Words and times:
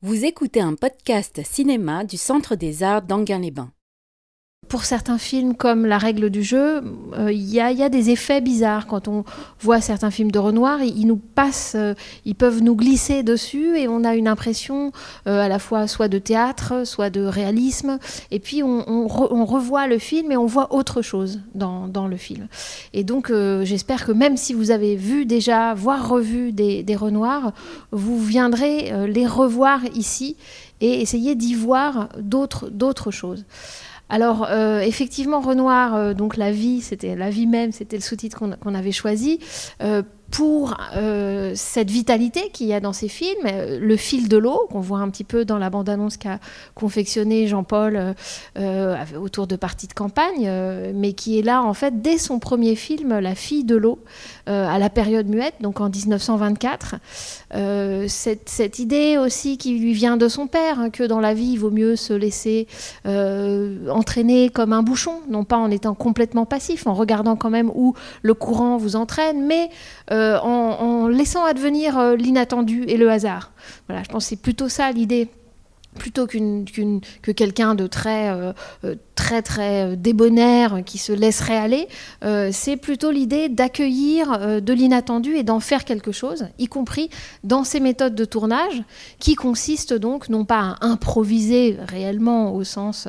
Vous 0.00 0.24
écoutez 0.24 0.60
un 0.60 0.76
podcast 0.76 1.40
cinéma 1.44 2.04
du 2.04 2.16
Centre 2.16 2.54
des 2.54 2.84
Arts 2.84 3.02
d'Anguin-les-Bains. 3.02 3.72
Pour 4.68 4.84
certains 4.84 5.16
films 5.16 5.54
comme 5.54 5.86
La 5.86 5.96
règle 5.96 6.28
du 6.28 6.42
jeu, 6.42 6.82
euh, 7.14 7.32
il 7.32 7.48
y, 7.48 7.60
a 7.60 7.88
des 7.88 8.10
effets 8.10 8.42
bizarres. 8.42 8.86
Quand 8.86 9.08
on 9.08 9.24
voit 9.60 9.80
certains 9.80 10.10
films 10.10 10.30
de 10.30 10.38
Renoir, 10.38 10.82
ils, 10.82 11.06
nous 11.06 11.16
passent, 11.16 11.74
euh, 11.74 11.94
ils 12.26 12.34
peuvent 12.34 12.62
nous 12.62 12.76
glisser 12.76 13.22
dessus 13.22 13.78
et 13.78 13.88
on 13.88 14.04
a 14.04 14.14
une 14.14 14.28
impression 14.28 14.92
euh, 15.26 15.40
à 15.40 15.48
la 15.48 15.58
fois 15.58 15.86
soit 15.86 16.08
de 16.08 16.18
théâtre, 16.18 16.86
soit 16.86 17.08
de 17.08 17.22
réalisme. 17.22 17.98
Et 18.30 18.40
puis 18.40 18.62
on, 18.62 19.06
revoit 19.08 19.86
le 19.86 19.98
film 19.98 20.32
et 20.32 20.36
on 20.36 20.46
voit 20.46 20.74
autre 20.74 21.00
chose 21.00 21.40
dans, 21.54 22.08
le 22.08 22.16
film. 22.16 22.48
Et 22.92 23.04
donc 23.04 23.32
j'espère 23.62 24.04
que 24.04 24.12
même 24.12 24.36
si 24.36 24.52
vous 24.52 24.70
avez 24.70 24.96
vu 24.96 25.24
déjà, 25.24 25.72
voire 25.74 26.08
revu 26.08 26.52
des, 26.52 26.82
des 26.82 26.96
Renoirs, 26.96 27.52
vous 27.92 28.22
viendrez 28.22 28.92
les 29.08 29.26
revoir 29.26 29.80
ici 29.94 30.36
et 30.80 31.00
essayer 31.00 31.34
d'y 31.34 31.54
voir 31.54 32.08
d'autres 32.18 33.10
choses. 33.10 33.44
Alors 34.08 34.46
euh, 34.48 34.80
effectivement, 34.80 35.40
Renoir, 35.40 35.94
euh, 35.94 36.14
donc 36.14 36.36
la 36.36 36.50
vie, 36.50 36.80
c'était 36.80 37.14
la 37.14 37.30
vie 37.30 37.46
même, 37.46 37.72
c'était 37.72 37.96
le 37.96 38.02
sous-titre 38.02 38.42
qu'on 38.60 38.74
avait 38.74 38.92
choisi. 38.92 39.38
Euh, 39.82 40.02
pour 40.30 40.76
euh, 40.94 41.52
cette 41.54 41.90
vitalité 41.90 42.50
qu'il 42.52 42.66
y 42.66 42.74
a 42.74 42.80
dans 42.80 42.92
ces 42.92 43.08
films, 43.08 43.46
euh, 43.46 43.78
le 43.80 43.96
fil 43.96 44.28
de 44.28 44.36
l'eau 44.36 44.66
qu'on 44.70 44.80
voit 44.80 44.98
un 44.98 45.08
petit 45.08 45.24
peu 45.24 45.44
dans 45.44 45.56
la 45.56 45.70
bande-annonce 45.70 46.18
qu'a 46.18 46.38
confectionné 46.74 47.46
Jean-Paul 47.46 48.14
euh, 48.58 48.96
autour 49.18 49.46
de 49.46 49.56
parties 49.56 49.86
de 49.86 49.94
campagne, 49.94 50.50
mais 50.94 51.14
qui 51.14 51.38
est 51.38 51.42
là 51.42 51.62
en 51.62 51.72
fait 51.74 52.02
dès 52.02 52.18
son 52.18 52.38
premier 52.38 52.74
film, 52.74 53.18
La 53.18 53.34
fille 53.34 53.64
de 53.64 53.76
l'eau, 53.76 53.98
à 54.46 54.78
la 54.78 54.90
période 54.90 55.28
muette, 55.28 55.54
donc 55.60 55.80
en 55.80 55.88
1924. 55.88 56.96
Cette, 58.08 58.78
idée 58.78 59.18
aussi 59.18 59.58
qui 59.58 59.78
lui 59.78 59.92
vient 59.92 60.16
de 60.16 60.28
son 60.28 60.46
père, 60.46 60.78
hein, 60.78 60.90
que 60.90 61.04
dans 61.04 61.20
la 61.20 61.34
vie 61.34 61.52
il 61.52 61.58
vaut 61.58 61.70
mieux 61.70 61.96
se 61.96 62.12
laisser 62.12 62.66
entraîner 63.04 64.50
comme 64.50 64.72
un 64.72 64.82
bouchon, 64.82 65.20
non 65.28 65.44
pas 65.44 65.56
en 65.56 65.70
étant 65.70 65.94
complètement 65.94 66.44
passif, 66.46 66.86
en 66.86 66.94
regardant 66.94 67.36
quand 67.36 67.50
même 67.50 67.70
où 67.74 67.94
le 68.22 68.34
courant 68.34 68.76
vous 68.76 68.96
entraîne, 68.96 69.46
mais 69.46 69.70
euh, 70.18 70.38
en, 70.40 71.08
laissant 71.08 71.44
advenir 71.44 71.98
euh, 71.98 72.16
l'inattendu 72.16 72.84
et 72.86 72.96
le 72.96 73.10
hasard. 73.10 73.52
Voilà, 73.88 74.02
je 74.02 74.08
pense 74.08 74.24
que 74.24 74.28
c'est 74.30 74.42
plutôt 74.42 74.68
ça 74.68 74.90
l'idée 74.90 75.28
plutôt 75.98 76.26
qu'une, 76.26 76.64
que 77.22 77.32
quelqu'un 77.32 77.74
de 77.74 77.86
très, 77.88 78.30
euh, 78.30 78.52
très, 79.16 79.42
très 79.42 79.96
débonnaire 79.96 80.82
qui 80.86 80.96
se 80.96 81.12
laisserait 81.12 81.56
aller, 81.56 81.88
c'est 82.52 82.76
plutôt 82.76 83.10
l'idée 83.10 83.48
d'accueillir 83.48 84.60
de 84.62 84.72
l'inattendu 84.72 85.34
et 85.34 85.42
d'en 85.42 85.58
faire 85.58 85.84
quelque 85.84 86.12
chose, 86.12 86.46
y 86.60 86.68
compris 86.68 87.10
dans 87.42 87.64
ces 87.64 87.80
méthodes 87.80 88.14
de 88.14 88.24
tournage, 88.24 88.82
qui 89.18 89.34
consistent 89.34 89.94
donc 89.94 90.28
non 90.28 90.44
pas 90.44 90.76
à 90.80 90.86
improviser 90.86 91.76
réellement 91.88 92.54
au 92.54 92.62
sens 92.62 93.08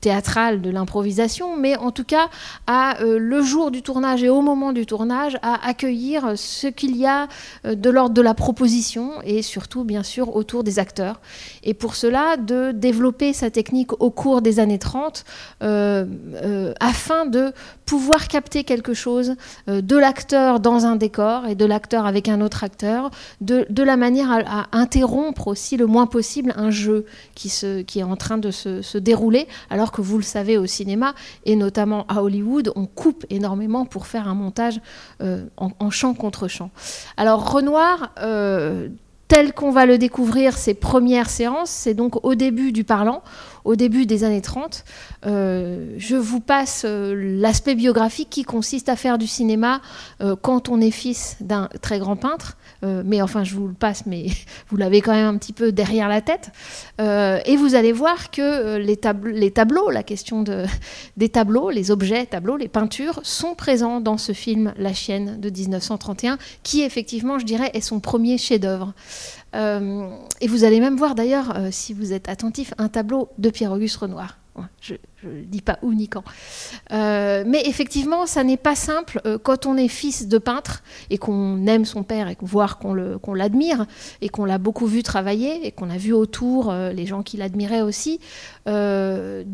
théâtrale 0.00 0.60
de 0.60 0.70
l'improvisation, 0.70 1.56
mais 1.56 1.76
en 1.76 1.90
tout 1.90 2.04
cas 2.04 2.28
à 2.66 3.00
euh, 3.02 3.18
le 3.18 3.42
jour 3.42 3.70
du 3.70 3.82
tournage 3.82 4.22
et 4.22 4.28
au 4.28 4.40
moment 4.40 4.72
du 4.72 4.86
tournage 4.86 5.38
à 5.42 5.66
accueillir 5.66 6.32
ce 6.36 6.66
qu'il 6.66 6.96
y 6.96 7.06
a 7.06 7.28
euh, 7.66 7.74
de 7.74 7.90
l'ordre 7.90 8.14
de 8.14 8.22
la 8.22 8.34
proposition 8.34 9.12
et 9.24 9.42
surtout 9.42 9.84
bien 9.84 10.02
sûr 10.02 10.34
autour 10.34 10.64
des 10.64 10.78
acteurs. 10.78 11.20
Et 11.62 11.74
pour 11.74 11.94
cela 11.94 12.36
de 12.36 12.72
développer 12.72 13.32
sa 13.32 13.50
technique 13.50 13.92
au 14.00 14.10
cours 14.10 14.42
des 14.42 14.58
années 14.58 14.78
30 14.78 15.24
euh, 15.62 16.74
afin 16.80 17.26
de 17.26 17.52
pouvoir 17.84 18.28
capter 18.28 18.64
quelque 18.64 18.94
chose 18.94 19.34
de 19.66 19.96
l'acteur 19.96 20.60
dans 20.60 20.86
un 20.86 20.96
décor 20.96 21.46
et 21.46 21.54
de 21.56 21.64
l'acteur 21.64 22.06
avec 22.06 22.28
un 22.28 22.40
autre 22.40 22.62
acteur, 22.62 23.10
de, 23.40 23.66
de 23.68 23.82
la 23.82 23.96
manière 23.96 24.30
à, 24.30 24.66
interrompre 24.72 25.48
aussi 25.48 25.76
le 25.76 25.86
moins 25.86 26.06
possible 26.06 26.54
un 26.56 26.70
jeu 26.70 27.04
qui, 27.34 27.48
se, 27.48 27.82
qui 27.82 27.98
est 27.98 28.04
en 28.04 28.16
train 28.16 28.38
de 28.38 28.50
se, 28.50 28.80
se 28.80 28.96
dérouler 28.96 29.48
alors 29.70 29.89
que 29.92 30.00
vous 30.00 30.16
le 30.16 30.22
savez 30.22 30.58
au 30.58 30.66
cinéma, 30.66 31.14
et 31.44 31.56
notamment 31.56 32.06
à 32.08 32.22
Hollywood, 32.22 32.72
on 32.76 32.86
coupe 32.86 33.24
énormément 33.30 33.84
pour 33.84 34.06
faire 34.06 34.28
un 34.28 34.34
montage 34.34 34.80
euh, 35.22 35.46
en, 35.56 35.90
champ 35.90 36.14
contre 36.14 36.48
champ. 36.48 36.70
Alors 37.16 37.52
Renoir, 37.52 38.12
euh, 38.18 38.88
tel 39.28 39.52
qu'on 39.52 39.70
va 39.70 39.86
le 39.86 39.96
découvrir, 39.96 40.56
ses 40.56 40.74
premières 40.74 41.30
séances, 41.30 41.70
c'est 41.70 41.94
donc 41.94 42.24
au 42.24 42.34
début 42.34 42.72
du 42.72 42.82
parlant, 42.82 43.22
au 43.64 43.76
début 43.76 44.06
des 44.06 44.24
années 44.24 44.40
30. 44.40 44.84
Euh, 45.26 45.94
je 45.98 46.16
vous 46.16 46.40
passe 46.40 46.84
l'aspect 46.86 47.74
biographique 47.74 48.30
qui 48.30 48.44
consiste 48.44 48.88
à 48.88 48.96
faire 48.96 49.18
du 49.18 49.26
cinéma 49.26 49.80
quand 50.42 50.68
on 50.68 50.80
est 50.80 50.90
fils 50.90 51.36
d'un 51.40 51.68
très 51.80 51.98
grand 51.98 52.16
peintre, 52.16 52.56
euh, 52.84 53.02
mais 53.04 53.22
enfin 53.22 53.44
je 53.44 53.54
vous 53.54 53.68
le 53.68 53.74
passe, 53.74 54.06
mais 54.06 54.26
vous 54.68 54.76
l'avez 54.76 55.00
quand 55.00 55.12
même 55.12 55.26
un 55.26 55.38
petit 55.38 55.52
peu 55.52 55.72
derrière 55.72 56.08
la 56.08 56.20
tête. 56.20 56.50
Euh, 57.00 57.38
et 57.44 57.56
vous 57.56 57.74
allez 57.74 57.92
voir 57.92 58.30
que 58.30 58.40
euh, 58.40 58.78
les, 58.78 58.96
tableaux, 58.96 59.90
la 59.90 60.02
question 60.02 60.42
de, 60.42 60.64
des 61.16 61.28
tableaux, 61.28 61.70
les 61.70 61.90
objets, 61.90 62.26
tableaux, 62.26 62.56
les 62.56 62.68
peintures, 62.68 63.20
sont 63.22 63.54
présents 63.54 64.00
dans 64.00 64.18
ce 64.18 64.32
film 64.32 64.72
La 64.76 64.92
chienne 64.92 65.40
de 65.40 65.50
1931, 65.50 66.38
qui 66.62 66.82
effectivement, 66.82 67.38
je 67.38 67.44
dirais, 67.44 67.70
est 67.74 67.80
son 67.80 68.00
premier 68.00 68.38
chef-d'œuvre. 68.38 68.92
Et 69.54 70.46
vous 70.48 70.64
allez 70.64 70.80
même 70.80 70.96
voir 70.96 71.14
d'ailleurs, 71.14 71.56
si 71.70 71.92
vous 71.94 72.12
êtes 72.12 72.28
attentif, 72.28 72.74
un 72.78 72.88
tableau 72.88 73.28
de 73.38 73.50
Pierre-Auguste 73.50 73.96
Renoir. 73.96 74.38
Ne 75.28 75.42
dis 75.42 75.60
pas 75.60 75.78
quand. 76.10 76.24
Euh, 76.92 77.44
mais 77.46 77.62
effectivement, 77.66 78.26
ça 78.26 78.44
n'est 78.44 78.56
pas 78.56 78.74
simple 78.74 79.20
euh, 79.26 79.38
quand 79.38 79.66
on 79.66 79.76
est 79.76 79.88
fils 79.88 80.28
de 80.28 80.38
peintre 80.38 80.82
et 81.10 81.18
qu'on 81.18 81.66
aime 81.66 81.84
son 81.84 82.02
père 82.02 82.28
et 82.28 82.36
voire 82.40 82.78
qu'on 82.78 82.94
l'admire 83.34 83.86
et 84.20 84.28
qu'on 84.28 84.44
l'a 84.44 84.58
beaucoup 84.58 84.86
vu 84.86 85.02
travailler 85.02 85.66
et 85.66 85.72
qu'on 85.72 85.90
a 85.90 85.96
vu 85.96 86.12
autour 86.12 86.70
euh, 86.70 86.92
les 86.92 87.06
gens 87.06 87.22
qui 87.22 87.36
l'admiraient 87.36 87.82
aussi, 87.82 88.20
d'être 88.66 89.44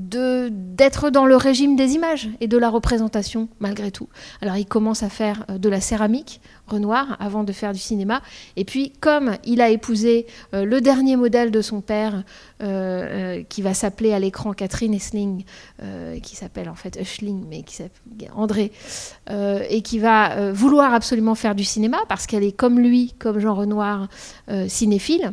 dans 1.10 1.27
le 1.27 1.37
régime 1.37 1.77
des 1.77 1.94
images 1.94 2.28
et 2.41 2.48
de 2.48 2.59
la 2.59 2.69
représentation 2.69 3.48
malgré 3.60 3.91
tout. 3.91 4.09
Alors 4.43 4.56
il 4.56 4.66
commence 4.66 5.03
à 5.03 5.09
faire 5.09 5.47
de 5.48 5.69
la 5.69 5.81
céramique 5.81 6.41
Renoir 6.66 7.16
avant 7.21 7.44
de 7.44 7.53
faire 7.53 7.72
du 7.72 7.78
cinéma. 7.78 8.22
Et 8.56 8.65
puis, 8.65 8.93
comme 8.98 9.37
il 9.44 9.60
a 9.60 9.71
épousé 9.71 10.27
euh, 10.53 10.65
le 10.65 10.81
dernier 10.81 11.15
modèle 11.15 11.53
de 11.53 11.60
son 11.62 11.81
père, 11.81 12.25
euh, 12.60 13.37
euh, 13.37 13.43
qui 13.48 13.62
va 13.62 13.72
s'appeler 13.72 14.12
à 14.12 14.19
l'écran 14.19 14.53
Catherine 14.53 14.93
Essling, 14.93 15.44
qui 16.22 16.37
s'appelle 16.37 16.69
en 16.69 16.75
fait 16.75 16.97
Eschling, 16.97 17.44
mais 17.49 17.62
qui 17.62 17.77
s'appelle 17.77 18.31
André, 18.34 18.72
et 19.31 19.83
qui 19.83 19.99
va 19.99 20.53
vouloir 20.53 20.94
absolument 20.94 21.34
faire 21.34 21.55
du 21.55 21.65
cinéma 21.65 21.99
parce 22.09 22.27
qu'elle 22.27 22.44
est 22.44 22.53
comme 22.56 22.81
lui, 22.81 23.15
comme 23.19 23.39
Jean 23.39 23.55
Renoir, 23.55 24.09
cinéphile 24.69 25.33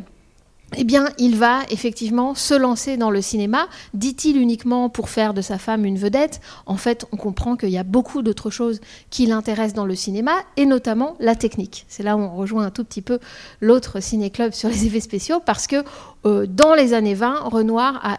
eh 0.76 0.84
bien, 0.84 1.08
il 1.18 1.36
va 1.36 1.60
effectivement 1.70 2.34
se 2.34 2.54
lancer 2.54 2.96
dans 2.96 3.10
le 3.10 3.20
cinéma, 3.20 3.68
dit-il 3.92 4.36
uniquement 4.36 4.88
pour 4.88 5.08
faire 5.08 5.34
de 5.34 5.40
sa 5.40 5.58
femme 5.58 5.84
une 5.84 5.98
vedette. 5.98 6.40
En 6.66 6.76
fait, 6.76 7.06
on 7.12 7.16
comprend 7.16 7.56
qu'il 7.56 7.70
y 7.70 7.78
a 7.78 7.84
beaucoup 7.84 8.22
d'autres 8.22 8.50
choses 8.50 8.80
qui 9.10 9.26
l'intéressent 9.26 9.74
dans 9.74 9.86
le 9.86 9.94
cinéma, 9.94 10.32
et 10.56 10.66
notamment 10.66 11.16
la 11.20 11.34
technique. 11.36 11.84
C'est 11.88 12.02
là 12.02 12.16
où 12.16 12.20
on 12.20 12.34
rejoint 12.36 12.64
un 12.64 12.70
tout 12.70 12.84
petit 12.84 13.02
peu 13.02 13.18
l'autre 13.60 14.00
ciné-club 14.00 14.52
sur 14.52 14.68
les 14.68 14.86
effets 14.86 15.00
spéciaux, 15.00 15.40
parce 15.44 15.66
que 15.66 15.84
euh, 16.26 16.46
dans 16.46 16.74
les 16.74 16.92
années 16.92 17.14
20, 17.14 17.40
Renoir 17.44 18.00
a 18.02 18.18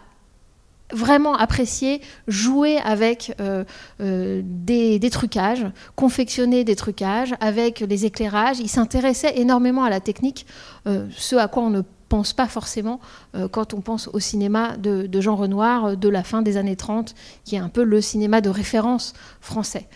vraiment 0.91 1.35
apprécié 1.35 2.01
jouer 2.27 2.77
avec 2.77 3.33
euh, 3.39 3.63
euh, 4.01 4.41
des, 4.43 5.09
trucages, 5.09 5.65
confectionner 5.95 6.63
des 6.63 6.75
trucages 6.75 7.33
avec 7.39 7.79
les 7.79 8.05
éclairages. 8.05 8.59
Il 8.59 8.69
s'intéressait 8.69 9.39
énormément 9.39 9.83
à 9.83 9.89
la 9.89 9.99
technique, 9.99 10.45
ce 10.85 11.35
à 11.35 11.47
quoi 11.47 11.63
on 11.63 11.69
ne 11.71 11.81
pense 12.07 12.33
pas 12.33 12.47
forcément 12.47 12.99
euh, 13.35 13.47
quand 13.47 13.73
on 13.73 13.81
pense 13.81 14.09
au 14.13 14.19
cinéma 14.19 14.77
de, 14.77 15.09
Jean 15.21 15.35
Renoir 15.35 15.85
euh, 15.85 15.95
de 15.95 16.09
la 16.09 16.23
fin 16.23 16.41
des 16.41 16.57
années 16.57 16.75
30, 16.75 17.15
qui 17.43 17.55
est 17.55 17.59
un 17.59 17.69
peu 17.69 17.83
le 17.83 18.01
cinéma 18.01 18.41
de 18.41 18.49
référence 18.49 19.13
français. 19.41 19.87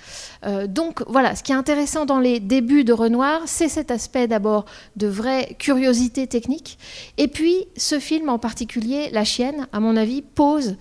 Euh, 0.46 0.68
donc 0.68 1.04
voilà, 1.08 1.36
ce 1.36 1.44
qui 1.44 1.52
est 1.52 1.56
intéressant 1.56 2.06
dans 2.06 2.20
les 2.20 2.40
débuts 2.40 2.84
de 2.84 2.94
Renoir, 2.94 3.42
c'est 3.46 3.70
cet 3.70 3.92
aspect 3.92 4.28
d'abord 4.28 4.66
de 4.96 5.08
vraie 5.08 5.56
curiosité 5.60 6.28
technique, 6.28 6.78
et 7.18 7.28
puis 7.28 7.68
ce 7.78 8.00
film 8.00 8.30
en 8.30 8.40
particulier, 8.40 9.10
La 9.12 9.24
chienne, 9.24 9.68
à 9.72 9.80
mon 9.80 9.96
avis, 9.96 10.22
pose 10.22 10.78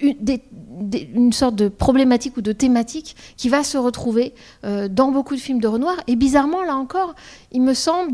une, 0.00 1.32
sorte 1.32 1.56
de 1.56 1.68
problématique 1.68 2.36
ou 2.36 2.42
de 2.42 2.52
thématique 2.52 3.16
qui 3.36 3.48
va 3.48 3.62
se 3.64 3.78
retrouver 3.78 4.34
euh, 4.64 4.88
dans 4.88 5.10
beaucoup 5.12 5.34
de 5.34 5.40
films 5.40 5.60
de 5.60 5.68
Renoir. 5.68 5.96
Et 6.06 6.16
bizarrement, 6.16 6.62
là 6.62 6.76
encore, 6.76 7.14
il 7.52 7.62
me 7.62 7.74
semble 7.74 8.12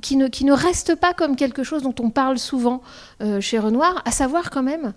qui, 0.00 0.16
ne, 0.16 0.26
ne 0.26 0.52
reste 0.52 0.94
pas 0.94 1.12
comme 1.14 1.36
quelque 1.36 1.62
chose 1.62 1.82
dont 1.82 1.94
on 2.00 2.10
parle 2.10 2.38
souvent 2.38 2.82
euh, 3.22 3.40
chez 3.40 3.58
Renoir, 3.58 4.02
à 4.04 4.10
savoir 4.10 4.50
quand 4.50 4.62
même 4.62 4.92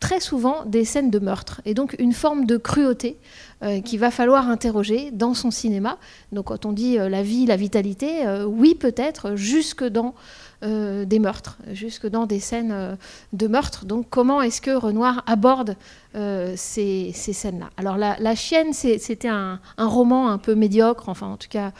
très 0.00 0.20
souvent 0.20 0.64
des 0.64 0.84
scènes 0.84 1.10
de 1.10 1.18
meurtre 1.18 1.60
et 1.64 1.74
donc 1.74 1.96
une 1.98 2.12
forme 2.12 2.44
de 2.44 2.56
cruauté 2.56 3.18
euh, 3.64 3.80
qu'il 3.80 3.98
va 3.98 4.12
falloir 4.12 4.48
interroger 4.48 5.10
dans 5.10 5.34
son 5.34 5.50
cinéma. 5.50 5.98
Donc 6.30 6.46
quand 6.46 6.66
on 6.66 6.72
dit 6.72 6.96
la 6.98 7.22
vie, 7.22 7.46
la 7.46 7.56
vitalité, 7.56 8.24
oui 8.46 8.76
peut-être, 8.76 9.34
jusque 9.34 9.84
dans 9.84 10.14
des 10.62 11.18
meurtres, 11.18 11.58
jusque 11.72 12.06
dans 12.06 12.26
des 12.26 12.40
scènes 12.40 12.96
de 13.32 13.46
meurtre. 13.46 13.84
Donc 13.84 14.06
comment 14.10 14.42
est-ce 14.42 14.60
que 14.60 14.70
Renoir 14.70 15.22
aborde 15.26 15.76
ces, 16.14 17.12
scènes-là 17.12 17.70
Alors 17.76 17.96
la, 17.96 18.34
chienne, 18.34 18.72
c'était 18.72 19.28
un, 19.28 19.60
roman 19.78 20.30
un 20.30 20.38
peu 20.38 20.54
médiocre, 20.54 21.08
enfin 21.08 21.26
en 21.26 21.36
tout 21.36 21.48
cas 21.48 21.72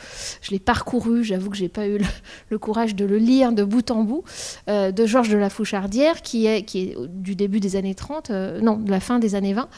je 0.42 0.50
l'ai 0.50 0.58
parcouru, 0.58 1.24
j'avoue 1.24 1.50
que 1.50 1.56
j'ai 1.56 1.68
pas 1.68 1.86
eu 1.86 1.98
le, 2.50 2.58
courage 2.58 2.94
de 2.94 3.04
le 3.04 3.18
lire 3.18 3.52
de 3.52 3.64
bout 3.64 3.90
en 3.90 4.04
bout, 4.04 4.24
de 4.68 5.06
Georges 5.06 5.30
de 5.30 5.38
la 5.38 5.50
Fouchardière, 5.50 6.22
qui 6.22 6.46
est, 6.46 6.64
du 7.08 7.34
début 7.34 7.60
des 7.60 7.76
années 7.76 7.94
30, 7.94 8.30
non, 8.30 8.76
de 8.76 8.90
la 8.90 9.00
fin 9.00 9.18
des 9.18 9.34
années 9.34 9.54
20. 9.54 9.68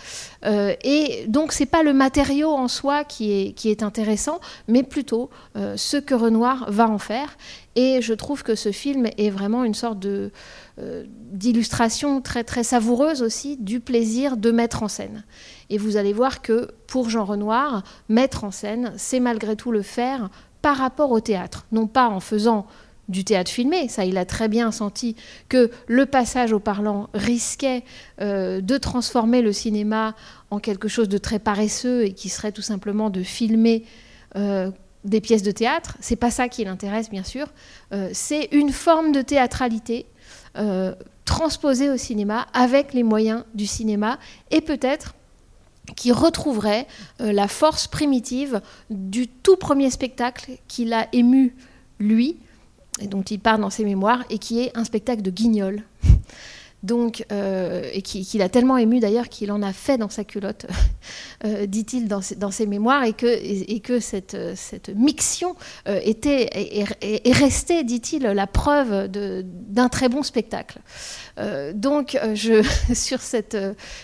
et 0.85 1.25
donc 1.29 1.53
c'est 1.53 1.67
pas 1.67 1.83
le 1.83 1.93
matériau 1.93 2.51
en 2.51 2.69
soi 2.69 3.05
qui 3.05 3.55
est 3.65 3.83
intéressant, 3.83 4.41
mais 4.69 4.83
plutôt 4.83 5.31
ce 5.55 5.97
que 5.97 6.15
Renoir 6.15 6.71
va 6.71 6.89
en 6.89 6.99
faire. 6.99 7.37
Et 7.77 8.03
je 8.03 8.13
trouve 8.15 8.43
que 8.43 8.55
ce 8.57 8.73
film 8.73 9.09
est 9.17 9.31
vraiment 9.31 9.65
une 9.65 9.75
sorte 9.75 10.01
de, 10.01 10.33
euh, 10.79 11.05
d'illustration 11.33 12.21
très, 12.21 12.45
très 12.45 12.63
savoureuse 12.63 13.23
aussi 13.23 13.57
du 13.57 13.81
plaisir 13.81 14.37
de 14.37 14.51
mettre 14.51 14.83
en 14.83 14.89
scène. 14.89 15.25
Et 15.69 15.79
vous 15.79 15.97
allez 15.97 16.13
voir 16.13 16.43
que 16.43 16.69
pour 16.87 17.11
Jean 17.11 17.25
Renoir, 17.25 17.83
mettre 18.09 18.45
en 18.45 18.51
scène, 18.51 18.93
c'est 18.97 19.21
malgré 19.21 19.57
tout 19.57 19.73
le 19.73 19.83
faire 19.83 20.31
par 20.63 20.77
rapport 20.77 21.11
au 21.11 21.21
théâtre. 21.21 21.67
Non 21.73 21.87
pas 21.87 22.09
en 22.09 22.21
faisant 22.21 22.67
du 23.09 23.25
théâtre 23.25 23.51
filmé, 23.51 23.89
ça 23.89 24.05
il 24.05 24.17
a 24.17 24.25
très 24.25 24.47
bien 24.47 24.71
senti 24.71 25.17
que 25.49 25.71
le 25.89 26.07
passage 26.07 26.53
au 26.53 26.61
parlant 26.61 27.11
risquait 27.15 27.83
euh, 28.21 28.61
de 28.61 28.79
transformer 28.79 29.43
le 29.43 29.53
cinéma 29.53 30.15
en 30.51 30.61
quelque 30.61 30.87
chose 30.87 31.09
de 31.09 31.19
très 31.19 31.41
paresseux 31.41 32.05
et 32.05 32.13
qui 32.13 32.29
serait 32.29 32.53
tout 32.53 32.63
simplement 32.63 33.11
de 33.11 33.25
filmer 33.25 33.85
euh, 34.37 34.71
des 35.05 35.21
pièces 35.21 35.43
de 35.43 35.51
théâtre. 35.51 35.97
C'est 36.01 36.15
pas 36.15 36.31
ça 36.31 36.49
qui 36.49 36.63
l'intéresse, 36.65 37.11
bien 37.11 37.25
sûr. 37.25 37.47
C'est 38.13 38.51
une 38.53 38.71
forme 38.71 39.13
de 39.13 39.23
théâtralité 39.23 40.07
euh, 40.57 40.95
transposée 41.25 41.91
au 41.91 41.97
cinéma 41.97 42.47
avec 42.53 42.93
les 42.93 43.03
moyens 43.03 43.45
du 43.55 43.67
cinéma 43.67 44.19
et 44.51 44.61
peut-être 44.61 45.15
qui 45.97 46.13
retrouverait 46.13 46.87
euh, 47.21 47.33
la 47.33 47.49
force 47.49 47.87
primitive 47.87 48.61
du 48.91 49.29
tout 49.29 49.57
premier 49.57 49.91
spectacle 49.91 50.53
qu'il 50.69 50.93
a 50.93 51.09
ému 51.13 51.55
lui 51.99 52.39
et 53.01 53.07
dont 53.07 53.23
il 53.23 53.41
parle 53.41 53.61
dans 53.61 53.71
ses 53.71 53.85
mémoires 53.85 54.25
et 54.31 54.39
qui 54.39 54.61
est 54.61 54.77
un 54.77 54.85
spectacle 54.85 55.23
de 55.23 55.31
Guignol 55.31 55.83
donc, 56.83 57.27
euh, 57.31 57.83
et 57.93 58.01
qu'il 58.03 58.41
a 58.41 58.49
tellement 58.49 58.79
ému 58.79 59.01
d'ailleurs 59.01 59.29
qu'il 59.29 59.53
en 59.53 59.63
a 59.63 59.73
fait 59.73 59.99
dans 59.99 60.09
sa 60.09 60.25
culotte, 60.25 60.67
euh, 61.45 61.67
dit-il 61.67 62.09
dans, 62.09 62.21
ses 62.23 62.67
mémoires, 62.67 63.05
et 63.05 63.13
que, 63.13 63.27
et, 63.27 63.81
que 63.81 64.01
cette, 64.01 64.37
cette 64.57 64.89
mixion 64.89 65.57
euh, 65.89 66.01
était, 66.03 66.49
est, 66.53 67.33
restée, 67.33 67.85
dit-il, 67.85 68.23
la 68.23 68.47
preuve 68.47 69.09
d'un 69.09 69.89
très 69.89 70.09
bon 70.09 70.23
spectacle. 70.23 70.79
donc, 71.75 72.19
je, 72.35 72.63
sur, 72.95 73.21
cette, 73.21 73.57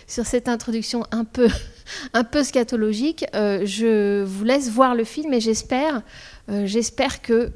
sur 0.06 0.26
cette 0.26 0.48
introduction 0.48 1.04
un 1.12 1.24
peu, 1.24 1.48
un 2.12 2.24
peu 2.24 2.44
scatologique, 2.44 3.24
je 3.32 4.22
vous 4.22 4.44
laisse 4.44 4.68
voir 4.70 4.94
le 4.94 5.04
film 5.04 5.32
et 5.32 5.40
j'espère 5.40 6.02
j'espère 6.48 7.22
que 7.22 7.52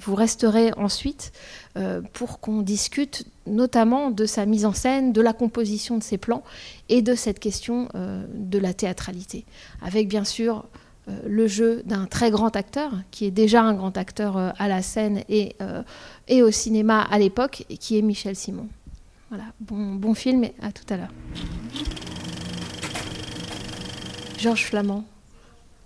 vous 0.00 0.14
resterez 0.14 0.72
ensuite 0.76 1.32
euh, 1.78 2.02
pour 2.12 2.38
qu'on 2.38 2.60
discute 2.60 3.24
notamment 3.46 4.10
de 4.10 4.26
sa 4.26 4.44
mise 4.44 4.66
en 4.66 4.74
scène, 4.74 5.14
de 5.14 5.22
la 5.22 5.32
composition 5.32 5.96
de 5.96 6.02
ses 6.02 6.18
plans 6.18 6.42
et 6.90 7.00
de 7.00 7.14
cette 7.14 7.38
question 7.38 7.88
euh, 7.94 8.26
de 8.34 8.58
la 8.58 8.74
théâtralité. 8.74 9.46
Avec 9.80 10.06
bien 10.06 10.24
sûr 10.24 10.66
euh, 11.08 11.18
le 11.26 11.46
jeu 11.46 11.82
d'un 11.86 12.04
très 12.04 12.30
grand 12.30 12.54
acteur, 12.56 12.92
qui 13.10 13.24
est 13.24 13.30
déjà 13.30 13.62
un 13.62 13.72
grand 13.72 13.96
acteur 13.96 14.36
à 14.36 14.68
la 14.68 14.82
scène 14.82 15.22
et, 15.30 15.56
au 16.42 16.50
cinéma 16.50 17.00
à 17.00 17.18
l'époque, 17.18 17.64
qui 17.80 17.96
est 17.96 18.02
Michel 18.02 18.36
Simon. 18.36 18.68
Voilà, 19.30 19.44
bon, 19.60 19.94
bon 19.94 20.12
film 20.12 20.44
et 20.44 20.52
à 20.60 20.72
tout 20.72 20.84
à 20.90 20.98
l'heure. 20.98 21.12
Georges 24.36 24.66
Flamand 24.66 25.06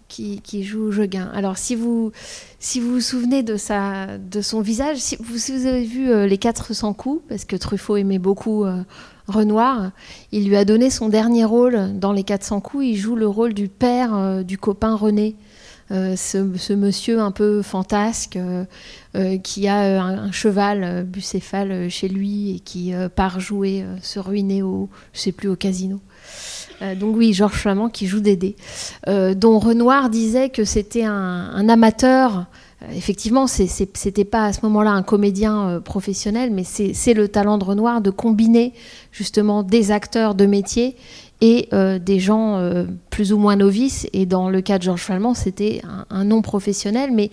qui, 0.08 0.64
joue 0.64 0.92
Jeguin. 0.92 1.30
Alors, 1.34 1.58
si 1.58 1.74
vous, 1.74 2.12
si 2.58 2.80
vous 2.80 2.94
vous 2.94 3.00
souvenez 3.00 3.42
de, 3.42 3.56
sa, 3.56 4.18
de 4.18 4.40
son 4.40 4.60
visage, 4.60 4.98
si 4.98 5.16
vous, 5.20 5.66
avez 5.66 5.84
vu 5.84 6.10
euh, 6.10 6.26
Les 6.26 6.38
400 6.38 6.92
coups, 6.94 7.22
parce 7.28 7.44
que 7.44 7.56
Truffaut 7.56 7.96
aimait 7.96 8.18
beaucoup 8.18 8.64
euh, 8.64 8.82
Renoir, 9.26 9.90
il 10.32 10.48
lui 10.48 10.56
a 10.56 10.64
donné 10.64 10.90
son 10.90 11.08
dernier 11.08 11.44
rôle 11.44 11.98
dans 11.98 12.12
Les 12.12 12.22
400 12.22 12.60
coups. 12.60 12.86
Il 12.86 12.96
joue 12.96 13.16
le 13.16 13.26
rôle 13.26 13.54
du 13.54 13.68
père 13.68 14.14
euh, 14.14 14.42
du 14.42 14.58
copain 14.58 14.94
René. 14.94 15.36
Ce, 15.88 16.74
monsieur 16.74 17.20
un 17.20 17.30
peu 17.30 17.62
fantasque 17.62 18.36
qui 19.44 19.68
a 19.68 20.02
un, 20.02 20.32
cheval 20.32 21.04
bucéphale 21.04 21.88
chez 21.88 22.08
lui 22.08 22.56
et 22.56 22.58
qui 22.58 22.92
part 23.14 23.38
jouer, 23.38 23.84
se 24.02 24.18
ruiner 24.18 24.64
au, 24.64 24.88
je 25.12 25.20
sais 25.20 25.30
plus, 25.30 25.48
au 25.48 25.54
casino. 25.54 26.00
Euh, 26.82 26.94
donc 26.94 27.16
oui, 27.16 27.32
Georges 27.32 27.54
Flamand 27.54 27.88
qui 27.88 28.06
joue 28.06 28.20
Dédé, 28.20 28.56
euh, 29.08 29.34
dont 29.34 29.58
Renoir 29.58 30.10
disait 30.10 30.48
que 30.48 30.64
c'était 30.64 31.04
un, 31.04 31.68
amateur. 31.68 32.46
Euh, 32.82 32.86
effectivement, 32.94 33.46
c'était 33.46 34.24
pas 34.24 34.44
à 34.44 34.52
ce 34.52 34.60
moment-là 34.64 34.90
un 34.90 35.02
comédien 35.02 35.80
professionnel, 35.84 36.50
mais 36.52 36.64
c'est 36.64 37.14
le 37.14 37.28
talent 37.28 37.58
de 37.58 37.64
Renoir 37.64 38.00
de 38.00 38.10
combiner 38.10 38.72
justement 39.12 39.62
des 39.62 39.90
acteurs 39.90 40.34
de 40.34 40.46
métier 40.46 40.96
et 41.42 41.68
des 42.00 42.18
gens 42.18 42.86
plus 43.10 43.32
ou 43.32 43.38
moins 43.38 43.56
novices. 43.56 44.06
Et 44.12 44.24
dans 44.24 44.48
le 44.48 44.60
cas 44.62 44.78
de 44.78 44.84
Georges 44.84 45.02
Flamand, 45.02 45.34
c'était 45.34 45.82
un, 46.10 46.24
non 46.24 46.42
professionnel, 46.42 47.10
mais 47.12 47.30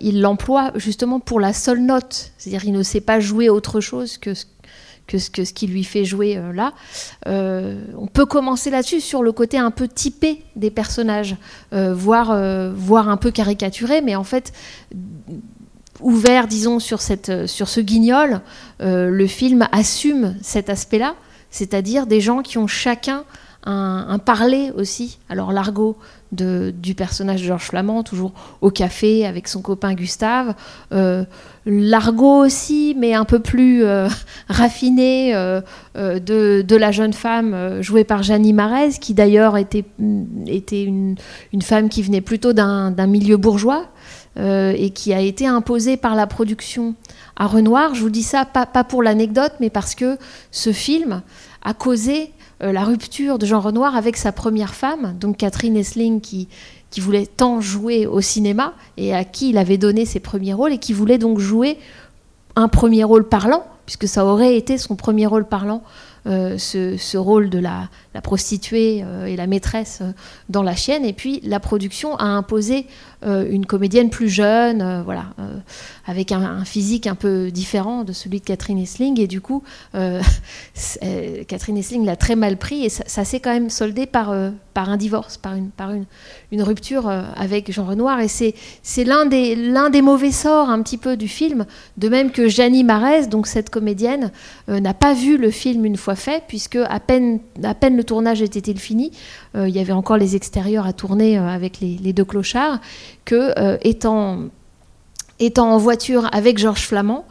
il 0.00 0.20
l'emploie 0.20 0.72
justement 0.76 1.20
pour 1.20 1.40
la 1.40 1.52
seule 1.52 1.80
note. 1.80 2.32
C'est-à-dire 2.38 2.64
il 2.64 2.72
ne 2.72 2.82
sait 2.82 3.00
pas 3.00 3.18
jouer 3.20 3.48
autre 3.48 3.80
chose 3.80 4.18
que 4.18 4.34
ce 4.34 4.44
que 5.10 5.18
ce, 5.18 5.28
que 5.28 5.44
ce 5.44 5.52
qui 5.52 5.66
lui 5.66 5.82
fait 5.82 6.04
jouer 6.04 6.36
euh, 6.36 6.52
là. 6.52 6.72
Euh, 7.26 7.84
on 7.98 8.06
peut 8.06 8.26
commencer 8.26 8.70
là-dessus, 8.70 9.00
sur 9.00 9.22
le 9.22 9.32
côté 9.32 9.58
un 9.58 9.72
peu 9.72 9.88
typé 9.88 10.44
des 10.54 10.70
personnages, 10.70 11.36
euh, 11.72 11.92
voire, 11.92 12.28
voire 12.74 13.08
un 13.08 13.16
peu 13.16 13.30
caricaturé, 13.30 14.00
mais 14.00 14.14
en 14.14 14.24
fait 14.24 14.52
ouvert, 16.00 16.46
disons, 16.46 16.78
sur, 16.78 17.02
cette, 17.02 17.46
sur 17.46 17.68
ce 17.68 17.80
guignol, 17.80 18.40
le 18.78 19.26
film 19.26 19.68
assume 19.70 20.36
cet 20.40 20.70
aspect-là, 20.70 21.14
c'est-à-dire 21.50 22.06
des 22.06 22.22
gens 22.22 22.40
qui 22.40 22.56
ont 22.56 22.66
chacun 22.66 23.24
un, 23.64 24.18
parler 24.18 24.72
aussi. 24.76 25.18
Alors 25.28 25.52
l'argot 25.52 25.96
du 26.32 26.94
personnage 26.94 27.42
de 27.42 27.46
Georges 27.46 27.66
Flamand, 27.66 28.02
toujours 28.02 28.32
au 28.60 28.70
café 28.70 29.26
avec 29.26 29.48
son 29.48 29.62
copain 29.62 29.94
Gustave. 29.94 30.54
Euh, 30.92 31.24
l'argot 31.66 32.44
aussi, 32.44 32.94
mais 32.96 33.14
un 33.14 33.24
peu 33.24 33.40
plus 33.40 33.84
euh, 33.84 34.08
raffiné, 34.48 35.34
euh, 35.34 35.60
de, 35.94 36.76
la 36.76 36.92
jeune 36.92 37.12
femme 37.12 37.82
jouée 37.82 38.04
par 38.04 38.22
Jeannie 38.22 38.52
Marez, 38.52 38.92
qui 39.00 39.12
d'ailleurs 39.12 39.56
était, 39.56 39.84
était 40.46 40.84
une, 40.84 41.16
femme 41.62 41.88
qui 41.88 42.02
venait 42.02 42.20
plutôt 42.20 42.52
d'un 42.52 43.06
milieu 43.06 43.36
bourgeois. 43.36 43.86
et 44.38 44.90
qui 44.94 45.12
a 45.12 45.20
été 45.20 45.46
imposée 45.46 45.96
par 45.98 46.14
la 46.14 46.26
production 46.26 46.94
à 47.36 47.46
Renoir. 47.46 47.94
Je 47.94 48.00
vous 48.00 48.10
dis 48.10 48.22
ça 48.22 48.46
pas, 48.46 48.64
pas 48.64 48.84
pour 48.84 49.02
l'anecdote, 49.02 49.52
mais 49.60 49.68
parce 49.68 49.94
que 49.94 50.16
ce 50.50 50.72
film 50.72 51.20
a 51.62 51.74
causé 51.74 52.32
euh, 52.62 52.72
la 52.72 52.84
rupture 52.84 53.38
de 53.38 53.46
Jean 53.46 53.60
Renoir 53.60 53.96
avec 53.96 54.16
sa 54.16 54.32
première 54.32 54.74
femme, 54.74 55.16
donc 55.18 55.38
Catherine 55.38 55.76
Essling, 55.76 56.20
qui, 56.20 56.48
qui 56.90 57.00
voulait 57.00 57.26
tant 57.26 57.60
jouer 57.60 58.06
au 58.06 58.20
cinéma 58.20 58.74
et 58.96 59.14
à 59.14 59.24
qui 59.24 59.50
il 59.50 59.58
avait 59.58 59.78
donné 59.78 60.04
ses 60.04 60.20
premiers 60.20 60.52
rôles 60.52 60.72
et 60.72 60.78
qui 60.78 60.92
voulait 60.92 61.18
donc 61.18 61.38
jouer 61.38 61.78
un 62.56 62.68
premier 62.68 63.04
rôle 63.04 63.28
parlant, 63.28 63.64
puisque 63.86 64.08
ça 64.08 64.24
aurait 64.26 64.56
été 64.56 64.76
son 64.76 64.96
premier 64.96 65.26
rôle 65.26 65.46
parlant 65.46 65.82
euh, 66.26 66.58
ce, 66.58 67.16
rôle 67.16 67.48
de 67.48 67.58
la, 67.58 67.88
prostituée 68.20 69.04
euh, 69.04 69.26
et 69.26 69.36
la 69.36 69.46
maîtresse 69.46 70.00
euh, 70.02 70.10
dans 70.48 70.64
la 70.64 70.74
chienne. 70.74 71.04
Et 71.04 71.12
puis 71.12 71.40
la 71.44 71.60
production 71.60 72.16
a 72.16 72.24
imposé 72.24 72.86
une 73.22 73.66
comédienne 73.66 74.08
plus 74.08 74.30
jeune, 74.30 75.02
voilà, 75.04 75.26
avec 76.06 76.32
un, 76.32 76.64
physique 76.64 77.06
un 77.06 77.14
peu 77.14 77.50
différent 77.50 78.02
de 78.02 78.14
celui 78.14 78.40
de 78.40 78.44
Catherine 78.46 78.78
Essling. 78.78 79.20
Et 79.20 79.26
du 79.26 79.42
coup, 79.42 79.62
Catherine 79.92 81.76
Essling 81.76 82.06
l'a 82.06 82.16
très 82.16 82.34
mal 82.34 82.56
pris 82.56 82.86
et 82.86 82.88
ça, 82.88 83.24
s'est 83.26 83.38
quand 83.38 83.52
même 83.52 83.68
soldé 83.68 84.06
par, 84.06 84.34
par 84.72 84.88
un 84.88 84.96
divorce, 84.96 85.36
par 85.36 85.54
une, 85.54 85.68
par 85.68 85.90
une 86.50 86.62
rupture 86.62 87.10
avec 87.10 87.70
Jean 87.70 87.84
Renoir. 87.84 88.20
Et 88.20 88.28
c'est, 88.28 88.54
c'est 88.82 89.04
l'un, 89.04 89.26
des, 89.26 89.54
l'un 89.54 89.90
des 89.90 90.00
mauvais 90.00 90.32
sorts 90.32 90.70
un 90.70 90.80
petit 90.80 90.96
peu 90.96 91.18
du 91.18 91.28
film, 91.28 91.66
de 91.98 92.08
même 92.08 92.30
que 92.30 92.48
Janie 92.48 92.84
Marès, 92.84 93.28
donc 93.28 93.46
cette 93.46 93.68
comédienne, 93.68 94.32
n'a 94.66 94.94
pas 94.94 95.12
vu 95.12 95.36
le 95.36 95.50
film 95.50 95.84
une 95.84 95.98
fois 95.98 96.16
fait, 96.16 96.42
puisque 96.48 96.76
à 96.76 97.00
peine, 97.00 97.40
à 97.62 97.74
peine 97.74 97.99
le 98.00 98.04
tournage 98.04 98.40
était-il 98.40 98.78
fini, 98.78 99.12
euh, 99.54 99.68
il 99.68 99.76
y 99.76 99.78
avait 99.78 99.92
encore 99.92 100.16
les 100.16 100.34
extérieurs 100.34 100.86
à 100.86 100.94
tourner 100.94 101.38
euh, 101.38 101.46
avec 101.46 101.80
les, 101.80 102.12
deux 102.14 102.24
clochards, 102.24 102.80
que 103.26 103.52
euh, 103.58 103.76
étant 103.82 104.48
en 105.38 105.76
voiture 105.76 106.26
avec 106.32 106.56
Georges 106.56 106.86
Flamand, 106.86 107.26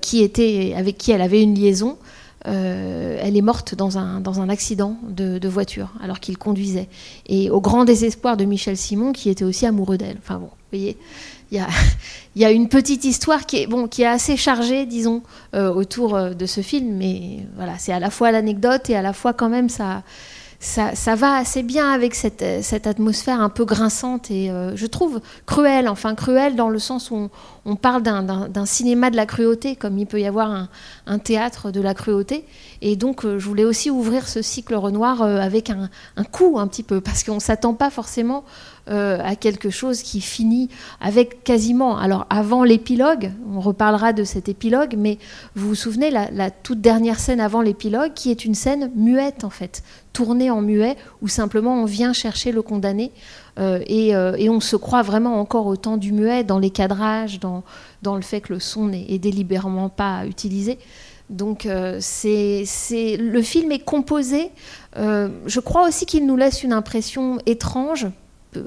qui 0.00 0.22
était, 0.22 0.74
avec 0.76 0.96
qui 0.98 1.10
elle 1.10 1.20
avait 1.20 1.42
une 1.42 1.54
liaison, 1.54 1.98
elle 2.44 3.36
est 3.36 3.42
morte 3.42 3.74
dans 3.74 3.98
un, 3.98 4.20
dans 4.20 4.40
un 4.40 4.48
accident 4.48 4.96
de, 5.08 5.38
de 5.38 5.48
voiture 5.48 5.92
alors 6.02 6.20
qu'il 6.20 6.38
conduisait. 6.38 6.88
Et 7.26 7.50
au 7.50 7.60
grand 7.60 7.84
désespoir 7.84 8.36
de 8.36 8.44
Michel 8.44 8.76
Simon, 8.76 9.12
qui 9.12 9.28
était 9.28 9.44
aussi 9.44 9.66
amoureux 9.66 9.98
d'elle. 9.98 10.16
Enfin 10.20 10.38
bon, 10.38 10.50
Voyez 10.72 10.96
il 11.50 11.64
y, 12.36 12.44
a, 12.44 12.50
une 12.50 12.68
petite 12.68 13.06
histoire 13.06 13.46
qui 13.46 13.62
est, 13.62 13.66
bon, 13.66 13.88
qui 13.88 14.04
assez 14.04 14.36
chargée, 14.36 14.84
disons, 14.84 15.22
autour 15.54 16.34
de 16.34 16.44
ce 16.46 16.60
film, 16.60 16.94
mais 16.98 17.38
voilà, 17.56 17.78
c'est 17.78 17.92
à 17.92 17.98
la 17.98 18.10
fois 18.10 18.32
l'anecdote 18.32 18.90
et 18.90 18.96
à 18.96 19.00
la 19.00 19.14
fois 19.14 19.32
quand 19.32 19.48
même 19.48 19.70
ça, 19.70 20.02
ça, 20.60 21.14
va 21.14 21.36
assez 21.36 21.62
bien 21.62 21.90
avec 21.92 22.14
cette, 22.14 22.42
atmosphère 22.86 23.40
un 23.40 23.48
peu 23.48 23.64
grinçante 23.64 24.30
et 24.30 24.50
euh, 24.50 24.74
je 24.74 24.86
trouve 24.86 25.20
cruelle, 25.46 25.88
enfin 25.88 26.14
cruelle 26.14 26.56
dans 26.56 26.68
le 26.68 26.78
sens 26.78 27.10
où 27.10 27.14
on, 27.14 27.30
parle 27.76 28.02
d'un 28.02 28.66
cinéma 28.66 29.10
de 29.10 29.16
la 29.16 29.26
cruauté, 29.26 29.76
comme 29.76 29.98
il 29.98 30.06
peut 30.06 30.20
y 30.20 30.26
avoir 30.26 30.68
un, 31.06 31.18
théâtre 31.18 31.70
de 31.70 31.80
la 31.80 31.94
cruauté. 31.94 32.44
Et 32.80 32.96
donc 32.96 33.24
euh, 33.24 33.38
je 33.38 33.46
voulais 33.46 33.64
aussi 33.64 33.90
ouvrir 33.90 34.28
ce 34.28 34.40
cycle 34.40 34.74
Renoir 34.74 35.22
euh, 35.22 35.40
avec 35.40 35.70
un, 35.70 35.90
un, 36.16 36.24
coup 36.24 36.58
un 36.58 36.66
petit 36.66 36.82
peu, 36.82 37.00
parce 37.00 37.24
qu'on 37.24 37.36
ne 37.36 37.40
s'attend 37.40 37.74
pas 37.74 37.90
forcément 37.90 38.44
euh, 38.90 39.18
à 39.22 39.36
quelque 39.36 39.68
chose 39.68 40.00
qui 40.00 40.22
finit 40.22 40.70
avec 40.98 41.44
quasiment, 41.44 41.98
alors 41.98 42.26
avant 42.30 42.64
l'épilogue, 42.64 43.32
on 43.52 43.60
reparlera 43.60 44.14
de 44.14 44.24
cet 44.24 44.48
épilogue, 44.48 44.94
mais 44.96 45.18
vous 45.54 45.68
vous 45.68 45.74
souvenez, 45.74 46.10
la, 46.10 46.50
toute 46.50 46.80
dernière 46.80 47.20
scène 47.20 47.38
avant 47.38 47.60
l'épilogue, 47.60 48.14
qui 48.14 48.30
est 48.30 48.46
une 48.46 48.54
scène 48.54 48.90
muette 48.96 49.44
en 49.44 49.50
fait, 49.50 49.82
tournée 50.14 50.50
en 50.50 50.62
muet, 50.62 50.96
où 51.20 51.28
simplement 51.28 51.74
on 51.74 51.84
vient 51.84 52.14
chercher 52.14 52.50
le 52.50 52.62
condamné. 52.62 53.12
Euh, 53.58 53.80
euh, 53.90 54.34
et, 54.36 54.48
on 54.48 54.60
se 54.60 54.76
croit 54.76 55.02
vraiment 55.02 55.40
encore 55.40 55.66
au 55.66 55.76
temps 55.76 55.96
du 55.96 56.12
muet 56.12 56.44
dans 56.44 56.58
les 56.58 56.70
cadrages, 56.70 57.40
dans, 57.40 57.64
dans 58.02 58.16
le 58.16 58.22
fait 58.22 58.40
que 58.40 58.52
le 58.52 58.60
son 58.60 58.86
n'est 58.86 59.18
délibérément 59.18 59.88
pas 59.88 60.26
utilisé. 60.26 60.78
Donc 61.30 61.68
c'est, 62.00 62.64
le 63.18 63.42
film 63.42 63.70
est 63.70 63.84
composé. 63.84 64.50
je 64.96 65.60
crois 65.60 65.86
aussi 65.86 66.06
qu'il 66.06 66.26
nous 66.26 66.36
laisse 66.36 66.62
une 66.62 66.72
impression 66.72 67.38
étrange, 67.44 68.06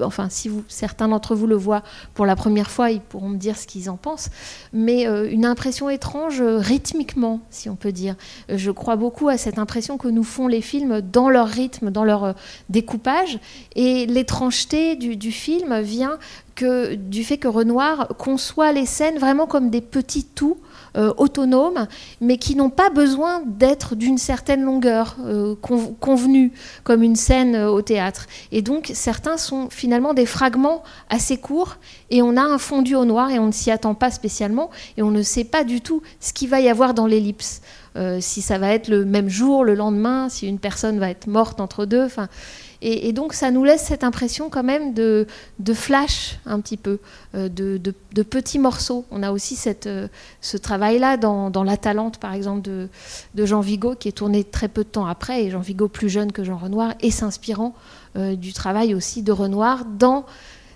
enfin 0.02 0.28
si 0.28 0.50
certains 0.68 1.08
d'entre 1.08 1.34
vous 1.34 1.46
le 1.46 1.56
voient 1.56 1.82
pour 2.14 2.26
la 2.26 2.36
première 2.36 2.70
fois, 2.70 2.90
ils 2.90 3.00
pourront 3.00 3.28
me 3.28 3.36
dire 3.36 3.56
ce 3.56 3.66
qu'ils 3.66 3.90
en 3.90 3.96
pensent, 3.96 4.30
mais 4.72 5.06
euh, 5.06 5.30
une 5.30 5.44
impression 5.44 5.90
étrange 5.90 6.40
euh, 6.40 6.58
rythmiquement, 6.58 7.40
si 7.50 7.68
on 7.68 7.76
peut 7.76 7.92
dire. 7.92 8.14
Euh, 8.50 8.56
je 8.56 8.70
crois 8.70 8.96
beaucoup 8.96 9.28
à 9.28 9.36
cette 9.36 9.58
impression 9.58 9.98
que 9.98 10.08
nous 10.08 10.24
font 10.24 10.48
les 10.48 10.60
films 10.60 11.00
dans 11.00 11.28
leur 11.28 11.48
rythme, 11.48 11.90
dans 11.90 12.04
leur 12.04 12.34
découpage, 12.68 13.38
et 13.74 14.06
l'étrangeté 14.06 14.96
du, 14.96 15.16
du, 15.16 15.32
film 15.32 15.80
vient 15.80 16.18
que, 16.54 16.94
du 16.94 17.24
fait 17.24 17.38
que 17.38 17.48
Renoir 17.48 18.08
conçoit 18.18 18.72
les 18.72 18.86
scènes 18.86 19.18
vraiment 19.18 19.46
comme 19.46 19.70
des 19.70 19.80
petits 19.80 20.24
tout 20.24 20.58
euh, 20.94 21.10
autonomes, 21.16 21.86
mais 22.20 22.36
qui 22.36 22.54
n'ont 22.54 22.68
pas 22.68 22.90
besoin 22.90 23.42
d'être 23.46 23.94
d'une 23.94 24.18
certaine 24.18 24.62
longueur 24.62 25.16
euh, 25.24 25.54
convenue, 26.00 26.52
comme 26.84 27.02
une 27.02 27.16
scène 27.16 27.54
euh, 27.54 27.70
au 27.70 27.80
théâtre. 27.80 28.26
Et 28.50 28.60
donc 28.60 28.90
certains 28.92 29.38
sont 29.38 29.70
finalement 29.70 30.12
des 30.12 30.26
fragments 30.26 30.82
assez 31.08 31.38
courts, 31.38 31.78
et 32.10 32.20
on 32.20 32.36
a 32.36 32.42
un 32.42 32.58
fondu 32.58 32.94
au 32.94 33.06
noir, 33.06 33.30
et 33.30 33.38
on 33.38 33.46
ne 33.46 33.52
s'y 33.52 33.70
attend 33.70 33.94
pas 33.94 34.10
spécialement, 34.10 34.68
et 34.98 35.02
on 35.02 35.10
ne 35.10 35.22
sait 35.22 35.44
pas 35.44 35.64
du 35.64 35.80
tout 35.80 36.02
ce 36.20 36.34
qu'il 36.34 36.50
va 36.50 36.60
y 36.60 36.68
avoir 36.68 36.92
dans 36.92 37.06
l'ellipse. 37.06 37.62
si 38.20 38.42
ça 38.42 38.58
va 38.58 38.74
être 38.74 38.88
le 38.88 39.06
même 39.06 39.30
jour, 39.30 39.64
le 39.64 39.74
lendemain, 39.74 40.28
si 40.28 40.46
une 40.46 40.58
personne 40.58 40.98
va 40.98 41.08
être 41.08 41.26
morte 41.26 41.58
entre 41.58 41.86
deux. 41.86 42.04
Enfin, 42.04 42.28
et, 42.84 43.12
donc 43.12 43.32
ça 43.32 43.50
nous 43.52 43.62
laisse 43.64 43.82
cette 43.82 44.02
impression 44.02 44.50
quand 44.50 44.64
même 44.64 44.92
de, 44.92 45.26
flash 45.72 46.38
un 46.46 46.60
petit 46.60 46.76
peu, 46.76 46.98
euh, 47.34 47.48
de, 47.48 48.22
petits 48.22 48.58
morceaux. 48.58 49.04
On 49.10 49.22
a 49.22 49.30
aussi 49.30 49.56
euh, 49.86 50.08
ce 50.40 50.56
travail-là 50.56 51.16
dans, 51.16 51.64
La 51.64 51.76
Talente, 51.76 52.18
par 52.18 52.34
exemple, 52.34 52.62
de, 52.62 52.88
Jean 53.46 53.60
Vigo, 53.60 53.94
qui 53.94 54.08
est 54.08 54.12
tourné 54.12 54.42
très 54.42 54.68
peu 54.68 54.82
de 54.82 54.88
temps 54.88 55.06
après, 55.06 55.44
et 55.44 55.50
Jean 55.50 55.60
Vigo 55.60 55.86
plus 55.86 56.08
jeune 56.08 56.32
que 56.32 56.42
Jean 56.42 56.56
Renoir, 56.56 56.94
et 57.00 57.12
s'inspirant 57.12 57.74
euh, 58.16 58.34
du 58.34 58.52
travail 58.52 58.94
aussi 58.94 59.22
de 59.22 59.32
Renoir 59.32 59.84
dans 59.84 60.26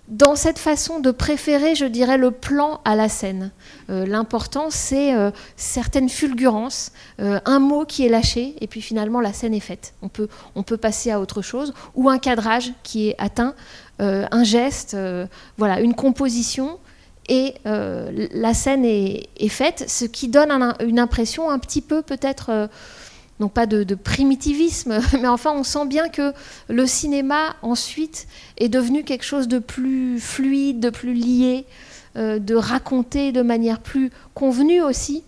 dans 0.09 0.37
cette 0.37 0.59
façon 0.59 1.01
de 1.01 1.11
préférer, 1.11 1.75
je 1.75 1.85
dirais, 1.85 2.17
le 2.17 2.31
plan 2.31 2.81
à 2.85 2.95
la 2.95 3.09
scène. 3.09 3.51
Euh, 3.91 4.07
l'important, 4.07 4.67
c'est 4.71 5.15
euh, 5.15 5.31
certaines 5.57 6.09
fulgurances, 6.09 6.93
euh, 7.21 7.41
un 7.45 7.59
mot 7.59 7.85
qui 7.85 8.07
est 8.07 8.09
lâché, 8.09 8.55
et 8.61 8.67
puis 8.69 8.81
finalement 8.81 9.21
la 9.21 9.33
scène 9.33 9.55
est 9.55 9.61
faite. 9.61 9.95
On 10.03 10.09
peut, 10.09 10.29
on 10.55 10.63
peut 10.63 10.77
passer 10.77 11.11
à 11.11 11.21
autre 11.21 11.43
chose, 11.43 11.75
ou 11.95 12.09
un 12.09 12.19
cadrage 12.19 12.73
qui 12.83 13.09
est 13.09 13.17
atteint, 13.19 13.55
un 13.99 14.45
geste, 14.45 14.95
voilà, 15.57 15.81
une 15.81 15.95
composition, 15.95 16.79
et 17.29 17.55
la 17.65 18.53
scène 18.53 18.85
est, 18.85 19.49
faite, 19.49 19.87
ce 19.89 20.05
qui 20.05 20.29
donne 20.29 20.53
une 20.81 20.99
impression 20.99 21.49
un 21.49 21.59
petit 21.59 21.81
peu 21.81 22.03
peut-être 22.03 22.69
non 23.41 23.49
pas 23.49 23.67
de, 23.67 23.95
primitivisme, 23.95 25.01
mais 25.21 25.29
enfin 25.29 25.53
on 25.53 25.63
sent 25.63 25.87
bien 25.87 26.09
que 26.09 26.33
le 26.69 26.87
cinéma 26.87 27.57
ensuite 27.63 28.27
est 28.57 28.69
devenu 28.69 29.05
quelque 29.05 29.25
chose 29.25 29.49
de 29.49 29.59
plus 29.59 30.21
fluide, 30.21 30.81
de 30.81 30.91
plus 30.91 31.15
lié, 31.15 31.67
euh, 32.17 32.39
de 32.39 32.55
raconter 32.55 33.33
de 33.33 33.43
manière 33.43 33.81
plus 33.81 34.11
convenue 34.35 34.81
aussi, 34.83 35.23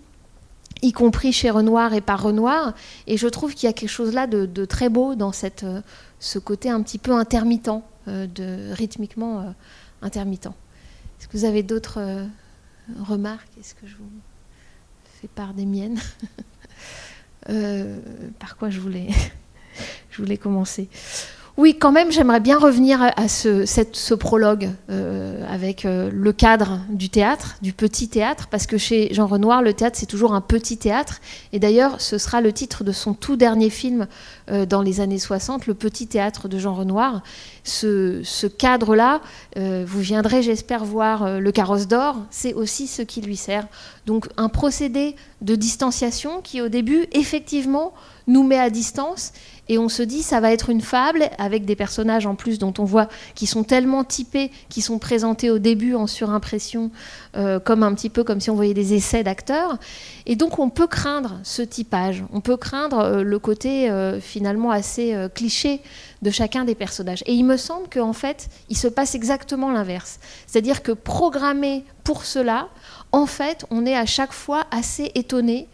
y 0.80 0.92
compris 0.92 1.32
chez 1.32 1.50
Renoir 1.50 1.92
et 1.92 2.00
par 2.00 2.22
Renoir. 2.22 2.74
Et 3.06 3.16
je 3.16 3.26
trouve 3.26 3.54
qu'il 3.54 3.66
y 3.66 3.70
a 3.70 3.72
quelque 3.72 3.90
chose 3.90 4.14
là 4.14 4.26
de, 4.26 4.64
très 4.64 4.88
beau 4.88 5.14
dans 5.14 5.32
euh, 5.62 5.80
ce 6.18 6.38
côté 6.38 6.70
un 6.70 6.82
petit 6.82 6.98
peu 6.98 7.12
intermittent, 7.12 7.82
euh, 8.06 8.74
rythmiquement 8.74 9.54
intermittent. 10.00 10.46
Est-ce 10.46 11.28
que 11.28 11.36
vous 11.36 11.44
avez 11.44 11.62
d'autres 11.62 12.26
remarques? 13.00 13.50
Est-ce 13.60 13.74
que 13.74 13.86
je 13.86 13.96
vous 13.96 14.10
fais 15.20 15.28
part 15.28 15.52
des 15.52 15.66
miennes? 15.66 16.00
par 18.38 18.56
quoi 18.56 18.70
je 18.70 18.80
voulais, 18.80 19.08
je 20.10 20.18
voulais 20.22 20.36
commencer? 20.36 20.88
Oui, 21.58 21.76
quand 21.76 21.90
même, 21.90 22.12
j'aimerais 22.12 22.38
bien 22.38 22.56
revenir 22.56 23.02
à 23.02 23.26
ce, 23.26 24.14
prologue 24.14 24.70
euh, 24.90 25.44
avec 25.52 25.84
euh, 25.84 26.08
le 26.12 26.32
cadre 26.32 26.78
du 26.88 27.10
théâtre, 27.10 27.56
du 27.62 27.72
petit 27.72 28.08
théâtre, 28.08 28.46
parce 28.48 28.68
que 28.68 28.78
chez 28.78 29.12
Jean 29.12 29.26
Renoir, 29.26 29.60
le 29.60 29.74
théâtre, 29.74 29.98
c'est 29.98 30.06
toujours 30.06 30.34
un 30.34 30.40
petit 30.40 30.76
théâtre. 30.76 31.20
Et 31.52 31.58
d'ailleurs, 31.58 32.00
ce 32.00 32.16
sera 32.16 32.40
le 32.40 32.52
titre 32.52 32.84
de 32.84 32.92
son 32.92 33.12
tout 33.12 33.34
dernier 33.34 33.70
film 33.70 34.06
dans 34.68 34.82
les 34.82 35.00
années 35.00 35.18
60, 35.18 35.66
Le 35.66 35.74
petit 35.74 36.06
théâtre 36.06 36.46
de 36.48 36.60
Jean 36.60 36.74
Renoir. 36.74 37.22
Ce 37.64 38.46
cadre-là, 38.46 39.20
vous 39.56 40.00
viendrez, 40.00 40.42
j'espère, 40.42 40.84
voir 40.84 41.40
Le 41.40 41.52
carrosse 41.52 41.88
d'or, 41.88 42.16
c'est 42.30 42.54
aussi 42.54 42.86
ce 42.86 43.02
qui 43.02 43.20
lui 43.20 43.36
sert. 43.36 43.66
Donc, 44.06 44.28
un 44.36 44.48
procédé 44.48 45.16
de 45.42 45.54
distanciation 45.54 46.40
qui, 46.40 46.62
au 46.62 46.68
début, 46.68 47.06
effectivement, 47.12 47.92
nous 48.26 48.42
met 48.42 48.58
à 48.58 48.70
distance 48.70 49.32
et 49.68 49.78
on 49.78 49.88
se 49.88 50.02
dit 50.02 50.22
ça 50.22 50.40
va 50.40 50.52
être 50.52 50.70
une 50.70 50.80
fable 50.80 51.28
avec 51.38 51.64
des 51.64 51.76
personnages 51.76 52.26
en 52.26 52.34
plus 52.34 52.58
dont 52.58 52.74
on 52.78 52.84
voit 52.84 53.08
qui 53.34 53.46
sont 53.46 53.64
tellement 53.64 54.04
typés, 54.04 54.50
qui 54.68 54.80
sont 54.80 54.98
présentés 54.98 55.50
au 55.50 55.58
début 55.58 55.94
en 55.94 56.06
surimpression, 56.06 56.90
euh, 57.36 57.60
comme 57.60 57.82
un 57.82 57.94
petit 57.94 58.10
peu 58.10 58.24
comme 58.24 58.40
si 58.40 58.50
on 58.50 58.54
voyait 58.54 58.74
des 58.74 58.94
essais 58.94 59.22
d'acteurs. 59.22 59.78
Et 60.26 60.36
donc 60.36 60.58
on 60.58 60.70
peut 60.70 60.86
craindre 60.86 61.38
ce 61.42 61.62
typage, 61.62 62.24
on 62.32 62.40
peut 62.40 62.56
craindre 62.56 62.98
euh, 62.98 63.22
le 63.22 63.38
côté 63.38 63.90
euh, 63.90 64.20
finalement 64.20 64.70
assez 64.70 65.14
cliché 65.34 65.80
de 66.22 66.30
chacun 66.30 66.64
des 66.64 66.74
personnages. 66.74 67.22
Et 67.26 67.34
il 67.34 67.44
me 67.44 67.56
semble 67.56 67.88
qu'en 67.88 68.12
fait, 68.12 68.48
il 68.68 68.76
se 68.76 68.88
passe 68.88 69.14
exactement 69.14 69.70
l'inverse. 69.70 70.18
C'est-à-dire 70.46 70.82
que 70.82 70.92
programmé 70.92 71.84
pour 72.04 72.24
cela, 72.24 72.68
en 73.12 73.26
fait, 73.26 73.64
on 73.70 73.86
est 73.86 73.96
à 73.96 74.06
chaque 74.06 74.32
fois 74.32 74.64
assez 74.70 75.10
étonné 75.14 75.68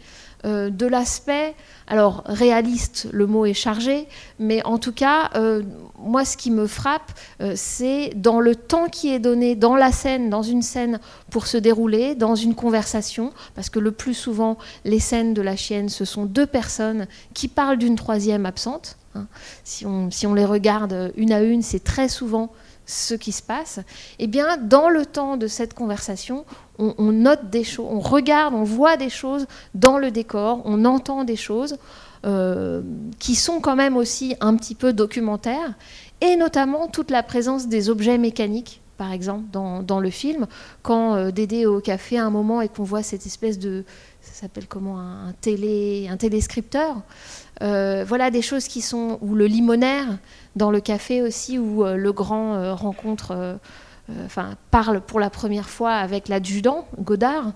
de 0.45 0.85
l'aspect 0.85 1.55
alors 1.87 2.23
réaliste, 2.25 3.07
le 3.11 3.27
mot 3.27 3.45
est 3.45 3.53
chargé, 3.53 4.07
mais 4.39 4.65
en 4.65 4.79
tout 4.79 4.91
cas, 4.91 5.29
euh, 5.35 5.61
moi 5.99 6.25
ce 6.25 6.35
qui 6.35 6.49
me 6.49 6.65
frappe, 6.65 7.11
euh, 7.41 7.53
c'est 7.55 8.11
dans 8.15 8.39
le 8.39 8.55
temps 8.55 8.87
qui 8.87 9.13
est 9.13 9.19
donné 9.19 9.55
dans 9.55 9.75
la 9.75 9.91
scène, 9.91 10.29
dans 10.29 10.41
une 10.41 10.63
scène 10.63 10.99
pour 11.29 11.45
se 11.45 11.57
dérouler, 11.57 12.15
dans 12.15 12.35
une 12.35 12.55
conversation, 12.55 13.33
parce 13.53 13.69
que 13.69 13.79
le 13.79 13.91
plus 13.91 14.15
souvent, 14.15 14.57
les 14.83 14.99
scènes 14.99 15.33
de 15.33 15.41
la 15.41 15.55
chienne, 15.55 15.89
ce 15.89 16.05
sont 16.05 16.25
deux 16.25 16.47
personnes 16.47 17.07
qui 17.33 17.47
parlent 17.47 17.77
d'une 17.77 17.95
troisième 17.95 18.45
absente. 18.47 18.97
Hein. 19.13 19.27
Si, 19.63 19.85
on, 19.85 20.09
si 20.09 20.25
on 20.25 20.33
les 20.33 20.45
regarde 20.45 21.11
une 21.15 21.31
à 21.31 21.41
une, 21.41 21.61
c'est 21.61 21.83
très 21.83 22.09
souvent 22.09 22.51
ce 22.85 23.13
qui 23.13 23.31
se 23.31 23.41
passe, 23.41 23.79
eh 24.19 24.27
bien, 24.27 24.57
dans 24.57 24.89
le 24.89 25.05
temps 25.05 25.37
de 25.37 25.47
cette 25.47 25.73
conversation, 25.73 26.45
on, 26.77 27.11
note 27.11 27.49
des 27.49 27.63
choses, 27.63 27.87
on 27.89 27.99
regarde, 27.99 28.53
on 28.53 28.63
voit 28.63 28.97
des 28.97 29.09
choses 29.09 29.47
dans 29.73 29.97
le 29.97 30.11
décor, 30.11 30.61
on 30.65 30.85
entend 30.85 31.23
des 31.23 31.37
choses 31.37 31.77
euh, 32.25 32.81
qui 33.19 33.35
sont 33.35 33.61
quand 33.61 33.75
même 33.75 33.97
aussi 33.97 34.35
un 34.41 34.55
petit 34.55 34.75
peu 34.75 34.93
documentaires, 34.93 35.73
et 36.21 36.35
notamment 36.35 36.87
toute 36.87 37.11
la 37.11 37.23
présence 37.23 37.67
des 37.67 37.89
objets 37.89 38.17
mécaniques 38.17 38.81
par 38.97 39.11
exemple, 39.11 39.43
dans, 39.51 39.99
le 39.99 40.09
film, 40.09 40.47
quand 40.81 41.15
euh, 41.15 41.31
Dédé 41.31 41.61
est 41.61 41.65
au 41.65 41.81
café 41.81 42.17
à 42.17 42.25
un 42.25 42.29
moment 42.29 42.61
et 42.61 42.69
qu'on 42.69 42.83
voit 42.83 43.03
cette 43.03 43.25
espèce 43.25 43.59
de, 43.59 43.83
ça 44.21 44.31
s'appelle 44.33 44.67
comment, 44.67 44.99
un, 44.99 45.33
télé, 45.41 46.07
un 46.09 46.17
téléscripteur, 46.17 47.01
euh, 47.61 48.05
voilà 48.07 48.31
des 48.31 48.41
choses 48.41 48.67
qui 48.67 48.81
sont, 48.81 49.17
ou 49.21 49.35
le 49.35 49.47
limonaire 49.47 50.17
dans 50.55 50.71
le 50.71 50.79
café 50.79 51.21
aussi, 51.21 51.59
où 51.59 51.83
le 51.83 52.11
grand 52.11 52.75
rencontre 52.75 53.59
euh, 54.09 54.25
enfin, 54.25 54.55
parle 54.69 55.01
pour 55.01 55.19
la 55.19 55.29
première 55.29 55.69
fois 55.69 55.93
avec 55.93 56.27
l'adjudant, 56.27 56.87
Godard. 56.99 57.53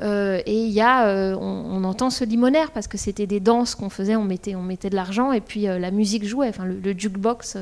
et 0.00 0.42
il 0.46 0.70
y 0.70 0.80
a, 0.80 1.36
on, 1.36 1.82
entend 1.82 2.10
ce 2.10 2.24
limonaire 2.24 2.70
parce 2.70 2.86
que 2.86 2.98
c'était 2.98 3.26
des 3.26 3.40
danses 3.40 3.74
qu'on 3.74 3.88
faisait, 3.88 4.14
on 4.14 4.24
mettait, 4.24 4.54
on 4.54 4.62
mettait 4.62 4.90
de 4.90 4.94
l'argent 4.94 5.32
et 5.32 5.40
puis 5.40 5.62
la 5.62 5.90
musique 5.90 6.24
jouait, 6.24 6.48
enfin 6.48 6.66
le, 6.66 6.92
jukebox, 6.96 7.56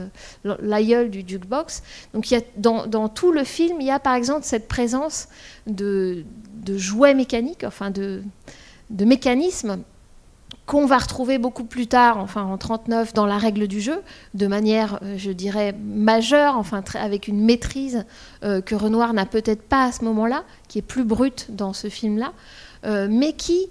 l'aïeul 0.45 1.09
du 1.09 1.25
jukebox. 1.27 1.83
Donc 2.13 2.31
y 2.31 2.35
a, 2.35 2.41
dans, 2.57 3.09
tout 3.09 3.33
le 3.33 3.45
film, 3.45 3.81
il 3.81 3.87
y 3.87 3.91
a 3.91 4.01
par 4.01 4.15
exemple 4.15 4.43
cette 4.43 4.69
présence 4.69 5.29
de, 5.67 6.25
jouets 6.67 7.15
mécaniques, 7.15 7.65
enfin 7.65 7.91
de 7.91 8.23
mécanismes 8.91 9.79
qu'on 10.67 10.85
va 10.85 10.99
retrouver 10.99 11.39
beaucoup 11.39 11.65
plus 11.65 11.87
tard, 11.87 12.19
enfin 12.19 12.43
en 12.43 12.59
39, 12.59 13.15
dans 13.15 13.27
la 13.27 13.39
règle 13.39 13.69
du 13.69 13.81
jeu, 13.81 14.03
de 14.35 14.47
manière, 14.49 14.99
euh, 15.03 15.15
je 15.17 15.31
dirais, 15.31 15.73
majeure, 15.73 16.57
enfin 16.57 16.83
avec 16.95 17.29
une 17.29 17.41
maîtrise 17.41 18.05
euh, 18.43 18.61
que 18.61 18.75
Renoir 18.75 19.15
n'a 19.15 19.27
peut-être 19.27 19.63
pas 19.63 19.85
à 19.85 19.93
ce 19.93 20.05
moment-là, 20.05 20.45
qui 20.69 20.79
est 20.79 20.83
plus 20.83 21.05
brute 21.05 21.47
dans 21.51 21.73
ce 21.73 21.89
film-là, 21.89 22.33
euh, 22.85 23.07
mais 23.09 23.33
qui 23.33 23.69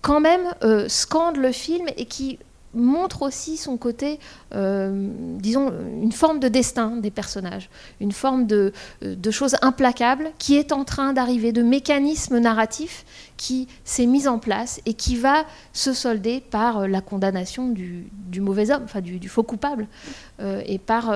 quand 0.00 0.20
même 0.20 0.52
scande 0.88 1.36
le 1.36 1.52
film 1.52 1.86
et 1.96 2.06
qui 2.06 2.40
montre 2.74 3.22
aussi 3.22 3.56
son 3.56 3.76
côté, 3.76 4.18
disons, 4.50 5.72
une 6.02 6.10
forme 6.10 6.40
de 6.40 6.48
destin 6.48 6.96
des 6.96 7.12
personnages, 7.12 7.70
une 8.00 8.10
forme 8.10 8.48
de, 8.48 8.72
de 9.02 9.30
chose 9.30 9.54
implacable 9.62 10.32
qui 10.38 10.56
est 10.56 10.72
en 10.72 10.82
train 10.82 11.12
d'arriver, 11.12 11.52
de 11.52 11.62
mécanisme 11.62 12.38
narratif 12.38 13.04
qui 13.36 13.68
s'est 13.84 14.06
mis 14.06 14.28
en 14.28 14.38
place 14.38 14.80
et 14.86 14.94
qui 14.94 15.16
va 15.16 15.44
se 15.72 15.92
solder 15.92 16.40
par 16.40 16.78
euh, 16.78 16.86
la 16.86 17.00
condamnation 17.00 17.68
du, 17.68 18.10
mauvais 18.40 18.70
homme, 18.70 18.82
enfin 18.84 19.00
du, 19.00 19.28
faux 19.28 19.42
coupable, 19.42 19.86
euh, 20.40 20.62
et 20.66 20.78
par, 20.78 21.12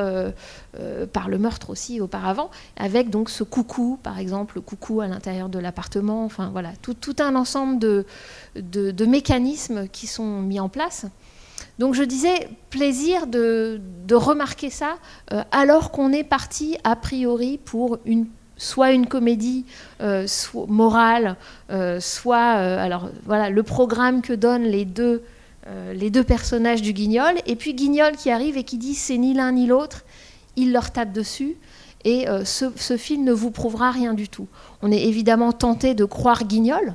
par 1.13 1.29
le 1.29 1.39
meurtre 1.39 1.71
aussi 1.71 2.01
auparavant, 2.01 2.51
avec 2.77 3.11
donc 3.11 3.29
ce 3.29 3.43
coucou, 3.43 3.99
par 4.03 4.19
exemple, 4.19 4.57
le 4.57 4.61
coucou 4.61 5.01
à 5.01 5.09
l'intérieur 5.09 5.49
de 5.49 5.59
l'appartement, 5.59 6.25
enfin 6.25 6.51
voilà, 6.51 6.73
tout, 6.81 7.17
un 7.19 7.35
ensemble 7.35 7.79
de, 7.79 9.05
mécanismes 9.05 9.89
qui 9.89 10.07
sont 10.07 10.43
mis 10.43 10.61
en 10.61 10.69
place. 10.69 11.07
Donc 11.79 11.95
je 11.95 12.03
disais, 12.03 12.49
plaisir 12.71 13.27
de, 13.27 13.81
remarquer 14.13 14.71
ça, 14.71 14.97
euh, 15.33 15.43
alors 15.53 15.91
qu'on 15.91 16.13
est 16.13 16.25
parti 16.25 16.77
a 16.85 16.97
priori 16.97 17.59
pour 17.59 17.99
une 18.05 18.27
soit 18.59 18.93
une 18.93 19.07
comédie 19.07 19.65
euh, 20.03 20.27
morale, 20.69 21.37
euh, 21.71 22.01
soit 22.01 22.39
alors 22.39 23.09
voilà 23.25 23.49
le 23.49 23.63
programme 23.63 24.21
que 24.21 24.33
donnent 24.33 24.67
les 24.67 24.85
deux 24.85 25.23
les 25.93 26.09
deux 26.09 26.25
personnages 26.25 26.81
du 26.81 26.95
Guignol, 26.95 27.35
et 27.45 27.55
puis 27.55 27.75
Guignol 27.75 28.13
qui 28.17 28.31
arrive 28.31 28.57
et 28.57 28.65
qui 28.65 28.79
dit 28.79 28.95
c'est 28.95 29.19
ni 29.19 29.35
l'un 29.35 29.53
ni 29.53 29.67
l'autre, 29.67 30.07
il 30.57 30.73
leur 30.73 30.93
tape 30.93 31.13
dessus. 31.13 31.57
Et 32.07 32.25
ce, 32.45 32.97
film 32.97 33.25
ne 33.25 33.33
vous 33.33 33.51
prouvera 33.51 33.91
rien 33.91 34.15
du 34.15 34.31
tout. 34.31 34.49
On 34.81 34.91
est 34.91 35.03
évidemment 35.03 35.53
tenté 35.53 35.93
de 35.93 36.07
croire 36.07 36.45
Guignol, 36.45 36.95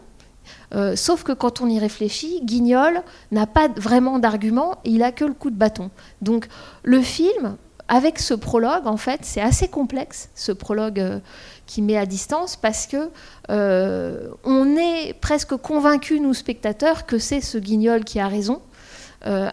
euh, 0.74 0.96
sauf 0.96 1.24
que 1.24 1.32
quand 1.32 1.62
on 1.62 1.68
y 1.68 1.80
réfléchit, 1.80 2.42
Guignol 2.44 3.04
n'a 3.32 3.46
pas 3.46 3.68
vraiment 3.68 4.20
d'argument, 4.20 4.76
il 4.86 5.04
a 5.04 5.12
que 5.12 5.26
le 5.26 5.34
coup 5.34 5.50
de 5.50 5.56
bâton. 5.56 5.92
Donc 6.22 6.48
le 6.84 7.02
film, 7.02 7.58
avec 7.88 8.20
ce 8.20 8.34
prologue, 8.34 8.88
en 8.88 8.98
fait, 8.98 9.22
c'est 9.24 9.42
assez 9.42 9.68
complexe, 9.68 10.30
ce 10.36 10.52
prologue 10.52 11.00
euh, 11.00 11.20
qui 11.66 11.82
met 11.82 11.98
à 11.98 12.06
distance, 12.06 12.56
parce 12.56 12.88
que 12.88 13.10
euh, 13.50 14.30
on 14.44 14.76
est 14.76 15.14
presque 15.20 15.56
convaincu, 15.56 16.20
nous 16.20 16.34
spectateurs, 16.34 17.06
que 17.06 17.18
c'est 17.18 17.42
ce 17.42 17.58
Guignol 17.58 18.04
qui 18.04 18.20
a 18.20 18.28
raison. 18.28 18.62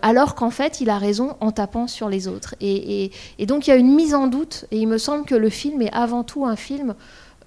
alors 0.02 0.34
qu'en 0.34 0.50
fait, 0.50 0.80
il 0.80 0.90
a 0.90 0.98
raison 0.98 1.36
en 1.38 1.52
tapant 1.52 1.86
sur 1.86 2.08
les 2.08 2.26
autres. 2.26 2.56
et, 2.60 3.12
donc, 3.46 3.66
il 3.66 3.70
y 3.70 3.72
a 3.72 3.76
une 3.76 3.94
mise 3.94 4.14
en 4.14 4.26
doute, 4.26 4.64
et 4.72 4.78
il 4.78 4.88
me 4.88 4.98
semble 4.98 5.24
que 5.24 5.36
le 5.36 5.48
film 5.48 5.80
est 5.82 5.92
avant 5.92 6.24
tout 6.24 6.44
un 6.44 6.56
film 6.56 6.96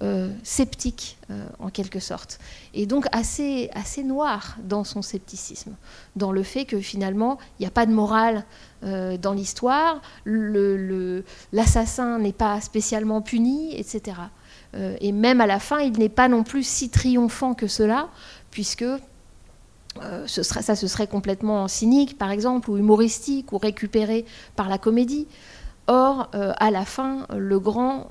euh, 0.04 0.28
sceptique 0.42 1.16
euh, 1.30 1.46
en 1.58 1.70
quelque 1.70 1.98
sorte, 1.98 2.38
et 2.74 2.84
donc 2.84 3.06
assez, 3.10 3.70
assez 3.72 4.04
noir 4.04 4.58
dans 4.62 4.84
son 4.84 5.00
scepticisme, 5.00 5.76
dans 6.14 6.30
le 6.30 6.42
fait 6.42 6.66
que 6.66 6.78
finalement 6.78 7.38
il 7.58 7.62
n'y 7.62 7.66
a 7.66 7.70
pas 7.70 7.86
de 7.86 7.92
morale 7.92 8.44
euh, 8.82 9.16
dans 9.16 9.32
l'histoire, 9.32 10.02
l'assassin 10.26 12.18
n'est 12.18 12.34
pas 12.34 12.60
spécialement 12.60 13.22
puni, 13.22 13.74
etc. 13.78 14.18
et 15.00 15.12
même 15.12 15.40
à 15.40 15.46
la 15.46 15.58
fin, 15.58 15.78
il 15.78 15.92
n'est 15.92 16.10
pas 16.10 16.28
non 16.28 16.42
plus 16.42 16.66
si 16.66 16.90
triomphant 16.90 17.54
que 17.54 17.66
cela, 17.66 18.08
puisque 18.50 18.84
ce 20.26 20.42
ça 20.42 20.76
ce 20.76 20.86
serait 20.86 21.06
complètement 21.06 21.66
cynique, 21.66 22.18
par 22.18 22.30
exemple, 22.30 22.68
ou 22.70 22.76
humoristique, 22.76 23.52
ou 23.52 23.58
récupéré 23.58 24.26
par 24.54 24.68
la 24.68 24.76
comédie. 24.76 25.28
Or, 25.86 26.30
à 26.32 26.70
la 26.70 26.84
fin, 26.84 27.26
le 27.30 27.60
grand 27.60 28.08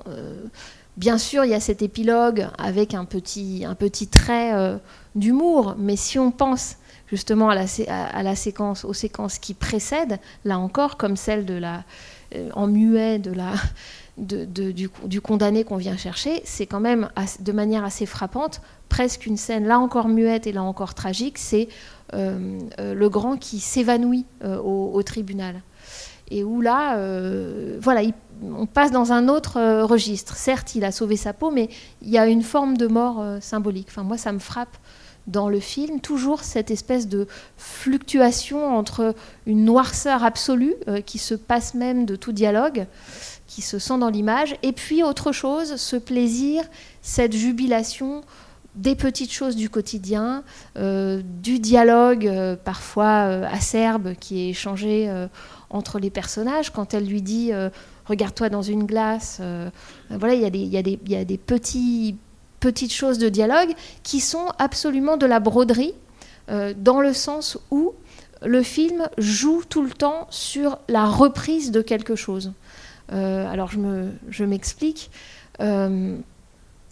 Bien 0.96 1.18
sûr, 1.18 1.44
il 1.44 1.50
y 1.50 1.54
a 1.54 1.60
cet 1.60 1.82
épilogue 1.82 2.46
avec 2.56 2.94
un 2.94 3.04
petit, 3.04 3.66
trait 4.10 4.54
euh, 4.54 4.76
d'humour, 5.16 5.74
mais 5.76 5.96
si 5.96 6.20
on 6.20 6.30
pense 6.30 6.76
justement 7.08 7.48
à 7.50 7.56
la, 7.56 8.36
séquence, 8.36 8.84
aux 8.84 8.92
séquences 8.92 9.38
qui 9.38 9.54
précèdent, 9.54 10.20
là 10.44 10.58
encore, 10.58 10.96
comme 10.96 11.16
celle 11.16 11.46
de 11.46 11.54
la, 11.54 11.82
euh, 12.36 12.48
en 12.54 12.68
muet 12.68 13.20
du, 14.16 15.20
condamné 15.20 15.64
qu'on 15.64 15.78
vient 15.78 15.96
chercher, 15.96 16.42
c'est 16.44 16.66
quand 16.66 16.80
même 16.80 17.08
de 17.40 17.52
manière 17.52 17.84
assez 17.84 18.06
frappante, 18.06 18.60
presque 18.88 19.26
une 19.26 19.36
scène 19.36 19.66
là 19.66 19.80
encore 19.80 20.06
muette 20.06 20.46
et 20.46 20.52
là 20.52 20.62
encore 20.62 20.94
tragique, 20.94 21.38
c'est 21.38 21.68
euh, 22.12 22.60
le 22.78 23.08
grand 23.08 23.36
qui 23.36 23.58
s'évanouit 23.58 24.26
au, 24.44 25.02
tribunal. 25.02 25.60
Et 26.30 26.44
où 26.44 26.60
là, 26.60 26.96
voilà, 27.80 28.02
il 28.02 28.14
on 28.42 28.66
passe 28.66 28.90
dans 28.90 29.12
un 29.12 29.28
autre 29.28 29.58
euh, 29.58 29.84
registre. 29.84 30.36
Certes, 30.36 30.74
il 30.74 30.84
a 30.84 30.92
sauvé 30.92 31.16
sa 31.16 31.32
peau, 31.32 31.50
mais 31.50 31.68
il 32.02 32.10
y 32.10 32.18
a 32.18 32.26
une 32.26 32.42
forme 32.42 32.76
de 32.76 32.86
mort 32.86 33.20
euh, 33.20 33.38
symbolique. 33.40 33.88
Enfin, 33.90 34.02
moi, 34.02 34.18
ça 34.18 34.32
me 34.32 34.38
frappe 34.38 34.76
dans 35.26 35.48
le 35.48 35.58
film, 35.58 36.00
toujours 36.00 36.42
cette 36.42 36.70
espèce 36.70 37.08
de 37.08 37.26
fluctuation 37.56 38.76
entre 38.76 39.14
une 39.46 39.64
noirceur 39.64 40.22
absolue 40.22 40.74
euh, 40.86 41.00
qui 41.00 41.18
se 41.18 41.34
passe 41.34 41.74
même 41.74 42.04
de 42.04 42.14
tout 42.14 42.32
dialogue, 42.32 42.86
qui 43.46 43.62
se 43.62 43.78
sent 43.78 43.98
dans 43.98 44.10
l'image, 44.10 44.56
et 44.62 44.72
puis 44.72 45.02
autre 45.02 45.32
chose, 45.32 45.76
ce 45.76 45.96
plaisir, 45.96 46.62
cette 47.00 47.32
jubilation 47.32 48.22
des 48.74 48.96
petites 48.96 49.32
choses 49.32 49.54
du 49.54 49.70
quotidien, 49.70 50.42
du 50.74 51.60
dialogue 51.60 52.28
parfois 52.64 53.46
acerbe 53.46 54.14
qui 54.18 54.40
est 54.40 54.48
échangé 54.48 55.08
entre 55.70 56.00
les 56.00 56.10
personnages 56.10 56.70
quand 56.70 56.92
elle 56.92 57.06
lui 57.06 57.22
dit 57.22 57.52
regarde-toi 58.06 58.48
dans 58.48 58.62
une 58.62 58.84
glace. 58.84 59.38
Euh, 59.40 59.70
voilà, 60.10 60.34
il 60.34 60.42
y 60.42 60.76
a 60.76 61.24
des, 61.24 61.38
petits, 61.38 62.16
petites 62.60 62.92
choses 62.92 63.18
de 63.18 63.28
dialogue 63.28 63.72
qui 64.02 64.20
sont 64.20 64.46
absolument 64.58 65.16
de 65.16 65.26
la 65.26 65.40
broderie, 65.40 65.94
euh, 66.50 66.74
dans 66.76 67.00
le 67.00 67.12
sens 67.12 67.58
où 67.70 67.92
le 68.44 68.62
film 68.62 69.08
joue 69.16 69.62
tout 69.68 69.82
le 69.82 69.90
temps 69.90 70.26
sur 70.30 70.78
la 70.88 71.06
reprise 71.06 71.70
de 71.70 71.80
quelque 71.80 72.14
chose. 72.14 72.52
Euh, 73.12 73.50
alors 73.50 73.70
je 73.70 74.44
m'explique. 74.44 75.10
Je 75.60 76.16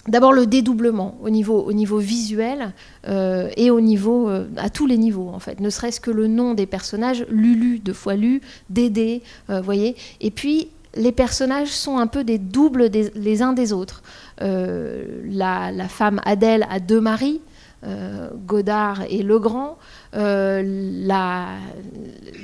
D'abord 0.09 0.33
le 0.33 0.46
dédoublement 0.46 1.16
au 1.22 1.31
niveau, 1.31 1.62
au 1.62 1.72
niveau 1.72 1.98
visuel 1.98 2.72
et 3.07 3.70
au 3.70 3.81
niveau, 3.81 4.29
à 4.57 4.68
tous 4.68 4.87
les 4.87 4.98
niveaux 4.98 5.29
en 5.29 5.38
fait. 5.38 5.61
Ne 5.61 5.70
serait-ce 5.70 6.01
que 6.01 6.11
le 6.11 6.27
nom 6.27 6.55
des 6.55 6.66
personnages, 6.66 7.25
Lulu 7.29 7.79
deux 7.79 7.92
fois 7.92 8.16
Lu, 8.16 8.40
Dédé, 8.68 9.22
voyez. 9.46 9.94
Et 10.20 10.33
puis 10.33 10.70
les 10.94 11.12
personnages 11.12 11.68
sont 11.68 11.98
un 11.98 12.07
peu 12.07 12.24
des 12.24 12.38
doubles 12.38 12.90
les 13.14 13.42
uns 13.42 13.52
des 13.52 13.72
autres. 13.72 14.02
Euh, 14.40 15.22
la, 15.24 15.88
femme 15.88 16.20
Adèle 16.24 16.66
a 16.70 16.81
deux 16.81 17.00
maris, 17.00 17.40
euh, 17.85 18.28
Godard 18.46 19.02
et 19.09 19.22
Legrand. 19.22 19.78
Euh, 20.14 20.62
la, 21.05 21.48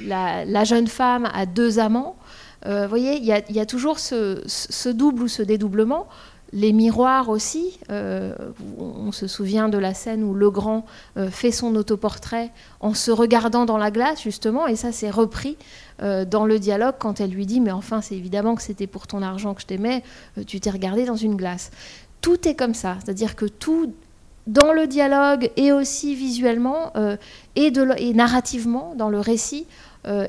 la, 0.06 0.64
jeune 0.64 0.86
femme 0.86 1.28
a 1.32 1.46
deux 1.46 1.78
amants. 1.78 2.16
Vous 2.66 2.88
voyez, 2.88 3.16
il 3.16 3.24
y, 3.24 3.60
a 3.60 3.66
toujours 3.66 3.98
ce, 3.98 4.88
double 4.90 5.22
ou 5.22 5.28
ce 5.28 5.42
dédoublement. 5.42 6.08
Les 6.52 6.72
miroirs 6.72 7.28
aussi. 7.28 7.78
on 7.90 9.12
se 9.12 9.26
souvient 9.26 9.68
de 9.68 9.76
la 9.76 9.92
scène 9.92 10.24
où 10.24 10.32
Legrand 10.32 10.86
fait 11.30 11.50
son 11.50 11.76
autoportrait 11.76 12.50
en 12.80 12.94
se 12.94 13.10
regardant 13.10 13.66
dans 13.66 13.76
la 13.76 13.90
glace, 13.90 14.22
justement, 14.22 14.66
et 14.66 14.74
ça 14.74 14.90
c'est 14.92 15.10
repris 15.10 15.56
euh, 16.00 16.24
dans 16.24 16.46
le 16.46 16.60
dialogue 16.60 16.94
quand 16.98 17.20
elle 17.20 17.30
lui 17.30 17.44
dit 17.44 17.60
Mais 17.60 17.72
enfin, 17.72 18.00
c'est 18.02 18.14
évidemment 18.14 18.54
que 18.54 18.62
c'était 18.62 18.86
pour 18.86 19.06
ton 19.06 19.20
argent 19.20 19.54
que 19.54 19.62
je 19.62 19.66
t'aimais, 19.66 20.04
euh, 20.36 20.44
tu 20.46 20.60
t'es 20.60 20.70
regardé 20.70 21.04
dans 21.04 21.16
une 21.16 21.34
glace. 21.34 21.70
Tout 22.20 22.46
est 22.46 22.54
comme 22.54 22.74
ça, 22.74 22.98
c'est-à-dire 23.02 23.34
que 23.34 23.46
tout, 23.46 23.92
dans 24.46 24.72
le 24.72 24.86
dialogue 24.86 25.50
et 25.56 25.72
aussi 25.72 26.14
visuellement 26.14 26.92
euh, 26.96 27.16
et, 27.56 27.72
narrativement, 28.14 28.94
dans 28.96 29.08
le 29.08 29.18
récit, 29.18 29.66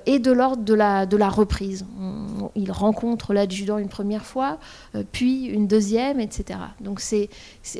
est 0.05 0.19
de 0.19 0.31
l'ordre 0.31 0.63
de 0.63 0.73
la, 0.73 1.05
de 1.05 1.15
la 1.15 1.29
reprise. 1.29 1.85
il 2.55 2.71
rencontre 2.71 3.33
l'adjudant 3.33 3.77
une 3.77 3.87
première 3.87 4.25
fois, 4.25 4.57
puis 5.11 5.45
une 5.45 5.67
deuxième, 5.67 6.19
etc. 6.19 6.59
Donc 6.81 6.99
c'est, 6.99 7.29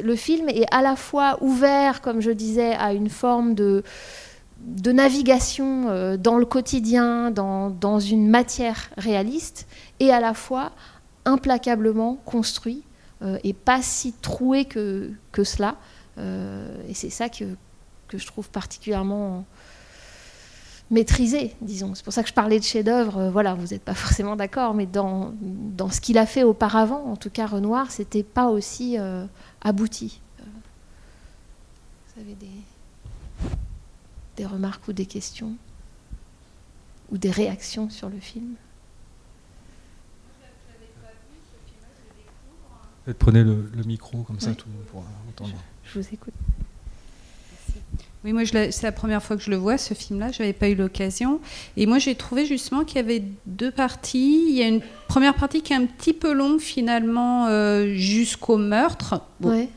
le 0.01 0.15
film 0.15 0.47
est 0.49 0.65
à 0.73 0.81
la 0.81 0.95
fois 0.95 1.37
ouvert, 1.41 2.01
comme 2.01 2.21
je 2.21 2.31
disais, 2.31 2.73
à 2.73 2.93
une 2.93 3.09
forme 3.09 3.53
de 3.53 3.83
de 4.61 4.91
navigation 4.91 5.89
euh, 5.89 6.17
dans 6.17 6.37
le 6.37 6.45
quotidien, 6.45 7.31
dans, 7.31 7.99
une 7.99 8.29
matière 8.29 8.89
réaliste, 8.97 9.67
et 9.99 10.11
à 10.11 10.19
la 10.19 10.33
fois 10.33 10.71
implacablement 11.25 12.15
construit 12.25 12.83
euh, 13.21 13.37
et 13.43 13.53
pas 13.53 13.81
si 13.81 14.13
troué 14.13 14.65
que, 14.65 15.11
cela 15.43 15.75
et 16.89 16.93
c'est 16.93 17.09
ça 17.09 17.29
que, 17.29 17.45
que 18.09 18.17
je 18.17 18.27
trouve 18.27 18.49
particulièrement 18.49 19.45
maîtrisé, 20.91 21.55
disons. 21.61 21.95
C'est 21.95 22.03
pour 22.03 22.13
ça 22.13 22.23
que 22.23 22.29
je 22.29 22.33
parlais 22.33 22.59
de 22.59 22.63
chef-d'œuvre. 22.63 23.29
voilà, 23.29 23.53
vous 23.53 23.67
n'êtes 23.67 23.83
pas 23.83 23.93
forcément 23.95 24.35
d'accord, 24.35 24.73
mais 24.73 24.85
dans, 24.85 25.33
dans 25.41 25.89
ce 25.89 26.01
qu'il 26.01 26.17
a 26.17 26.25
fait 26.25 26.43
auparavant, 26.43 27.05
en 27.05 27.15
tout 27.15 27.29
cas 27.29 27.47
Renoir, 27.47 27.91
c'était 27.91 28.23
pas 28.23 28.47
aussi 28.47 28.97
abouti. 29.61 30.21
vous 30.39 32.21
avez 32.21 32.35
des, 32.35 32.47
des 34.37 34.45
remarques 34.45 34.87
ou 34.87 34.93
des 34.93 35.05
questions 35.05 35.53
ou 37.11 37.17
des 37.17 37.31
réactions 37.31 37.89
sur 37.89 38.09
le 38.09 38.19
film? 38.19 38.55
Prenez 43.17 43.43
le, 43.43 43.71
micro, 43.85 44.21
comme 44.23 44.39
ça 44.39 44.53
tout 44.53 44.67
le 44.67 44.75
monde 44.75 44.85
pourra 44.85 45.05
entendre. 45.27 45.55
Je, 45.83 45.99
vous 45.99 46.07
écoute. 46.13 46.33
Oui, 48.25 48.33
moi, 48.33 48.43
c'est 48.45 48.83
la 48.83 48.91
première 48.91 49.23
fois 49.23 49.37
que 49.37 49.41
je 49.41 49.49
le 49.49 49.55
vois, 49.55 49.77
ce 49.77 49.93
film-là. 49.93 50.29
Je 50.33 50.41
n'avais 50.41 50.51
pas 50.51 50.67
eu 50.67 50.75
l'occasion. 50.75 51.39
Et 51.77 51.85
moi, 51.85 51.99
j'ai 51.99 52.15
trouvé 52.15 52.45
justement 52.45 52.83
qu'il 52.83 52.97
y 52.97 52.99
avait 52.99 53.23
deux 53.45 53.71
parties. 53.71 54.45
Il 54.49 54.55
y 54.55 54.61
a 54.61 54.67
une 54.67 54.81
première 55.07 55.35
partie 55.35 55.61
qui 55.61 55.71
est 55.71 55.77
un 55.77 55.85
petit 55.85 56.11
peu 56.11 56.33
longue, 56.33 56.59
finalement, 56.59 57.47
euh, 57.47 57.93
jusqu'au 57.95 58.57
meurtre, 58.57 59.21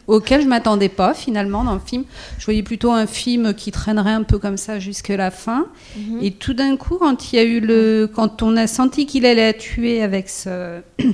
auquel 0.08 0.40
je 0.40 0.46
ne 0.46 0.50
m'attendais 0.50 0.88
pas, 0.88 1.14
finalement, 1.14 1.62
dans 1.62 1.74
le 1.74 1.80
film. 1.80 2.02
Je 2.38 2.44
voyais 2.44 2.64
plutôt 2.64 2.90
un 2.90 3.06
film 3.06 3.54
qui 3.54 3.70
traînerait 3.70 4.10
un 4.10 4.24
peu 4.24 4.40
comme 4.40 4.56
ça 4.56 4.80
jusqu'à 4.80 5.16
la 5.16 5.30
fin. 5.30 5.66
Mhm. 5.96 6.18
Et 6.20 6.32
tout 6.32 6.52
d'un 6.52 6.76
coup, 6.76 6.96
quand, 6.98 7.32
il 7.32 7.36
y 7.36 7.38
a 7.38 7.44
eu 7.44 7.60
le, 7.60 8.10
quand 8.12 8.42
on 8.42 8.56
a 8.56 8.66
senti 8.66 9.06
qu'il 9.06 9.24
allait 9.24 9.52
la 9.52 9.52
tuer 9.52 10.02
avec 10.02 10.28
ce... 10.28 10.80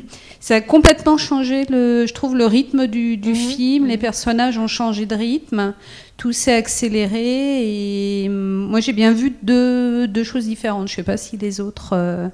ça 0.40 0.54
a 0.54 0.60
complètement 0.62 1.18
changé, 1.18 1.66
le, 1.68 2.06
je 2.06 2.14
trouve, 2.14 2.34
le 2.34 2.46
rythme 2.46 2.86
du, 2.86 3.18
du 3.18 3.30
mhm. 3.30 3.36
film. 3.36 3.86
Les 3.86 3.98
personnages 3.98 4.56
ont 4.56 4.66
changé 4.66 5.04
de 5.04 5.14
rythme 5.14 5.74
tout 6.18 6.32
s'est 6.32 6.54
accéléré 6.54 8.24
et 8.24 8.28
moi 8.28 8.80
j'ai 8.80 8.92
bien 8.92 9.12
vu 9.12 9.32
deux, 9.42 10.24
choses 10.24 10.44
différentes. 10.44 10.88
Je 10.88 10.92
ne 10.92 10.96
sais 10.96 11.02
pas 11.04 11.16
si 11.16 11.38
les 11.38 11.60
autres 11.60 11.90
euh, 11.92 12.28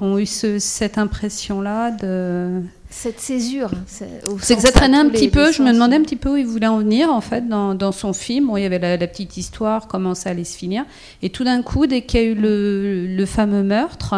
ont 0.00 0.18
eu 0.18 0.26
cette 0.26 0.98
impression-là 0.98 1.92
de 1.92 2.60
cette 2.90 3.20
césure. 3.20 3.70
C'est 3.86 4.56
que 4.56 4.62
ça 4.62 4.72
traînait 4.72 4.96
un 4.96 5.08
petit 5.08 5.28
peu. 5.28 5.52
Je 5.52 5.62
me 5.62 5.72
demandais 5.72 5.96
un 5.96 6.02
petit 6.02 6.16
peu 6.16 6.32
où 6.32 6.36
il 6.36 6.46
voulait 6.46 6.66
en 6.66 6.78
venir 6.78 7.12
en 7.12 7.20
fait 7.20 7.48
dans, 7.48 7.92
son 7.92 8.12
film. 8.12 8.48
Bon, 8.48 8.56
il 8.56 8.62
y 8.62 8.66
avait 8.66 8.78
la, 8.78 9.06
petite 9.06 9.36
histoire, 9.36 9.86
comment 9.86 10.14
ça 10.14 10.30
allait 10.30 10.44
se 10.44 10.56
finir, 10.56 10.84
et 11.22 11.30
tout 11.30 11.44
d'un 11.44 11.62
coup, 11.62 11.86
dès 11.86 12.02
qu'il 12.02 12.20
y 12.20 12.22
a 12.24 12.26
eu 12.26 12.34
le, 12.34 13.26
fameux 13.26 13.62
meurtre. 13.62 14.14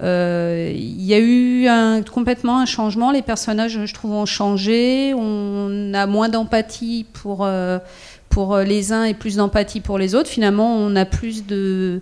Euh, 0.00 0.72
il 0.76 1.02
y 1.02 1.12
a 1.12 1.18
eu 1.18 1.66
un, 1.66 2.02
complètement 2.02 2.60
un 2.60 2.66
changement. 2.66 3.10
Les 3.10 3.22
personnages, 3.22 3.84
je 3.84 3.94
trouve, 3.94 4.12
ont 4.12 4.26
changé. 4.26 5.12
On 5.14 5.92
a 5.92 6.06
moins 6.06 6.28
d'empathie 6.28 7.04
pour 7.12 7.44
euh, 7.44 7.80
pour 8.28 8.54
euh, 8.54 8.64
les 8.64 8.92
uns 8.92 9.04
et 9.04 9.14
plus 9.14 9.36
d'empathie 9.36 9.80
pour 9.80 9.98
les 9.98 10.14
autres. 10.14 10.28
Finalement, 10.28 10.76
on 10.76 10.94
a 10.96 11.04
plus 11.04 11.46
de. 11.46 12.00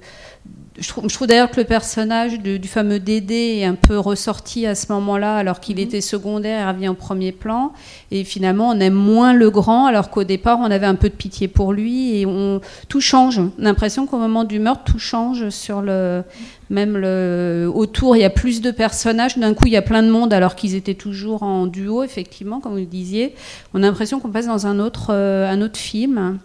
Je 0.78 0.88
trouve, 0.88 1.08
je 1.08 1.14
trouve 1.14 1.26
d'ailleurs 1.26 1.50
que 1.50 1.56
le 1.56 1.64
personnage 1.64 2.38
du 2.38 2.68
fameux 2.68 2.98
Dédé 2.98 3.58
est 3.60 3.64
un 3.64 3.74
peu 3.74 3.98
ressorti 3.98 4.66
à 4.66 4.74
ce 4.74 4.92
moment-là, 4.92 5.36
alors 5.36 5.60
qu'il 5.60 5.76
mhm. 5.76 5.82
était 5.82 6.00
secondaire, 6.00 6.68
il 6.68 6.74
revient 6.74 6.88
en 6.88 6.94
premier 6.94 7.32
plan. 7.32 7.72
Et 8.10 8.24
finalement, 8.24 8.70
on 8.70 8.80
aime 8.80 8.94
moins 8.94 9.32
le 9.32 9.50
grand, 9.50 9.86
alors 9.86 10.10
qu'au 10.10 10.24
départ, 10.24 10.58
on 10.60 10.70
avait 10.70 10.86
un 10.86 10.94
peu 10.94 11.08
de 11.08 11.14
pitié 11.14 11.48
pour 11.48 11.72
lui. 11.72 12.20
Et 12.20 12.26
on, 12.26 12.60
tout 12.88 13.00
change. 13.00 13.38
On 13.38 13.62
a 13.62 13.68
l'impression 13.68 14.06
qu'au 14.06 14.18
moment 14.18 14.44
du 14.44 14.58
meurtre, 14.58 14.84
tout 14.84 14.98
change 14.98 15.48
sur 15.48 15.80
le, 15.80 16.22
même 16.68 16.96
le, 16.96 17.70
autour, 17.72 18.16
il 18.16 18.20
y 18.20 18.24
a 18.24 18.30
plus 18.30 18.60
de 18.60 18.70
personnages. 18.70 19.38
D'un 19.38 19.54
coup, 19.54 19.66
il 19.66 19.72
y 19.72 19.76
a 19.76 19.82
plein 19.82 20.02
de 20.02 20.10
monde 20.10 20.32
alors 20.32 20.56
qu'ils 20.56 20.74
étaient 20.74 20.94
toujours 20.94 21.42
en 21.42 21.66
duo, 21.66 22.02
effectivement, 22.02 22.60
comme 22.60 22.72
vous 22.72 22.78
le 22.78 22.86
disiez. 22.86 23.34
On 23.72 23.82
a 23.82 23.86
l'impression 23.86 24.20
qu'on 24.20 24.30
passe 24.30 24.46
dans 24.46 24.66
un 24.66 24.78
autre, 24.78 25.08
euh, 25.10 25.50
un 25.50 25.62
autre 25.62 25.78
film. 25.78 26.38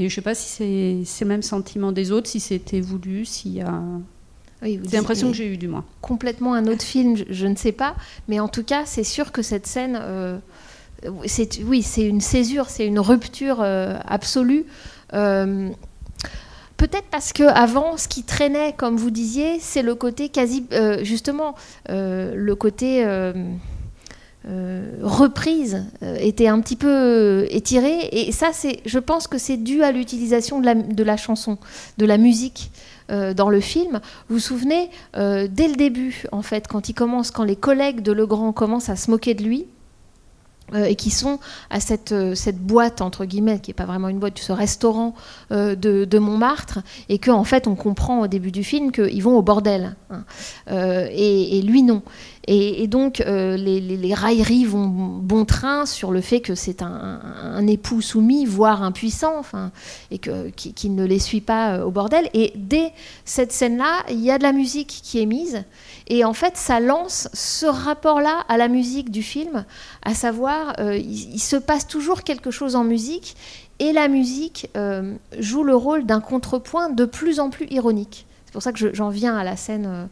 Et 0.00 0.08
je 0.08 0.12
ne 0.12 0.14
sais 0.16 0.20
pas 0.22 0.34
si 0.34 1.04
c'est 1.04 1.24
le 1.24 1.28
même 1.28 1.42
sentiment 1.42 1.92
des 1.92 2.12
autres, 2.12 2.28
si 2.28 2.40
c'était 2.40 2.80
voulu, 2.80 3.24
s'il 3.24 3.52
y 3.52 3.60
a. 3.60 3.80
c'est 4.62 4.92
l'impression 4.92 5.28
que 5.28 5.36
j'ai 5.36 5.52
eue, 5.52 5.56
du 5.56 5.68
moins. 5.68 5.84
Complètement 6.00 6.54
un 6.54 6.66
autre 6.66 6.82
film, 6.82 7.16
je, 7.28 7.46
ne 7.46 7.56
sais 7.56 7.72
pas. 7.72 7.94
Mais 8.28 8.40
en 8.40 8.48
tout 8.48 8.64
cas, 8.64 8.84
c'est 8.86 9.04
sûr 9.04 9.32
que 9.32 9.42
cette 9.42 9.66
scène. 9.66 9.98
Euh, 10.00 10.38
oui, 11.64 11.82
c'est 11.82 12.06
une 12.06 12.20
césure, 12.20 12.68
c'est 12.68 12.86
une 12.86 12.98
rupture 12.98 13.60
euh, 13.62 13.98
absolue. 14.06 14.66
Peut-être 16.80 17.08
parce 17.10 17.34
que 17.34 17.42
avant, 17.42 17.98
ce 17.98 18.08
qui 18.08 18.22
traînait, 18.22 18.72
comme 18.74 18.96
vous 18.96 19.10
disiez, 19.10 19.60
c'est 19.60 19.82
le 19.82 19.94
côté 19.94 20.30
quasi, 20.30 20.64
euh, 20.72 21.04
justement, 21.04 21.54
euh, 21.90 22.32
le 22.34 22.54
côté 22.54 23.04
euh, 24.48 24.98
reprise 25.02 25.84
était 26.20 26.48
un 26.48 26.60
petit 26.60 26.76
peu 26.76 27.46
étiré. 27.50 28.08
Et 28.12 28.32
ça, 28.32 28.50
c'est, 28.52 28.80
je 28.86 28.98
pense 28.98 29.26
que 29.26 29.38
c'est 29.38 29.56
dû 29.56 29.82
à 29.82 29.92
l'utilisation 29.92 30.60
de 30.60 30.66
la, 30.66 30.74
de 30.74 31.02
la, 31.02 31.16
chanson, 31.16 31.58
de 31.98 32.06
la 32.06 32.18
musique. 32.18 32.70
dans 33.08 33.50
le 33.50 33.60
film, 33.60 34.00
vous 34.28 34.36
vous 34.36 34.38
souvenez, 34.38 34.88
dès 35.14 35.68
le 35.68 35.74
début, 35.74 36.24
en 36.30 36.42
fait, 36.42 36.68
quand 36.68 36.88
il 36.88 36.94
commence, 36.94 37.30
quand 37.30 37.44
les 37.44 37.56
collègues 37.56 38.02
de 38.02 38.12
Legrand 38.12 38.52
commencent 38.52 38.88
à 38.88 38.96
se 38.96 39.10
moquer 39.10 39.34
de 39.34 39.42
lui, 39.42 39.66
euh, 40.74 40.84
et 40.84 40.94
qui 40.94 41.10
sont 41.10 41.40
à 41.68 41.80
cette, 41.80 42.12
euh, 42.12 42.34
cette 42.36 42.58
boîte, 42.58 43.00
entre 43.00 43.24
guillemets, 43.24 43.58
qui 43.58 43.70
n'est 43.70 43.74
pas 43.74 43.86
vraiment 43.86 44.08
une 44.08 44.20
boîte, 44.20 44.38
ce 44.38 44.52
restaurant 44.52 45.14
euh, 45.50 45.74
de, 45.74 46.04
de, 46.04 46.18
Montmartre, 46.18 46.78
et 47.08 47.18
qu'en 47.18 47.38
en 47.38 47.44
fait 47.44 47.66
on 47.66 47.74
comprend 47.74 48.20
au 48.20 48.26
début 48.28 48.52
du 48.52 48.62
film 48.62 48.92
qu'ils 48.92 49.22
vont 49.22 49.36
au 49.36 49.42
bordel. 49.42 49.96
Hein. 50.10 50.24
Et, 51.12 51.60
lui 51.62 51.82
non. 51.82 52.02
Et, 52.46 52.86
donc, 52.86 53.20
euh, 53.20 53.56
les, 53.56 54.14
railleries 54.14 54.64
vont 54.64 54.86
bon 54.86 55.44
train 55.44 55.84
sur 55.84 56.10
le 56.10 56.20
fait 56.20 56.40
que 56.40 56.54
c'est 56.54 56.82
un, 56.82 57.66
époux 57.66 58.00
soumis, 58.00 58.46
voire 58.46 58.82
impuissant, 58.82 59.38
enfin, 59.38 59.70
et 60.10 60.18
qu'il 60.18 60.94
ne 60.94 61.04
les 61.04 61.18
suit 61.18 61.42
pas 61.42 61.74
euh, 61.74 61.84
au 61.84 61.90
bordel. 61.90 62.28
Et 62.32 62.52
dès 62.56 62.92
cette 63.24 63.52
scène-là, 63.52 64.04
il 64.08 64.20
y 64.20 64.30
a 64.30 64.38
de 64.38 64.42
la 64.42 64.52
musique 64.52 65.00
qui 65.02 65.20
est 65.20 65.26
mise. 65.26 65.64
Et 66.08 66.24
en 66.24 66.32
fait, 66.32 66.56
ça 66.56 66.80
lance 66.80 67.28
ce 67.34 67.66
rapport-là 67.66 68.44
à 68.48 68.56
la 68.56 68.68
musique 68.68 69.10
du 69.10 69.22
film, 69.22 69.66
à 70.02 70.14
savoir, 70.14 70.74
euh, 70.80 70.96
il, 70.96 71.38
se 71.38 71.56
passe 71.56 71.86
toujours 71.86 72.22
quelque 72.22 72.50
chose 72.50 72.74
en 72.74 72.84
musique, 72.84 73.36
et 73.78 73.92
la 73.92 74.08
musique 74.08 74.68
joue 75.38 75.64
le 75.64 75.74
rôle 75.74 76.04
d'un 76.04 76.20
contrepoint 76.20 76.90
de 76.90 77.06
plus 77.06 77.40
en 77.40 77.48
plus 77.48 77.66
ironique. 77.70 78.26
C'est 78.44 78.52
pour 78.52 78.62
ça 78.62 78.72
que 78.72 78.92
j'en 78.94 79.08
viens 79.08 79.36
à 79.38 79.44
la 79.44 79.56
scène 79.56 80.08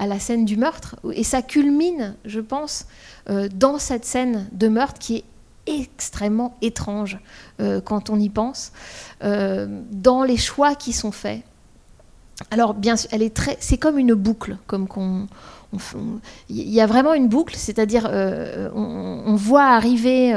à 0.00 0.06
la 0.06 0.18
scène 0.18 0.46
du 0.46 0.56
meurtre. 0.56 0.96
Et 1.12 1.22
ça 1.22 1.42
culmine, 1.42 2.16
je 2.24 2.40
pense, 2.40 2.86
euh, 3.28 3.48
dans 3.54 3.78
cette 3.78 4.06
scène 4.06 4.48
de 4.50 4.66
meurtre 4.66 4.98
qui 4.98 5.16
est 5.16 5.24
extrêmement 5.66 6.56
étrange 6.62 7.18
euh, 7.60 7.82
quand 7.82 8.08
on 8.08 8.18
y 8.18 8.30
pense, 8.30 8.72
euh, 9.22 9.68
dans 9.92 10.24
les 10.24 10.38
choix 10.38 10.74
qui 10.74 10.94
sont 10.94 11.12
faits. 11.12 11.42
Alors 12.50 12.72
bien 12.72 12.96
sûr, 12.96 13.10
elle 13.12 13.22
est 13.22 13.36
très, 13.36 13.58
c'est 13.60 13.76
comme 13.76 13.98
une 13.98 14.14
boucle, 14.14 14.56
comme 14.66 14.88
qu'on, 14.88 15.28
il 16.48 16.70
y 16.70 16.80
a 16.80 16.86
vraiment 16.86 17.12
une 17.12 17.28
boucle, 17.28 17.54
c'est-à-dire 17.54 18.10
on, 18.74 19.34
voit 19.36 19.66
arriver 19.66 20.32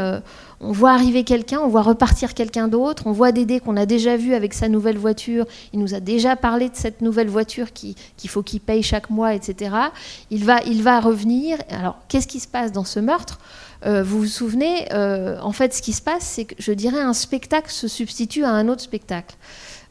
on 0.63 0.71
voit 0.71 0.91
arriver 0.91 1.23
quelqu'un, 1.23 1.60
on 1.60 1.67
voit 1.67 1.82
repartir 1.82 2.34
quelqu'un 2.34 2.67
d'autre, 2.67 3.04
on 3.06 3.12
voit 3.12 3.32
Dédé 3.32 3.60
qu'on 3.60 3.78
a 3.78 3.86
déjà 3.86 4.17
vu 4.17 4.34
avec 4.34 4.54
sa 4.54 4.69
nouvelle 4.69 4.97
voiture, 4.97 5.45
il 5.73 5.80
nous 5.80 5.93
a 5.93 5.99
déjà 5.99 6.36
parlé 6.36 6.69
de 6.69 6.76
cette 6.76 7.02
nouvelle 7.02 7.30
voiture 7.30 7.73
qu'il 7.73 7.95
faut 8.28 8.43
qu'il 8.43 8.62
paye 8.62 8.84
chaque 8.84 9.10
mois, 9.10 9.34
etc. 9.34 9.76
Il 10.30 10.45
va, 10.45 10.62
il 10.65 10.84
va 10.84 10.99
revenir. 10.99 11.58
Alors, 11.69 11.97
qu'est-ce 12.08 12.28
qui 12.28 12.39
se 12.39 12.47
passe 12.47 12.71
dans 12.71 12.86
ce 12.86 12.99
meurtre? 12.99 13.39
Euh, 13.86 14.04
Vous 14.04 14.19
vous 14.19 14.26
souvenez, 14.26 14.88
euh, 14.93 15.38
en 15.41 15.52
fait, 15.52 15.73
ce 15.73 15.82
qui 15.82 15.93
se 15.93 16.02
passe, 16.02 16.23
c'est 16.23 16.45
que 16.45 16.56
je 16.58 16.71
dirais 16.71 17.02
un 17.02 17.13
spectacle 17.13 17.71
se 17.71 17.88
substitue 17.88 18.43
à 18.43 18.52
un 18.52 18.67
autre 18.67 18.82
spectacle. 18.82 19.36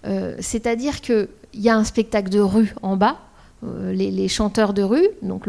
Euh, 0.06 0.34
c'est-à-dire 0.40 1.00
qu'il 1.00 1.28
y 1.54 1.68
a 1.68 1.76
un 1.76 1.84
spectacle 1.84 2.30
de 2.30 2.40
rue 2.40 2.74
en 2.82 2.96
bas, 2.96 3.18
euh, 3.64 3.92
les, 3.92 4.28
chanteurs 4.28 4.72
de 4.72 4.82
rue, 4.82 5.08
donc 5.22 5.44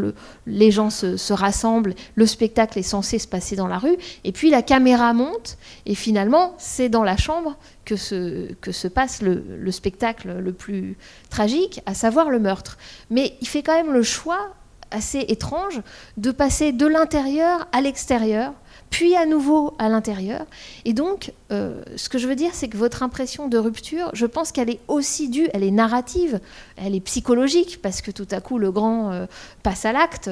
les 0.46 0.70
gens 0.70 0.90
se, 0.90 1.32
rassemblent, 1.32 1.94
le 2.14 2.26
spectacle 2.26 2.78
est 2.78 2.82
censé 2.82 3.18
se 3.18 3.26
passer 3.26 3.56
dans 3.56 3.66
la 3.66 3.78
rue, 3.78 3.96
et 4.22 4.30
puis 4.30 4.50
la 4.50 4.62
caméra 4.62 5.12
monte, 5.12 5.58
et 5.84 5.94
finalement 5.94 6.54
c'est 6.58 6.88
dans 6.88 7.02
la 7.02 7.16
chambre 7.16 7.56
que 7.84 7.96
se, 7.96 8.52
que 8.60 8.70
se 8.70 8.86
passe 8.86 9.20
le, 9.20 9.70
spectacle 9.72 10.38
le 10.38 10.52
plus 10.52 10.96
tragique, 11.28 11.80
à 11.86 11.94
savoir 11.94 12.30
le 12.30 12.38
meurtre. 12.38 12.78
Mais 13.10 13.36
il 13.40 13.48
fait 13.48 13.62
quand 13.62 13.74
même 13.74 13.92
le 13.92 14.02
choix 14.04 14.54
assez 14.92 15.24
étrange 15.28 15.80
de 16.16 16.30
passer 16.30 16.72
de 16.72 16.86
l'intérieur 16.86 17.66
à 17.72 17.80
l'extérieur 17.80 18.52
puis 18.94 19.16
à 19.16 19.26
nouveau 19.26 19.74
à 19.80 19.88
l'intérieur. 19.88 20.46
Et 20.84 20.92
donc, 20.92 21.32
euh, 21.50 21.82
ce 21.96 22.08
que 22.08 22.16
je 22.16 22.28
veux 22.28 22.36
dire, 22.36 22.50
c'est 22.52 22.68
que 22.68 22.76
votre 22.76 23.02
impression 23.02 23.48
de 23.48 23.58
rupture, 23.58 24.08
je 24.12 24.24
pense 24.24 24.52
qu'elle 24.52 24.70
est 24.70 24.78
aussi 24.86 25.28
due, 25.28 25.48
elle 25.52 25.64
est 25.64 25.72
narrative, 25.72 26.38
elle 26.76 26.94
est 26.94 27.00
psychologique, 27.00 27.82
parce 27.82 28.02
que 28.02 28.12
tout 28.12 28.28
à 28.30 28.40
coup, 28.40 28.56
le 28.56 28.70
grand 28.70 29.10
euh, 29.10 29.26
passe 29.64 29.84
à 29.84 29.90
l'acte, 29.90 30.30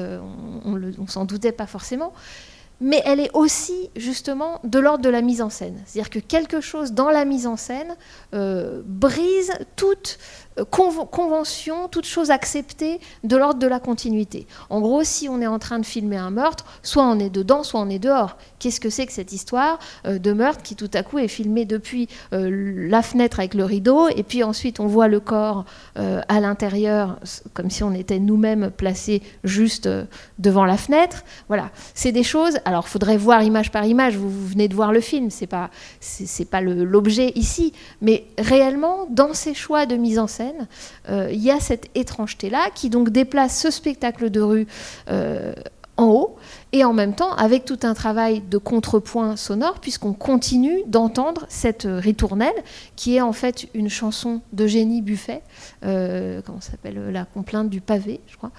on, 0.65 0.81
on 0.97 1.07
s'en 1.07 1.25
doutait 1.25 1.51
pas 1.51 1.67
forcément 1.67 2.13
mais 2.83 3.01
elle 3.05 3.21
est 3.21 3.31
aussi 3.33 3.89
justement 3.95 4.59
de 4.65 4.77
l'ordre 4.77 5.03
de 5.03 5.09
la 5.09 5.21
mise 5.21 5.41
en 5.41 5.49
scène. 5.49 5.81
C'est-à-dire 5.85 6.09
que 6.09 6.19
quelque 6.19 6.59
chose 6.59 6.91
dans 6.91 7.09
la 7.09 7.23
mise 7.23 7.47
en 7.47 7.55
scène 7.55 7.95
euh, 8.33 8.81
brise 8.85 9.53
toute 9.77 10.19
euh, 10.59 10.65
convention, 10.65 11.87
toute 11.87 12.05
chose 12.05 12.31
acceptée 12.31 12.99
de 13.23 13.37
l'ordre 13.37 13.59
de 13.59 13.67
la 13.67 13.79
continuité. 13.79 14.47
En 14.69 14.81
gros, 14.81 15.03
si 15.03 15.27
on 15.29 15.41
est 15.41 15.47
en 15.47 15.59
train 15.59 15.79
de 15.79 15.85
filmer 15.85 16.17
un 16.17 16.29
meurtre, 16.29 16.65
soit 16.81 17.03
on 17.03 17.19
est 17.19 17.29
dedans, 17.29 17.63
soit 17.63 17.79
on 17.79 17.89
est 17.89 17.99
dehors. 17.99 18.37
Qu'est-ce 18.59 18.79
que 18.79 18.89
c'est 18.89 19.05
que 19.05 19.13
cette 19.13 19.33
histoire 19.33 19.79
euh, 20.05 20.19
de 20.19 20.33
meurtre 20.33 20.61
qui 20.61 20.75
tout 20.75 20.89
à 20.93 21.03
coup 21.03 21.19
est 21.19 21.27
filmée 21.27 21.65
depuis 21.65 22.07
euh, 22.33 22.87
la 22.89 23.01
fenêtre 23.01 23.39
avec 23.39 23.53
le 23.53 23.65
rideau, 23.65 24.09
et 24.09 24.23
puis 24.23 24.43
ensuite 24.43 24.79
on 24.79 24.87
voit 24.87 25.07
le 25.07 25.19
corps 25.19 25.65
à 25.95 26.39
l'intérieur, 26.39 27.19
comme 27.53 27.69
si 27.69 27.83
on 27.83 27.93
était 27.93 28.19
nous-mêmes 28.19 28.71
placés 28.71 29.21
juste 29.43 29.89
devant 30.39 30.65
la 30.65 30.77
fenêtre. 30.77 31.23
Voilà, 31.47 31.69
c'est 31.93 32.11
des 32.11 32.23
choses. 32.23 32.59
Alors, 32.65 32.87
faudrait 32.87 33.17
voir 33.17 33.43
image 33.43 33.71
par 33.71 33.85
image. 33.85 34.15
Vous, 34.15 34.29
venez 34.29 34.67
de 34.67 34.75
voir 34.75 34.91
le 34.91 35.01
film, 35.01 35.29
c'est 35.29 35.47
pas 35.47 35.69
c'est 35.99 36.49
pas 36.49 36.61
l'objet 36.61 37.31
ici, 37.35 37.73
mais 38.01 38.25
réellement 38.37 39.07
dans 39.09 39.33
ces 39.33 39.53
choix 39.53 39.85
de 39.85 39.95
mise 39.95 40.19
en 40.19 40.27
scène 40.27 40.42
euh, 41.09 41.29
il 41.31 41.41
y 41.41 41.51
a 41.51 41.59
cette 41.59 41.89
étrangeté-là 41.95 42.69
qui 42.73 42.89
donc 42.89 43.09
déplace 43.09 43.59
ce 43.59 43.71
spectacle 43.71 44.29
de 44.29 44.41
rue 44.41 44.67
euh, 45.09 45.53
en 45.97 46.05
haut 46.05 46.37
et 46.73 46.83
en 46.83 46.91
même 46.91 47.13
temps 47.13 47.33
avec 47.35 47.65
tout 47.65 47.79
un 47.83 47.93
travail 47.93 48.41
de 48.41 48.57
contrepoint 48.57 49.37
sonore 49.37 49.79
puisqu'on 49.79 50.13
continue 50.13 50.81
d'entendre 50.87 51.45
cette 51.47 51.87
ritournelle 51.87 52.51
qui 52.95 53.15
est 53.15 53.21
en 53.21 53.31
fait 53.31 53.67
une 53.75 53.89
chanson 53.89 54.41
d'Eugénie 54.51 55.01
Buffet, 55.01 55.43
euh, 55.85 56.41
comment 56.43 56.61
s'appelle 56.61 57.11
la 57.11 57.25
complainte 57.25 57.69
du 57.69 57.79
pavé, 57.79 58.21
je 58.27 58.37
crois, 58.37 58.51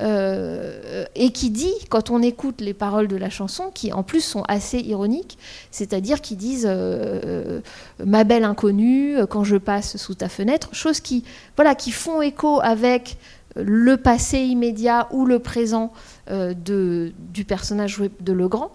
euh, 0.00 1.04
et 1.16 1.30
qui 1.30 1.50
dit 1.50 1.74
quand 1.90 2.10
on 2.10 2.22
écoute 2.22 2.60
les 2.60 2.74
paroles 2.74 3.08
de 3.08 3.16
la 3.16 3.30
chanson, 3.30 3.70
qui 3.74 3.92
en 3.92 4.04
plus 4.04 4.20
sont 4.20 4.42
assez 4.46 4.78
ironiques, 4.78 5.36
c'est-à-dire 5.72 6.20
qui 6.20 6.36
disent 6.36 6.68
euh, 6.68 7.60
ma 8.04 8.22
belle 8.22 8.44
inconnue 8.44 9.16
quand 9.28 9.42
je 9.42 9.56
passe 9.56 9.96
sous 9.96 10.14
ta 10.14 10.28
fenêtre, 10.28 10.68
choses 10.72 11.00
qui 11.00 11.24
voilà 11.56 11.74
qui 11.74 11.90
font 11.90 12.22
écho 12.22 12.60
avec 12.62 13.16
le 13.56 13.96
passé 13.96 14.38
immédiat 14.38 15.08
ou 15.10 15.26
le 15.26 15.38
présent 15.38 15.92
euh, 16.30 16.54
du 16.54 17.44
personnage 17.44 18.00
de 18.20 18.32
Legrand, 18.32 18.72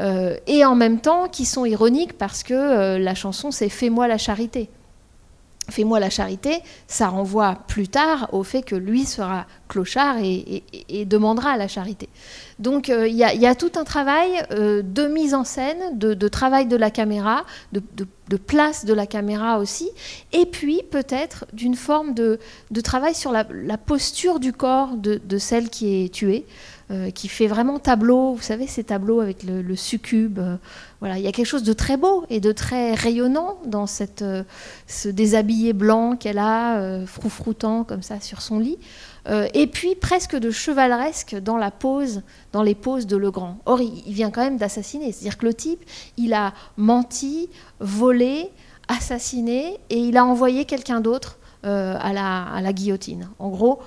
euh, 0.00 0.36
et 0.46 0.64
en 0.64 0.74
même 0.74 1.00
temps 1.00 1.28
qui 1.28 1.44
sont 1.44 1.64
ironiques 1.64 2.16
parce 2.16 2.42
que 2.42 2.54
euh, 2.54 2.98
la 2.98 3.14
chanson 3.14 3.50
c'est 3.50 3.68
Fais-moi 3.68 4.08
la 4.08 4.18
charité. 4.18 4.68
Fais-moi 5.70 6.00
la 6.00 6.10
charité, 6.10 6.62
ça 6.86 7.08
renvoie 7.08 7.58
plus 7.66 7.88
tard 7.88 8.28
au 8.32 8.42
fait 8.42 8.62
que 8.62 8.74
lui 8.74 9.04
sera 9.04 9.46
clochard 9.68 10.16
et, 10.18 10.62
demandera 11.04 11.56
la 11.56 11.68
charité. 11.68 12.08
Donc 12.58 12.88
il 12.88 13.14
y, 13.14 13.24
a 13.24 13.54
tout 13.54 13.72
un 13.76 13.84
travail 13.84 14.42
de 14.50 15.06
mise 15.06 15.34
en 15.34 15.44
scène, 15.44 15.98
de, 15.98 16.28
travail 16.28 16.66
de 16.66 16.76
la 16.76 16.90
caméra, 16.90 17.44
de, 17.72 17.82
place 18.36 18.84
de 18.84 18.92
la 18.92 19.06
caméra 19.06 19.58
aussi, 19.58 19.88
et 20.32 20.46
puis 20.46 20.82
peut-être 20.90 21.46
d'une 21.52 21.76
forme 21.76 22.14
de, 22.14 22.38
travail 22.82 23.14
sur 23.14 23.32
la, 23.32 23.44
posture 23.78 24.40
du 24.40 24.52
corps 24.52 24.96
de, 24.96 25.38
celle 25.38 25.70
qui 25.70 26.04
est 26.04 26.08
tuée. 26.12 26.44
Euh, 26.90 27.12
qui 27.12 27.28
fait 27.28 27.46
vraiment 27.46 27.78
tableau, 27.78 28.34
vous 28.34 28.42
savez, 28.42 28.66
ces 28.66 28.82
tableaux 28.82 29.20
avec 29.20 29.44
le, 29.44 29.76
succube. 29.76 30.40
Euh, 30.40 30.56
voilà, 30.98 31.18
il 31.18 31.24
y 31.24 31.28
a 31.28 31.32
quelque 31.32 31.46
chose 31.46 31.62
de 31.62 31.72
très 31.72 31.96
beau 31.96 32.24
et 32.30 32.40
de 32.40 32.50
très 32.50 32.94
rayonnant 32.94 33.60
dans 33.64 33.86
cette, 33.86 34.22
euh, 34.22 34.42
ce 34.88 35.08
déshabillé 35.08 35.72
blanc 35.72 36.16
qu'elle 36.16 36.38
a, 36.38 37.06
froufroutant 37.06 37.84
comme 37.84 38.02
ça 38.02 38.18
sur 38.18 38.42
son 38.42 38.58
lit. 38.58 38.78
et 39.54 39.68
puis 39.68 39.94
presque 39.94 40.34
de 40.34 40.50
chevaleresque 40.50 41.36
dans 41.36 41.58
la 41.58 41.70
pose, 41.70 42.22
dans 42.52 42.64
les 42.64 42.74
poses 42.74 43.06
de 43.06 43.16
Legrand. 43.16 43.58
Or, 43.66 43.80
il, 43.80 44.12
vient 44.12 44.32
quand 44.32 44.42
même 44.42 44.56
d'assassiner, 44.56 45.12
c'est-à-dire 45.12 45.38
que 45.38 45.46
le 45.46 45.54
type, 45.54 45.84
il 46.16 46.34
a 46.34 46.52
menti, 46.76 47.50
volé, 47.78 48.50
assassiné, 48.88 49.78
et 49.90 49.98
il 49.98 50.16
a 50.16 50.24
envoyé 50.24 50.64
quelqu'un 50.64 51.00
d'autre 51.00 51.38
à 51.62 52.12
la, 52.12 52.42
à, 52.42 52.60
la, 52.60 52.72
guillotine. 52.72 53.28
En 53.38 53.50
gros, 53.50 53.80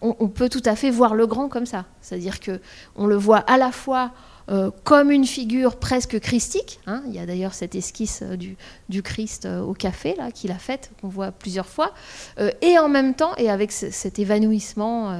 on, 0.00 0.28
peut 0.28 0.48
tout 0.48 0.62
à 0.64 0.76
fait 0.76 0.90
voir 0.90 1.14
le 1.14 1.26
grand 1.26 1.48
comme 1.48 1.66
ça. 1.66 1.86
C'est-à-dire 2.00 2.40
que 2.40 2.60
on 2.94 3.06
le 3.06 3.16
voit 3.16 3.38
à 3.38 3.58
la 3.58 3.72
fois 3.72 4.12
euh, 4.48 4.70
comme 4.84 5.10
une 5.10 5.26
figure 5.26 5.74
presque 5.74 6.20
christique. 6.20 6.78
Hein. 6.86 7.02
Il 7.08 7.14
y 7.14 7.18
a 7.18 7.26
d'ailleurs 7.26 7.52
cette 7.52 7.74
esquisse 7.74 8.20
euh, 8.22 8.36
du, 8.36 9.02
Christ 9.02 9.44
euh, 9.44 9.60
au 9.60 9.74
café 9.74 10.14
qu'il 10.34 10.52
a 10.52 10.58
faite, 10.58 10.92
qu'on 11.00 11.08
voit 11.08 11.32
plusieurs 11.32 11.66
fois, 11.66 11.92
et 12.60 12.78
en 12.78 12.88
même 12.88 13.14
temps, 13.14 13.34
et 13.38 13.50
avec 13.50 13.72
cet 13.72 14.18
évanouissement, 14.18 15.18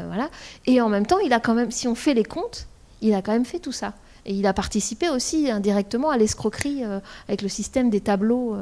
et 0.67 0.81
en 0.81 0.89
même 0.89 1.07
temps, 1.07 1.19
il 1.19 1.33
a 1.33 1.41
quand 1.41 1.55
même, 1.55 1.71
si 1.71 1.89
on 1.89 1.95
fait 1.95 2.15
les 2.15 2.23
comptes, 2.23 2.69
il 3.03 3.15
a 3.15 3.23
quand 3.23 3.33
même 3.33 3.45
fait 3.45 3.59
tout 3.59 3.73
ça. 3.73 3.95
Et 4.25 4.35
il 4.35 4.47
a 4.47 4.53
participé 4.53 5.09
aussi 5.09 5.51
indirectement 5.51 6.11
à 6.11 6.17
l'escroquerie 6.17 6.83
avec 7.29 7.43
le 7.43 7.49
système 7.49 7.91
des 7.91 8.01
tableaux, 8.01 8.57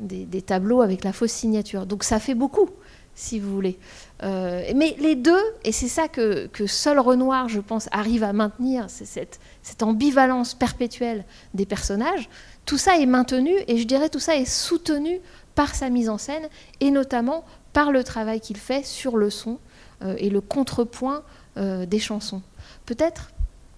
des, 0.00 0.42
tableaux 0.42 0.82
avec 0.82 1.04
la 1.04 1.12
fausse 1.12 1.32
signature. 1.32 1.86
Donc 1.86 2.04
ça 2.04 2.18
fait 2.18 2.34
beaucoup 2.34 2.68
si 3.14 3.40
vous 3.40 3.52
voulez. 3.52 3.78
Euh, 4.22 4.72
mais 4.74 4.96
les 4.98 5.14
deux, 5.14 5.42
et 5.64 5.72
c'est 5.72 5.88
ça 5.88 6.08
que, 6.08 6.48
seul 6.66 6.98
Renoir, 6.98 7.48
je 7.48 7.60
pense, 7.60 7.88
arrive 7.92 8.24
à 8.24 8.32
maintenir, 8.32 8.86
c'est 8.88 9.04
cette, 9.04 9.38
ambivalence 9.82 10.54
perpétuelle 10.54 11.24
des 11.54 11.66
personnages, 11.66 12.28
tout 12.64 12.78
ça 12.78 12.98
est 12.98 13.06
maintenu, 13.06 13.52
et 13.68 13.76
je 13.76 13.84
dirais 13.84 14.08
tout 14.08 14.18
ça 14.18 14.36
est 14.36 14.46
soutenu 14.46 15.20
par 15.54 15.74
sa 15.74 15.90
mise 15.90 16.08
en 16.08 16.18
scène, 16.18 16.48
et 16.80 16.90
notamment 16.90 17.44
par 17.72 17.92
le 17.92 18.04
travail 18.04 18.40
qu'il 18.40 18.56
fait 18.56 18.84
sur 18.84 19.16
le 19.16 19.28
son 19.28 19.58
euh, 20.02 20.14
et 20.18 20.30
le 20.30 20.40
contrepoint 20.40 21.22
euh, 21.58 21.84
des 21.84 21.98
chansons. 21.98 22.42
Peut-être, 22.86 23.30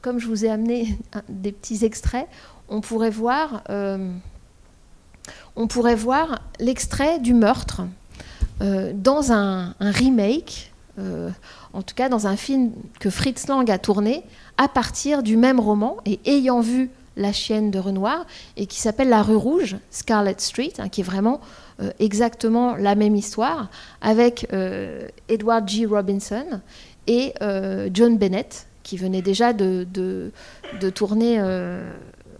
comme 0.02 0.20
je 0.20 0.28
vous 0.28 0.44
ai 0.44 0.48
amené 0.50 0.98
des 1.28 1.52
petits 1.52 1.84
extraits, 1.84 2.28
on 2.68 2.80
pourrait 2.80 3.10
voir, 3.10 3.62
on 5.56 5.66
pourrait 5.68 5.94
voir 5.94 6.42
l'extrait 6.60 7.18
du 7.18 7.32
meurtre 7.32 7.82
dans 8.60 9.32
un, 9.32 9.74
remake, 9.80 10.72
euh, 10.98 11.30
en 11.72 11.82
tout 11.82 11.94
cas 11.94 12.08
dans 12.08 12.26
un 12.26 12.36
film 12.36 12.72
que 12.98 13.10
Fritz 13.10 13.46
Lang 13.46 13.70
a 13.70 13.78
tourné 13.78 14.24
à 14.56 14.68
partir 14.68 15.22
du 15.22 15.36
même 15.36 15.60
roman 15.60 15.98
et 16.06 16.18
ayant 16.26 16.60
vu 16.60 16.90
La 17.16 17.32
chienne 17.32 17.70
de 17.70 17.78
Renoir 17.78 18.26
et 18.56 18.66
qui 18.66 18.80
s'appelle 18.80 19.08
La 19.08 19.22
rue 19.22 19.36
rouge, 19.36 19.76
Scarlet 19.90 20.34
Street, 20.38 20.72
hein, 20.78 20.88
qui 20.88 21.02
est 21.02 21.04
vraiment 21.04 21.40
euh, 21.80 21.90
exactement 22.00 22.74
la 22.74 22.94
même 22.96 23.14
histoire 23.14 23.70
avec 24.00 24.48
Edward 25.28 25.68
G. 25.68 25.86
Robinson 25.86 26.60
et 27.06 27.34
John 27.92 28.18
Bennett 28.18 28.66
qui 28.82 28.96
venait 28.96 29.22
déjà 29.22 29.52
de 29.52 30.32
tourner 30.94 31.38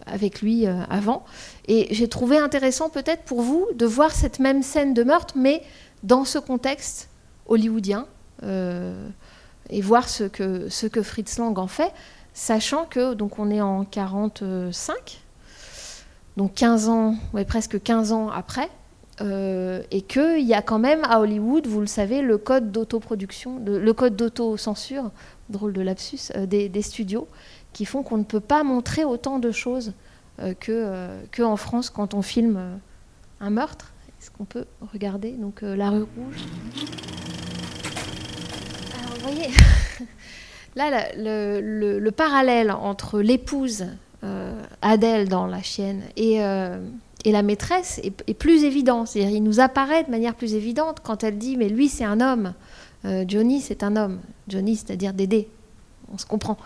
avec 0.07 0.41
lui 0.41 0.67
avant. 0.67 1.25
Et 1.69 1.89
j'ai 1.95 2.09
trouvé 2.09 2.39
intéressant 2.39 2.89
peut-être 2.89 3.23
pour 3.23 3.43
vous 3.43 3.67
de 3.75 3.87
voir 3.87 4.13
cette 4.13 4.39
même 4.41 4.63
scène 4.63 4.95
de 4.95 5.05
meurtre, 5.05 5.35
mais 5.37 5.63
dans 6.03 6.25
ce 6.25 6.39
contexte 6.39 7.09
hollywoodien 7.47 8.07
euh, 8.43 9.09
et 9.71 9.81
voir 9.81 10.09
ce 10.09 10.25
que, 10.25 11.03
Fritz 11.03 11.39
Lang 11.39 11.59
en 11.59 11.67
fait, 11.67 11.93
sachant 12.35 12.85
que 12.85 13.15
donc 13.15 13.39
on 13.39 13.51
est 13.51 13.61
en 13.61 13.85
45, 13.85 15.21
donc 16.37 16.55
15 16.55 16.89
ans, 16.89 17.17
presque 17.47 17.83
15 17.83 18.13
ans 18.13 18.31
après, 18.31 18.69
euh, 19.21 19.83
et 19.91 20.03
qu'il 20.03 20.47
y 20.47 20.55
a 20.55 20.63
quand 20.63 20.79
même 20.79 21.03
à 21.05 21.21
Hollywood, 21.21 21.67
vous 21.67 21.81
le 21.81 21.87
savez, 21.87 22.23
le 22.23 22.39
code 22.39 22.71
d'autoproduction, 22.71 23.61
le 23.65 23.93
code 23.93 24.15
d'autocensure, 24.15 25.11
drôle 25.51 25.73
de 25.73 25.81
lapsus, 25.81 26.31
euh, 26.37 26.47
des, 26.47 26.83
studios, 26.83 27.27
qui 27.73 27.85
font 27.85 28.03
qu'on 28.03 28.19
ne 28.19 28.25
peut 28.25 28.41
pas 28.41 28.63
montrer 28.63 29.05
autant 29.05 29.39
de 29.39 29.51
choses 29.51 29.93
que, 30.61 31.09
que 31.33 31.43
en 31.43 31.57
France 31.57 31.91
quand 31.91 32.15
on 32.15 32.23
filme 32.23 32.79
un 33.41 33.51
meurtre. 33.51 33.93
Est-ce 34.21 34.33
qu'on 34.33 34.45
peut 34.45 34.65
regarder 34.93 35.31
donc 35.33 35.63
euh, 35.63 35.77
la 35.77 35.91
rue 35.91 36.03
rouge? 36.03 36.45
Vous 39.15 39.21
voyez, 39.23 39.49
là 40.77 41.07
le, 41.17 42.11
parallèle 42.11 42.73
entre 42.73 43.21
l'épouse 43.21 43.87
euh, 44.25 44.61
Adèle 44.83 45.29
dans 45.29 45.47
La 45.47 45.63
chienne 45.63 46.03
et, 46.17 46.43
euh, 46.43 46.79
et 47.25 47.31
la 47.31 47.43
maîtresse 47.43 48.01
est, 48.03 48.35
plus 48.35 48.65
évident. 48.65 49.07
C'est-à-dire 49.07 49.37
il 49.37 49.43
nous 49.43 49.61
apparaît 49.61 50.03
de 50.03 50.11
manière 50.11 50.35
plus 50.35 50.55
évidente 50.55 50.99
quand 51.03 51.23
elle 51.23 51.39
dit 51.39 51.57
mais 51.57 51.69
lui 51.69 51.89
c'est 51.89 52.05
un 52.05 52.21
homme, 52.21 52.55
Johnny 53.05 53.61
c'est 53.61 53.85
un 53.85 53.95
homme, 53.95 54.19
Johnny 54.49 54.75
c'est-à-dire 54.75 55.13
Dédé, 55.13 55.49
on 56.13 56.19
se 56.19 56.27
comprend. 56.27 56.57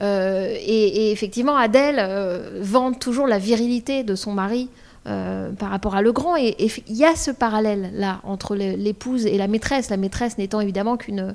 et, 0.00 1.10
effectivement, 1.10 1.56
Adèle 1.56 2.60
vante 2.60 3.00
toujours 3.00 3.26
la 3.26 3.38
virilité 3.38 4.04
de 4.04 4.14
son 4.14 4.32
mari 4.32 4.68
euh, 5.08 5.50
par 5.50 5.70
rapport 5.70 5.96
à 5.96 6.02
Legrand. 6.02 6.36
Et 6.36 6.54
il 6.86 6.96
y 6.96 7.04
a 7.04 7.16
ce 7.16 7.32
parallèle-là 7.32 8.20
entre 8.22 8.54
l'épouse 8.54 9.26
et 9.26 9.36
la 9.36 9.48
maîtresse, 9.48 9.90
la 9.90 9.96
maîtresse 9.96 10.38
n'étant 10.38 10.60
évidemment 10.60 10.96
qu'une 10.96 11.34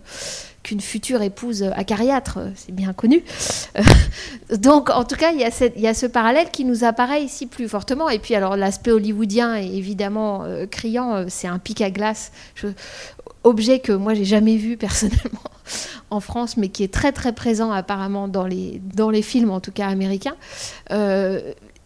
future 0.80 1.22
épouse 1.22 1.64
acariâtre, 1.76 2.40
c'est 2.56 2.72
bien 2.72 2.94
connu. 2.94 3.26
Euh, 3.78 3.84
donc, 4.56 4.90
en 4.90 5.04
tout 5.04 5.18
cas, 5.18 5.34
il 5.34 5.40
y, 5.42 5.88
a 5.88 5.94
ce 5.94 6.06
parallèle 6.06 6.50
qui 6.50 6.64
nous 6.64 6.86
apparaît 6.86 7.22
ici 7.22 7.46
plus 7.46 7.68
fortement. 7.68 8.08
Et 8.08 8.20
puis, 8.20 8.36
alors, 8.36 8.56
l'aspect 8.56 8.92
hollywoodien 8.92 9.56
est 9.56 9.68
évidemment 9.68 10.46
euh, 10.46 10.66
criant. 10.66 11.26
C'est 11.28 11.50
un 11.50 11.60
pic 11.60 11.82
à 11.82 11.92
glace, 11.92 12.32
objet 13.44 13.80
que 13.80 13.92
moi, 13.92 14.14
j'ai 14.14 14.24
jamais 14.24 14.56
vu 14.56 14.78
personnellement 14.78 15.44
en 16.10 16.22
France, 16.22 16.56
mais 16.56 16.70
qui 16.70 16.86
est 16.86 16.94
très, 16.94 17.12
très 17.12 17.34
présent 17.34 17.74
apparemment 17.74 18.30
dans 18.30 18.48
les 18.48 19.22
films, 19.22 19.52
en 19.52 19.60
tout 19.60 19.74
cas 19.74 19.88
américains 19.88 20.38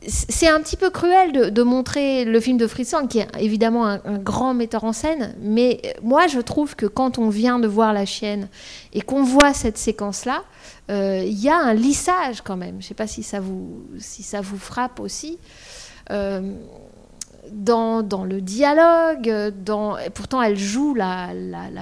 c'est 0.07 0.47
un 0.47 0.59
petit 0.61 0.77
peu 0.77 0.89
cruel 0.89 1.31
de, 1.31 1.63
montrer 1.63 2.25
le 2.25 2.39
film 2.39 2.57
de 2.57 2.67
Lang, 2.91 3.07
qui 3.07 3.19
est 3.19 3.27
évidemment 3.39 3.85
un, 3.85 4.17
grand 4.17 4.53
metteur 4.53 4.83
en 4.83 4.93
scène, 4.93 5.35
mais 5.39 5.79
moi 6.01 6.25
je 6.27 6.39
trouve 6.39 6.75
que 6.75 6.87
quand 6.87 7.19
on 7.19 7.29
vient 7.29 7.59
de 7.59 7.67
voir 7.67 7.93
La 7.93 8.05
Chienne 8.05 8.47
et 8.93 9.01
qu'on 9.01 9.23
voit 9.23 9.53
cette 9.53 9.77
séquence-là, 9.77 10.43
euh, 10.89 11.23
il 11.23 11.39
y 11.39 11.49
a 11.49 11.57
un 11.57 11.73
lissage 11.73 12.41
quand 12.41 12.57
même. 12.57 12.75
Je 12.79 12.85
ne 12.85 12.87
sais 12.89 12.93
pas 12.95 13.05
si 13.05 13.21
ça 13.21 13.39
vous, 13.39 14.57
frappe 14.57 14.99
aussi. 14.99 15.37
Euh, 16.09 16.51
dans, 17.51 18.01
le 18.23 18.41
dialogue, 18.41 19.53
dans, 19.63 19.97
pourtant 20.13 20.41
elle 20.41 20.57
joue 20.57 20.95
la, 20.95 21.29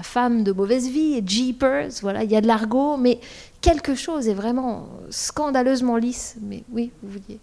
femme 0.03 0.43
de 0.43 0.51
mauvaise 0.51 0.89
vie, 0.89 1.15
et 1.15 1.23
Jeepers, 1.25 1.91
voilà, 2.01 2.23
il 2.23 2.31
y 2.31 2.35
a 2.35 2.41
de 2.41 2.47
l'argot, 2.47 2.97
mais 2.97 3.19
quelque 3.61 3.95
chose 3.95 4.27
est 4.27 4.33
vraiment 4.33 4.89
scandaleusement 5.09 5.95
lisse. 5.95 6.35
Mais 6.41 6.63
oui, 6.71 6.91
vous 7.01 7.11
vouliez. 7.11 7.39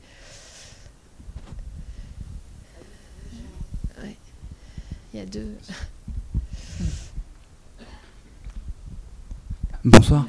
Il 5.16 5.20
y 5.20 5.22
a 5.22 5.24
deux. 5.24 5.57
Bonsoir. 9.83 10.26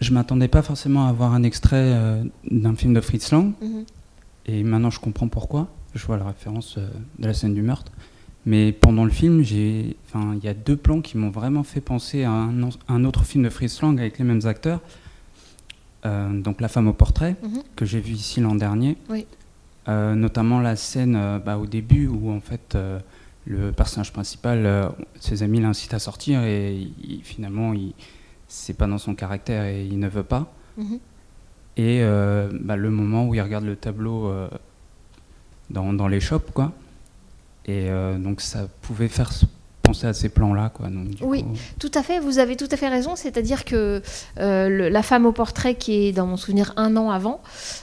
Je 0.00 0.12
m'attendais 0.12 0.48
pas 0.48 0.62
forcément 0.62 1.06
à 1.06 1.12
voir 1.12 1.32
un 1.32 1.44
extrait 1.44 1.76
euh, 1.76 2.24
d'un 2.50 2.74
film 2.74 2.92
de 2.92 3.00
Fritz 3.00 3.30
Lang. 3.30 3.52
Mhm. 3.62 3.84
Et 4.46 4.64
maintenant, 4.64 4.90
je 4.90 4.98
comprends 4.98 5.28
pourquoi. 5.28 5.68
Je 5.94 6.04
vois 6.06 6.16
la 6.16 6.24
référence 6.24 6.74
euh, 6.76 6.88
de 7.20 7.26
la 7.28 7.32
scène 7.32 7.54
du 7.54 7.62
meurtre. 7.62 7.92
Mais 8.46 8.72
pendant 8.72 9.04
le 9.04 9.12
film, 9.12 9.44
il 9.44 9.94
y 10.42 10.48
a 10.48 10.54
deux 10.54 10.76
plans 10.76 11.00
qui 11.00 11.16
m'ont 11.16 11.30
vraiment 11.30 11.62
fait 11.62 11.80
penser 11.80 12.24
à 12.24 12.32
un, 12.32 13.04
autre 13.04 13.22
film 13.22 13.44
de 13.44 13.50
Fritz 13.50 13.80
Lang 13.80 13.96
avec 14.00 14.18
les 14.18 14.24
mêmes 14.24 14.44
acteurs. 14.44 14.80
Euh, 16.04 16.40
donc 16.40 16.60
La 16.60 16.66
femme 16.66 16.88
au 16.88 16.94
portrait, 16.94 17.36
mhm. 17.44 17.62
que 17.76 17.84
j'ai 17.84 18.00
vu 18.00 18.14
ici 18.14 18.40
l'an 18.40 18.56
dernier. 18.56 18.96
notamment 19.86 20.58
la 20.58 20.74
scène 20.74 21.40
bah, 21.46 21.58
au 21.58 21.66
début 21.66 22.08
où 22.08 22.32
en 22.32 22.40
fait 22.40 22.76
le 23.46 23.72
personnage 23.72 24.12
principal, 24.12 24.66
euh, 24.66 24.88
ses 25.18 25.42
amis 25.42 25.60
l'incitent 25.60 25.94
à 25.94 25.98
sortir 25.98 26.42
et 26.44 26.88
finalement, 27.22 27.72
il, 27.72 27.94
c'est 28.48 28.74
pas 28.74 28.86
dans 28.86 28.98
son 28.98 29.14
caractère 29.14 29.64
et 29.64 29.84
il 29.84 29.98
ne 29.98 30.08
veut 30.08 30.22
pas. 30.22 30.52
Mhm. 30.76 30.98
Et 31.76 32.00
euh, 32.02 32.50
bah, 32.60 32.76
le 32.76 32.90
moment 32.90 33.26
où 33.26 33.34
il 33.34 33.40
regarde 33.40 33.64
le 33.64 33.76
tableau 33.76 34.26
euh, 34.26 34.48
dans, 35.70 35.92
dans, 35.92 36.08
les 36.08 36.20
shops, 36.20 36.50
quoi. 36.52 36.72
Et 37.66 37.88
donc 38.18 38.40
ça 38.40 38.66
pouvait 38.82 39.06
faire 39.06 39.30
penser 39.82 40.06
à 40.06 40.12
ces 40.12 40.28
plans-là, 40.28 40.70
quoi. 40.70 40.88
oui, 41.20 41.44
tout 41.78 41.90
à 41.94 42.02
fait. 42.02 42.18
Vous 42.18 42.40
avez 42.40 42.56
tout 42.56 42.66
à 42.68 42.76
fait 42.76 42.88
raison. 42.88 43.14
C'est-à-dire 43.14 43.64
que 43.64 44.02
la 44.36 45.02
femme 45.02 45.24
au 45.24 45.30
portrait, 45.30 45.76
qui 45.76 46.06
est 46.06 46.12
dans 46.12 46.26
mon 46.26 46.36
souvenir 46.36 46.72
un 46.76 46.96
an 46.96 47.10
avant, 47.10 47.40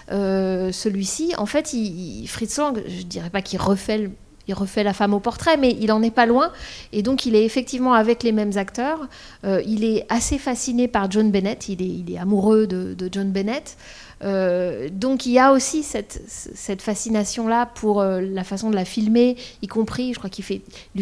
celui-ci, 0.10 1.36
en 1.38 1.46
fait, 1.46 1.72
il, 1.74 2.28
Fritz 2.28 2.58
Lang, 2.58 2.84
je 2.86 3.04
dirais 3.04 3.30
pas 3.30 3.42
qu'il 3.42 3.62
refait 3.62 3.98
le 4.00 4.12
il 4.48 4.54
refait 4.54 4.84
la 4.84 4.94
femme 4.94 5.14
au 5.14 5.20
portrait, 5.20 5.58
mais 5.58 5.76
il 5.80 5.92
en 5.92 6.02
est 6.02 6.12
pas 6.12 6.26
loin. 6.26 6.52
Et 6.94 7.02
donc, 7.02 7.26
il 7.26 7.36
est 7.36 7.44
effectivement 7.44 7.94
avec 7.94 8.24
les 8.24 8.32
mêmes 8.32 8.58
acteurs. 8.58 9.08
Euh, 9.44 9.62
il 9.66 9.84
est 9.84 10.06
assez 10.10 10.38
fasciné 10.38 10.88
par 10.88 11.12
John 11.12 11.32
Bennett. 11.32 11.70
Il 11.70 12.12
est, 12.12 12.18
amoureux 12.18 12.68
de, 12.68 13.10
John 13.12 13.32
Bennett. 13.32 13.78
Euh, 14.24 14.90
donc 14.92 15.28
il 15.28 15.34
y 15.34 15.38
a 15.38 15.52
aussi 15.52 15.84
cette, 15.84 16.24
cette 16.26 16.82
fascination-là 16.82 17.68
pour 17.76 18.02
euh, 18.02 18.20
la 18.20 18.44
façon 18.44 18.72
de 18.72 18.76
la 18.76 18.84
filmer, 18.84 19.38
y 19.62 19.68
compris, 19.68 20.12
je 20.14 20.18
crois 20.18 20.32
qu'il 20.32 20.44
fait, 20.44 20.62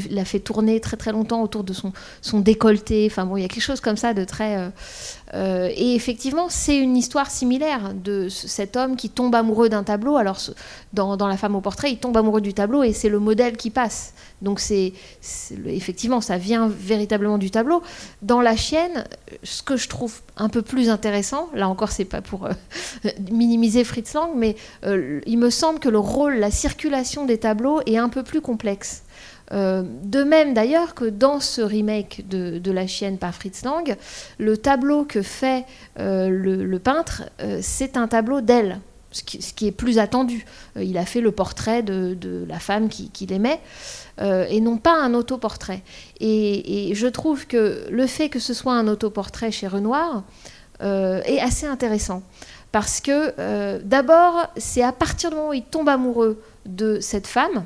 l'a 0.10 0.26
fait 0.26 0.42
tourner 0.42 0.82
très 0.82 0.98
très 0.98 1.14
longtemps 1.14 1.42
autour 1.42 1.64
de 1.64 1.72
son, 1.72 1.94
son 2.22 2.42
décolleté. 2.42 3.08
Enfin 3.10 3.26
bon, 3.26 3.38
il 3.38 3.44
y 3.44 3.46
a 3.46 3.48
quelque 3.48 3.64
chose 3.64 3.80
comme 3.80 3.96
ça 3.96 4.14
de 4.14 4.26
très. 4.26 4.70
Euh, 5.36 5.70
et 5.76 5.96
effectivement, 5.96 6.48
c'est 6.50 6.78
une 6.78 6.96
histoire 6.96 7.30
similaire 7.30 7.94
de 7.94 8.30
cet 8.30 8.78
homme 8.78 8.96
qui 8.96 9.10
tombe 9.10 9.36
amoureux 9.36 9.70
d'un 9.70 9.84
tableau. 9.84 10.16
Alors 10.16 10.40
dans, 10.94 11.28
La 11.28 11.38
femme 11.38 11.56
au 11.56 11.62
portrait, 11.62 11.92
il 11.92 11.98
tombe 11.98 12.16
amoureux 12.16 12.42
du 12.42 12.54
tableau 12.54 12.84
et 12.84 12.94
c'est 12.94 13.10
le 13.10 13.20
modèle 13.20 13.58
qui 13.58 13.70
passe. 13.70 14.14
Donc 14.42 14.60
c'est 14.60 14.94
effectivement, 15.66 16.22
ça 16.22 16.38
vient 16.38 16.68
véritablement 16.68 17.38
du 17.38 17.52
tableau. 17.52 17.82
Dans 18.22 18.42
La 18.42 18.56
chienne, 18.56 19.06
ce 19.44 19.62
que 19.62 19.76
je 19.76 19.90
trouve 19.90 20.22
un 20.38 20.50
peu 20.50 20.62
plus 20.62 20.90
intéressant, 20.90 21.50
là 21.54 21.68
encore, 21.68 21.92
c'est 21.92 22.06
pas 22.06 22.22
pour 22.22 22.48
minimiser 23.32 23.84
Fritz 23.84 24.14
Lang, 24.14 24.32
mais 24.36 24.56
euh, 24.86 25.20
il 25.26 25.38
me 25.38 25.50
semble 25.50 25.80
que 25.80 25.90
le 25.90 26.00
rôle, 26.00 26.36
la 26.36 26.52
circulation 26.52 27.26
des 27.26 27.40
tableaux 27.40 27.82
est 27.86 27.98
un 27.98 28.10
peu 28.10 28.24
plus 28.24 28.42
complexe. 28.42 29.04
Euh, 29.52 29.84
de 30.04 30.24
même 30.24 30.54
d'ailleurs 30.54 30.96
que 30.96 31.06
dans 31.06 31.40
ce 31.40 31.62
remake 31.62 32.28
de, 32.28 32.72
La 32.72 32.88
chienne 32.88 33.18
par 33.18 33.34
Fritz 33.34 33.64
Lang, 33.64 33.96
le 34.40 34.58
tableau 34.58 35.06
que 35.06 35.22
fait 35.22 35.66
euh, 36.00 36.30
le, 36.30 36.80
peintre, 36.80 37.24
c'est 37.62 37.96
un 37.96 38.08
tableau 38.08 38.42
d'elle, 38.42 38.80
ce 39.12 39.24
qui, 39.24 39.68
est 39.68 39.72
plus 39.72 40.00
attendu. 40.00 40.46
il 40.76 40.98
a 40.98 41.06
fait 41.06 41.22
le 41.22 41.32
portrait 41.32 41.84
de, 41.84 42.46
la 42.48 42.60
femme 42.60 42.90
qu'il 42.90 43.12
qui 43.12 43.28
aimait. 43.32 43.62
et 44.20 44.60
non 44.62 44.78
pas 44.78 45.00
un 45.00 45.14
autoportrait. 45.14 45.84
Et, 46.20 46.90
et, 46.90 46.96
je 46.96 47.08
trouve 47.08 47.48
que 47.48 47.86
le 47.90 48.08
fait 48.08 48.30
que 48.30 48.40
ce 48.40 48.54
soit 48.54 48.74
un 48.74 48.88
autoportrait 48.88 49.52
chez 49.52 49.68
Renoir 49.68 50.24
est 50.82 51.40
assez 51.40 51.66
intéressant. 51.66 52.24
Parce 52.76 53.00
que 53.00 53.34
euh, 53.40 53.80
d'abord, 53.82 54.48
c'est 54.58 54.84
à 54.84 54.92
partir 54.92 55.30
du 55.30 55.38
moment 55.38 55.52
où 55.52 55.54
il 55.54 55.64
tombe 55.64 55.88
amoureux 55.88 56.44
de 56.66 57.00
cette 57.00 57.26
femme, 57.26 57.64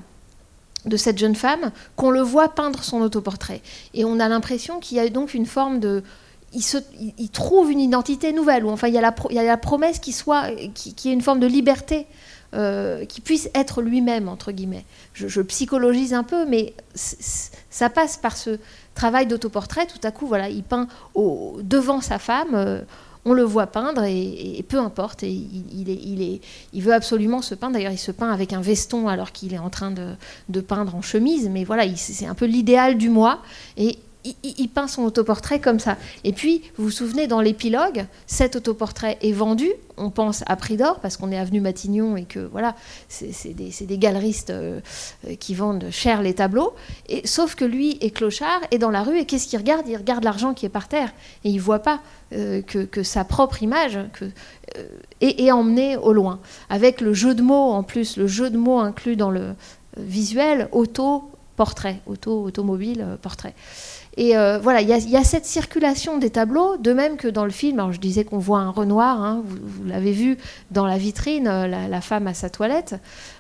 de 0.85 0.97
cette 0.97 1.17
jeune 1.17 1.35
femme, 1.35 1.71
qu'on 1.95 2.09
le 2.09 2.21
voit 2.21 2.49
peindre 2.49 2.83
son 2.83 3.01
autoportrait. 3.01 3.61
Et 3.93 4.05
on 4.05 4.19
a 4.19 4.29
l'impression 4.29 4.79
qu'il 4.79 4.97
y 4.97 4.99
a 4.99 5.09
donc 5.09 5.33
une 5.33 5.45
forme 5.45 5.79
de... 5.79 6.03
Il, 6.51 6.63
se, 6.63 6.77
il, 7.19 7.29
trouve 7.29 7.71
une 7.71 7.79
identité 7.79 8.33
nouvelle, 8.33 8.65
ou 8.65 8.69
enfin 8.69 8.87
il 8.87 8.93
y 8.95 8.97
a 8.97 9.01
la, 9.01 9.13
il 9.29 9.35
y 9.35 9.39
a 9.39 9.43
la 9.43 9.57
promesse 9.57 9.99
qu'il 9.99 10.15
soit, 10.15 10.49
qui, 10.73 10.95
qui 10.95 11.09
ait 11.09 11.13
une 11.13 11.21
forme 11.21 11.39
de 11.39 11.45
liberté, 11.45 12.07
euh, 12.55 13.05
qui 13.05 13.21
puisse 13.21 13.47
être 13.53 13.83
lui-même, 13.83 14.27
entre 14.27 14.51
guillemets. 14.51 14.83
Je, 15.13 15.39
psychologise 15.41 16.15
un 16.15 16.23
peu, 16.23 16.47
mais 16.47 16.73
ça 16.95 17.91
passe 17.91 18.17
par 18.17 18.35
ce 18.35 18.57
travail 18.95 19.27
d'autoportrait. 19.27 19.85
Tout 19.85 19.99
à 20.01 20.09
coup, 20.09 20.25
voilà, 20.25 20.49
il 20.49 20.63
peint 20.63 20.87
au, 21.13 21.59
devant 21.61 22.01
sa 22.01 22.17
femme. 22.17 22.55
Euh, 22.55 22.81
on 23.25 23.34
le 23.34 23.43
voit 23.43 23.67
peindre 23.67 24.03
et, 24.05 24.63
peu 24.67 24.79
importe. 24.79 25.23
Et 25.23 25.32
il, 25.32 25.89
est, 25.89 25.99
il, 26.03 26.21
est, 26.21 26.41
il, 26.73 26.82
veut 26.82 26.93
absolument 26.93 27.41
se 27.41 27.55
peindre. 27.55 27.73
D'ailleurs, 27.73 27.91
il 27.91 27.97
se 27.97 28.12
peint 28.12 28.32
avec 28.32 28.53
un 28.53 28.62
veston 28.62 29.08
alors 29.08 29.32
qu'il 29.32 29.53
est 29.53 29.60
en 29.60 29.69
train 29.69 29.91
de, 29.91 30.62
peindre 30.62 30.95
en 30.95 31.01
chemise. 31.01 31.49
Mais 31.49 31.63
voilà, 31.63 31.84
c'est 31.95 32.25
un 32.25 32.36
peu 32.36 32.45
l'idéal 32.45 32.97
du 32.97 33.10
moi. 33.10 33.39
Et 33.77 33.99
il, 34.43 34.69
peint 34.69 34.87
son 34.87 35.03
autoportrait 35.03 35.59
comme 35.59 35.79
ça. 35.79 35.97
Et 36.23 36.33
puis, 36.33 36.61
vous 36.77 36.85
vous 36.85 36.91
souvenez, 36.91 37.27
dans 37.27 37.41
l'épilogue, 37.41 38.05
cet 38.27 38.55
autoportrait 38.55 39.17
est 39.21 39.31
vendu. 39.31 39.69
On 39.97 40.09
pense 40.09 40.43
à 40.47 40.55
prix 40.55 40.77
d'or 40.77 40.99
parce 40.99 41.17
qu'on 41.17 41.31
est 41.31 41.37
avenue 41.37 41.59
Matignon 41.59 42.15
et 42.15 42.23
que 42.23 42.39
voilà, 42.39 42.75
c'est 43.07 43.53
des, 43.53 43.97
galeristes 43.97 44.49
euh, 44.49 44.79
qui 45.39 45.53
vendent 45.53 45.87
cher 45.91 46.21
les 46.21 46.33
tableaux. 46.33 46.73
Et, 47.07 47.27
sauf 47.27 47.55
que 47.55 47.65
lui 47.65 47.97
est 48.01 48.11
clochard 48.11 48.61
et 48.71 48.77
dans 48.77 48.91
la 48.91 49.03
rue. 49.03 49.19
Et 49.19 49.25
qu'est-ce 49.25 49.47
qu'il 49.47 49.59
regarde? 49.59 49.85
Il 49.87 49.97
regarde 49.97 50.23
l'argent 50.23 50.53
qui 50.53 50.65
est 50.65 50.69
par 50.69 50.87
terre 50.87 51.11
et 51.43 51.49
il 51.49 51.59
voit 51.59 51.79
pas 51.79 51.99
euh, 52.33 52.61
que, 52.61 53.03
sa 53.03 53.23
propre 53.23 53.63
image 53.63 53.97
euh, 53.97 54.29
est, 55.21 55.51
emmenée 55.51 55.97
au 55.97 56.13
loin. 56.13 56.39
Avec 56.69 57.01
le 57.01 57.13
jeu 57.13 57.35
de 57.35 57.41
mots 57.41 57.71
en 57.71 57.83
plus, 57.83 58.17
le 58.17 58.27
jeu 58.27 58.49
de 58.49 58.57
mots 58.57 58.79
inclus 58.79 59.15
dans 59.15 59.31
le 59.31 59.53
visuel, 59.97 60.69
auto 60.71 61.29
portrait, 61.55 61.99
auto 62.07 62.43
automobile 62.43 63.17
portrait. 63.21 63.53
Et 64.17 64.35
euh, 64.35 64.57
voilà, 64.57 64.81
il 64.81 64.89
y, 64.89 65.15
a 65.15 65.23
cette 65.23 65.45
circulation 65.45 66.17
des 66.17 66.29
tableaux, 66.29 66.77
de 66.77 66.93
même 66.93 67.17
que 67.17 67.27
dans 67.27 67.45
le 67.45 67.51
film, 67.51 67.91
je 67.91 67.99
disais 67.99 68.23
qu'on 68.23 68.39
voit 68.39 68.59
un 68.59 68.69
Renoir, 68.69 69.23
hein, 69.23 69.43
vous, 69.45 69.85
l'avez 69.85 70.11
vu 70.11 70.37
dans 70.71 70.85
la 70.85 70.97
vitrine, 70.97 71.47
euh, 71.47 71.67
la, 71.67 72.01
femme 72.01 72.27
à 72.27 72.33
sa 72.33 72.49
toilette, 72.49 72.95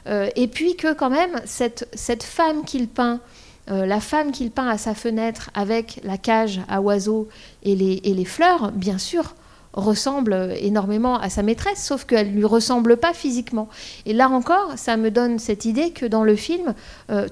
euh, 0.07 0.29
et 0.35 0.47
puis 0.47 0.75
que 0.75 0.93
quand 0.93 1.09
même, 1.09 1.41
cette, 1.45 1.85
femme 2.23 2.63
qu'il 2.65 2.87
peint, 2.87 3.19
la 3.67 3.99
femme 3.99 4.31
qu'il 4.31 4.49
peint 4.49 4.67
à 4.67 4.79
sa 4.79 4.95
fenêtre 4.95 5.51
avec 5.53 5.99
la 6.03 6.17
cage 6.17 6.59
à 6.69 6.81
oiseaux 6.81 7.27
et 7.61 7.75
les 7.75 8.25
fleurs, 8.25 8.71
bien 8.71 8.97
sûr, 8.97 9.35
ressemble 9.73 10.55
énormément 10.59 11.19
à 11.19 11.29
sa 11.29 11.43
maîtresse, 11.43 11.85
sauf 11.85 12.05
qu'elle 12.05 12.31
ne 12.31 12.37
lui 12.37 12.45
ressemble 12.45 12.97
pas 12.97 13.13
physiquement. 13.13 13.69
Et 14.07 14.13
là 14.13 14.27
encore, 14.27 14.73
ça 14.75 14.97
me 14.97 15.11
donne 15.11 15.37
cette 15.37 15.65
idée 15.65 15.91
que 15.91 16.07
dans 16.07 16.23
le 16.23 16.35
film, 16.35 16.73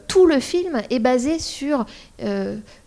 tout 0.08 0.28
le 0.28 0.40
film 0.40 0.80
est 0.92 1.00
basé 1.00 1.40
sur 1.40 1.88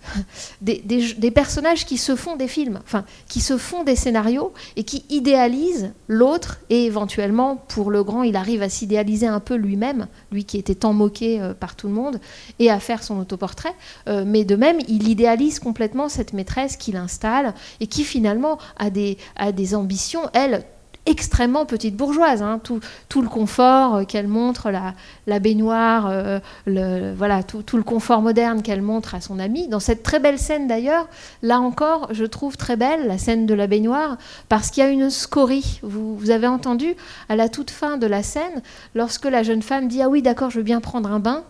des, 0.60 1.30
personnages 1.30 1.86
qui 1.86 1.98
se 1.98 2.16
font 2.16 2.36
des 2.36 2.48
films, 2.48 2.80
enfin, 2.84 3.04
qui 3.28 3.40
se 3.40 3.56
font 3.56 3.84
des 3.84 3.96
scénarios 3.96 4.52
et 4.76 4.84
qui 4.84 5.04
idéalisent 5.10 5.92
l'autre 6.08 6.60
et 6.70 6.84
éventuellement, 6.84 7.56
pour 7.68 7.90
le 7.90 8.02
grand, 8.02 8.22
il 8.22 8.36
arrive 8.36 8.62
à 8.62 8.68
s'idéaliser 8.68 9.26
un 9.26 9.40
peu 9.40 9.54
lui-même, 9.54 10.06
lui 10.32 10.44
qui 10.44 10.58
était 10.58 10.74
tant 10.74 10.92
moqué 10.92 11.40
euh, 11.40 11.54
par 11.54 11.76
tout 11.76 11.88
le 11.88 11.94
monde, 11.94 12.20
et 12.58 12.70
à 12.70 12.80
faire 12.80 13.02
son 13.02 13.18
autoportrait. 13.18 13.74
Euh, 14.08 14.24
mais 14.26 14.44
de 14.44 14.56
même, 14.56 14.78
il 14.88 15.08
idéalise 15.08 15.58
complètement 15.60 16.08
cette 16.08 16.32
maîtresse 16.32 16.76
qu'il 16.76 16.96
installe 16.96 17.54
et 17.80 17.86
qui 17.86 18.04
finalement 18.04 18.58
a 18.78 18.90
des, 18.90 19.18
a 19.36 19.52
des 19.52 19.74
ambitions, 19.74 20.22
elle, 20.32 20.64
extrêmement 21.06 21.66
petite 21.66 21.96
bourgeoise. 21.96 22.42
Hein. 22.42 22.60
Tout, 22.62 22.80
tout, 23.08 23.22
le 23.22 23.28
confort 23.28 23.96
euh, 23.96 24.04
qu'elle 24.04 24.28
montre, 24.28 24.70
la, 24.70 24.94
la 25.26 25.38
baignoire, 25.38 26.06
euh, 26.08 26.38
le, 26.66 27.14
voilà, 27.14 27.42
tout, 27.42 27.62
tout, 27.62 27.76
le 27.76 27.82
confort 27.82 28.22
moderne 28.22 28.62
qu'elle 28.62 28.82
montre 28.82 29.14
à 29.14 29.20
son 29.20 29.38
ami. 29.38 29.68
Dans 29.68 29.80
cette 29.80 30.02
très 30.02 30.20
belle 30.20 30.38
scène 30.38 30.66
d'ailleurs, 30.66 31.08
là 31.42 31.60
encore, 31.60 32.08
je 32.12 32.24
trouve 32.24 32.56
très 32.56 32.76
belle 32.76 33.06
la 33.06 33.18
scène 33.18 33.46
de 33.46 33.54
la 33.54 33.66
baignoire, 33.66 34.18
parce 34.48 34.70
qu'il 34.70 34.82
y 34.82 34.86
a 34.86 34.90
une 34.90 35.10
scorie. 35.10 35.80
Vous, 35.82 36.16
vous, 36.16 36.30
avez 36.30 36.46
entendu 36.46 36.94
à 37.28 37.36
la 37.36 37.48
toute 37.48 37.70
fin 37.70 37.96
de 37.96 38.07
la 38.07 38.22
scène, 38.22 38.62
lorsque 38.94 39.24
la 39.26 39.42
jeune 39.42 39.62
femme 39.62 39.88
dit 39.88 40.03
Ah 40.03 40.09
oui, 40.09 40.22
d'accord, 40.22 40.51
je 40.51 40.59
veux 40.59 40.64
bien 40.64 40.80
prendre 40.80 41.11
un 41.11 41.20
bain. 41.20 41.44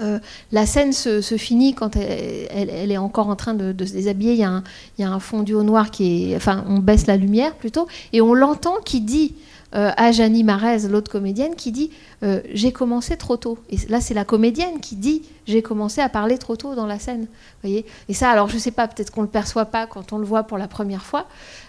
Euh, 0.00 0.18
la 0.52 0.66
scène 0.66 0.92
se, 0.92 1.20
finit 1.36 1.74
quand 1.74 1.96
elle, 1.96 2.90
est 2.90 2.96
encore 2.96 3.28
en 3.28 3.36
train 3.36 3.54
de, 3.54 3.84
se 3.84 3.92
déshabiller. 3.92 4.32
Il 4.32 4.38
y, 4.38 4.44
a 4.44 4.50
un, 4.50 4.64
il 4.98 5.04
y, 5.04 5.08
a 5.08 5.18
fondu 5.18 5.54
au 5.54 5.62
noir 5.62 5.90
qui 5.90 6.32
est. 6.32 6.36
Enfin, 6.36 6.64
on 6.68 6.78
baisse 6.78 7.06
la 7.06 7.16
lumière 7.16 7.54
plutôt. 7.54 7.86
Et 8.12 8.20
on 8.20 8.34
l'entend 8.34 8.76
qui 8.84 9.00
dit 9.00 9.34
euh, 9.74 9.90
à 9.96 10.12
Janie 10.12 10.44
Marez, 10.44 10.88
l'autre 10.88 11.10
comédienne, 11.10 11.54
qui 11.56 11.72
dit 11.72 11.90
euh, 12.22 12.40
J'ai 12.52 12.72
commencé 12.72 13.16
trop 13.16 13.36
tôt. 13.36 13.58
Et 13.70 13.76
là, 13.88 14.00
c'est 14.00 14.14
la 14.14 14.24
comédienne 14.24 14.80
qui 14.80 14.96
dit 14.96 15.22
J'ai 15.46 15.62
commencé 15.62 16.00
à 16.00 16.08
parler 16.08 16.38
trop 16.38 16.56
tôt 16.56 16.74
dans 16.74 16.86
la 16.86 16.98
scène. 16.98 17.26
Voyez? 17.62 17.84
Et 18.08 18.14
ça, 18.14 18.30
alors 18.30 18.48
je 18.48 18.54
ne 18.54 18.60
sais 18.60 18.70
pas, 18.70 18.88
peut-être 18.88 19.10
qu'on 19.10 19.22
ne 19.22 19.26
le 19.26 19.32
perçoit 19.32 19.66
pas 19.66 19.86
quand 19.86 20.12
on 20.12 20.18
le 20.18 20.24
voit 20.24 20.44
pour 20.44 20.58
la 20.58 20.68
première 20.68 21.04
fois. 21.04 21.26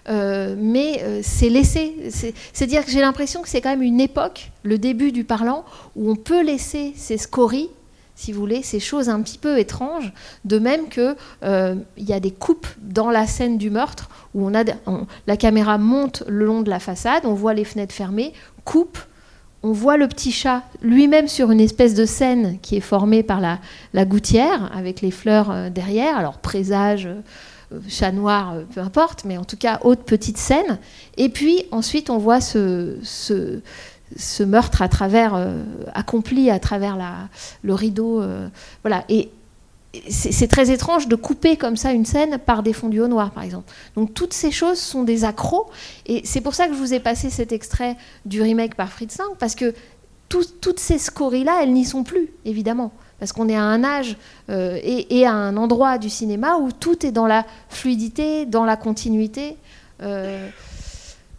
mais 0.07 1.21
c'est 1.23 1.49
laissé. 1.49 2.11
C'est-à-dire 2.53 2.85
que 2.85 2.91
j'ai 2.91 3.01
l'impression 3.01 3.41
que 3.41 3.49
c'est 3.49 3.61
quand 3.61 3.71
même 3.71 3.83
une 3.83 3.99
époque, 3.99 4.51
le 4.63 4.77
début 4.77 5.11
du 5.11 5.23
parlant, 5.23 5.65
où 5.95 6.09
on 6.09 6.15
peut 6.15 6.43
laisser 6.43 6.93
ces 6.95 7.17
scories 7.17 7.69
si 8.17 8.31
vous 8.31 8.39
voulez, 8.39 8.63
ces 8.63 8.79
choses 8.79 9.09
un 9.09 9.21
petit 9.21 9.37
peu 9.37 9.59
étranges, 9.59 10.11
de 10.43 10.57
même 10.57 10.89
qu'il 10.89 11.15
euh, 11.43 11.75
y 11.97 12.13
a 12.13 12.19
des 12.19 12.31
coupes 12.31 12.65
dans 12.81 13.11
la 13.11 13.27
scène 13.27 13.59
du 13.59 13.69
meurtre 13.69 14.09
où 14.33 14.43
on 14.43 14.55
a, 14.55 14.63
la 15.27 15.37
caméra 15.37 15.77
monte 15.77 16.23
le 16.27 16.45
long 16.45 16.61
de 16.61 16.69
la 16.69 16.79
façade, 16.79 17.25
on 17.25 17.35
voit 17.35 17.53
les 17.53 17.63
fenêtres 17.63 17.93
fermées, 17.93 18.33
coupe, 18.65 18.97
on 19.61 19.71
voit 19.71 19.97
le 19.97 20.07
petit 20.07 20.31
chat 20.31 20.63
lui-même 20.81 21.27
sur 21.27 21.51
une 21.51 21.59
espèce 21.59 21.93
de 21.93 22.05
scène 22.05 22.57
qui 22.63 22.75
est 22.75 22.81
formée 22.81 23.21
par 23.21 23.39
la, 23.39 23.59
la 23.93 24.03
gouttière 24.03 24.71
avec 24.75 25.01
les 25.01 25.11
fleurs 25.11 25.51
euh, 25.51 25.69
derrière, 25.69 26.17
alors 26.17 26.39
présage. 26.39 27.05
Euh, 27.05 27.21
chat 27.89 28.13
noir, 28.13 28.55
peu 28.73 28.79
importe, 28.79 29.25
mais 29.25 29.37
en 29.37 29.43
tout 29.43 29.57
cas, 29.57 29.79
haute 29.83 30.03
petite 30.03 30.37
scène. 30.37 30.79
Et 31.17 31.27
puis 31.27 31.65
ensuite, 31.71 32.09
on 32.09 32.17
voit 32.17 32.39
ce, 32.39 32.95
ce 34.15 34.43
meurtre 34.43 34.81
euh, 34.81 35.63
accompli 35.93 36.49
à 36.49 36.59
travers 36.59 36.97
le 37.61 37.73
rideau. 37.73 38.21
Euh, 38.21 38.47
voilà. 38.83 39.03
Et 39.09 39.29
c'est 40.09 40.47
très 40.47 40.69
étrange 40.69 41.07
de 41.07 41.15
couper 41.15 41.57
comme 41.57 41.75
ça 41.75 41.91
une 41.91 42.05
scène 42.05 42.37
par 42.37 42.61
des 42.61 42.73
fondus 42.73 43.01
au 43.01 43.07
noir, 43.07 43.31
par 43.31 43.43
exemple. 43.43 43.71
Donc 43.95 44.13
toutes 44.13 44.33
ces 44.33 44.51
choses 44.51 44.79
sont 44.79 45.03
des 45.03 45.23
accros. 45.23 45.69
Et 46.05 46.21
c'est 46.23 46.41
pour 46.41 46.53
ça 46.53 46.67
que 46.67 46.73
je 46.73 46.79
vous 46.79 46.93
ai 46.93 46.99
passé 46.99 47.29
cet 47.29 47.51
extrait 47.51 47.97
du 48.25 48.41
remake 48.41 48.75
par 48.75 48.89
Fritz 48.89 49.17
Lang, 49.17 49.31
parce 49.39 49.55
que 49.55 49.73
toutes 50.29 50.79
ces 50.79 50.97
scories-là, 50.97 51.59
elles 51.63 51.71
n'y 51.71 51.85
sont 51.85 52.03
plus, 52.03 52.29
évidemment. 52.43 52.91
Parce 53.17 53.31
qu'on 53.31 53.47
est 53.49 53.55
à 53.55 53.63
un 53.63 53.83
âge 53.83 54.17
euh, 54.49 54.77
et, 54.83 55.25
à 55.25 55.31
un 55.33 55.57
endroit 55.57 55.97
du 55.97 56.09
cinéma 56.09 56.57
où 56.57 56.71
tout 56.71 57.05
est 57.05 57.11
dans 57.11 57.25
la 57.25 57.45
fluidité, 57.69 58.45
dans 58.45 58.65
la 58.65 58.75
continuité. 58.75 59.57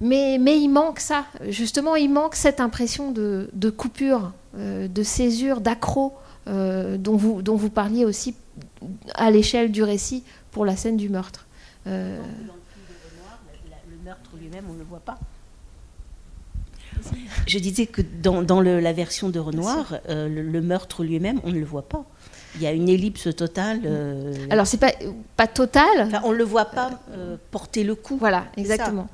Mais, 0.01 0.37
il 0.37 0.69
manque 0.69 1.01
ça, 1.01 1.27
justement, 1.49 1.97
il 1.97 2.11
manque 2.11 2.37
cette 2.37 2.61
impression 2.61 3.11
de, 3.11 3.71
coupure, 3.71 4.33
euh, 4.57 4.87
de 4.89 5.03
césure, 5.03 5.61
d'accro 5.61 6.15
euh, 6.47 6.97
dont, 6.97 7.17
vous, 7.17 7.43
dont 7.43 7.57
vous 7.57 7.71
parliez 7.71 8.05
aussi 8.05 8.35
à 9.15 9.31
l'échelle 9.31 9.73
du 9.73 9.83
récit 9.83 10.23
pour 10.53 10.65
la 10.65 10.77
scène 10.77 10.97
du 10.97 11.09
meurtre. 11.09 11.47
Euh, 11.87 12.19
dans 12.47 12.55
le, 12.55 13.97
le 13.97 14.05
meurtre 14.05 14.31
lui-même, 14.41 14.65
on 14.69 14.75
ne 14.75 14.79
le 14.79 14.85
voit 14.85 15.01
pas. 15.01 15.19
Je 17.47 17.59
disais 17.59 17.87
que 17.87 18.03
dans, 18.03 18.61
la 18.61 18.93
version 18.93 19.31
de 19.31 19.39
Renoir, 19.39 19.99
le, 20.09 20.61
meurtre 20.61 21.03
lui-même, 21.05 21.41
on 21.45 21.51
ne 21.51 21.59
le 21.59 21.65
voit 21.65 21.89
pas 21.89 22.05
il 22.57 22.63
y 22.63 22.67
a 22.67 22.73
une 22.73 22.89
ellipse 22.89 23.35
totale. 23.37 23.81
Euh, 23.85 24.35
Alors 24.51 24.67
c'est 24.67 24.79
pas 24.79 24.93
pas 25.37 25.47
total. 25.47 26.21
on 26.25 26.33
le 26.33 26.45
voit 26.45 26.67
pas 26.67 26.91
euh, 27.13 27.37
porter 27.51 27.85
le 27.85 27.95
coup. 27.95 28.17
Voilà, 28.19 28.45
exactement. 28.57 29.09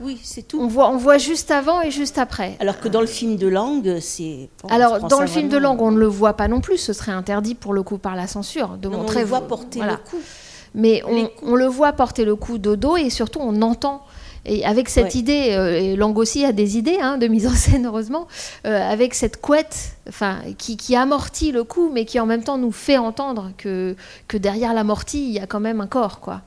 Oui, 0.00 0.20
c'est 0.24 0.42
tout. 0.42 0.60
On 0.60 0.66
voit, 0.66 0.90
on 0.90 0.96
voit 0.96 1.18
juste 1.18 1.52
avant 1.52 1.80
et 1.80 1.92
juste 1.92 2.18
après. 2.18 2.56
Alors 2.58 2.80
que 2.80 2.88
dans 2.88 3.00
le 3.00 3.06
film 3.06 3.36
de 3.36 3.46
langue, 3.46 3.98
c'est. 4.00 4.48
Alors 4.68 5.06
dans 5.06 5.20
le 5.20 5.28
film 5.28 5.48
de 5.48 5.56
langue, 5.56 5.80
on 5.80 5.92
ne 5.92 5.98
le 5.98 6.06
voit 6.06 6.34
pas 6.34 6.48
non 6.48 6.60
plus. 6.60 6.76
Ce 6.76 6.92
serait 6.92 7.12
interdit 7.12 7.54
pour 7.54 7.72
le 7.72 7.82
coup 7.82 7.98
par 7.98 8.16
la 8.16 8.26
censure 8.26 8.76
de 8.78 8.88
montrer. 8.88 9.18
On 9.18 9.20
le 9.20 9.26
voit 9.26 9.40
porter 9.42 9.80
le 9.80 9.96
coup. 9.96 10.20
Mais 10.74 11.02
on, 11.06 11.30
on, 11.42 11.54
le 11.54 11.66
voit 11.66 11.92
porter 11.92 12.24
le 12.24 12.34
coup 12.34 12.56
de 12.56 12.74
dos 12.74 12.96
et 12.96 13.10
surtout 13.10 13.40
on 13.42 13.60
entend 13.60 14.02
et 14.44 14.64
avec 14.64 14.88
cette 14.88 15.14
idée, 15.14 15.50
euh, 15.52 15.78
et 15.78 15.96
Lang 15.96 16.16
aussi 16.18 16.44
a 16.44 16.52
des 16.52 16.76
idées 16.76 16.98
hein, 17.00 17.16
de 17.16 17.28
mise 17.28 17.46
en 17.46 17.52
scène, 17.54 17.86
heureusement, 17.86 18.26
euh, 18.66 18.90
avec 18.90 19.14
cette 19.14 19.40
couette 19.40 19.96
enfin, 20.08 20.40
qui, 20.58 20.76
qui, 20.76 20.96
amortit 20.96 21.52
le 21.52 21.62
coup, 21.62 21.90
mais 21.92 22.04
qui 22.04 22.18
en 22.18 22.26
même 22.26 22.42
temps 22.42 22.58
nous 22.58 22.72
fait 22.72 22.98
entendre 22.98 23.52
que, 23.56 23.94
que 24.26 24.36
derrière 24.36 24.74
l'amorti, 24.74 25.24
il 25.24 25.32
y 25.32 25.38
a 25.38 25.46
quand 25.46 25.60
même 25.60 25.80
un 25.80 25.86
corps. 25.86 26.18
Quoi. 26.18 26.42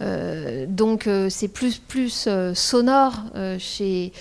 Euh, 0.00 0.64
donc 0.66 1.08
c'est 1.28 1.48
plus, 1.48 1.78
plus 1.78 2.28
sonore 2.54 3.24
chez, 3.58 4.12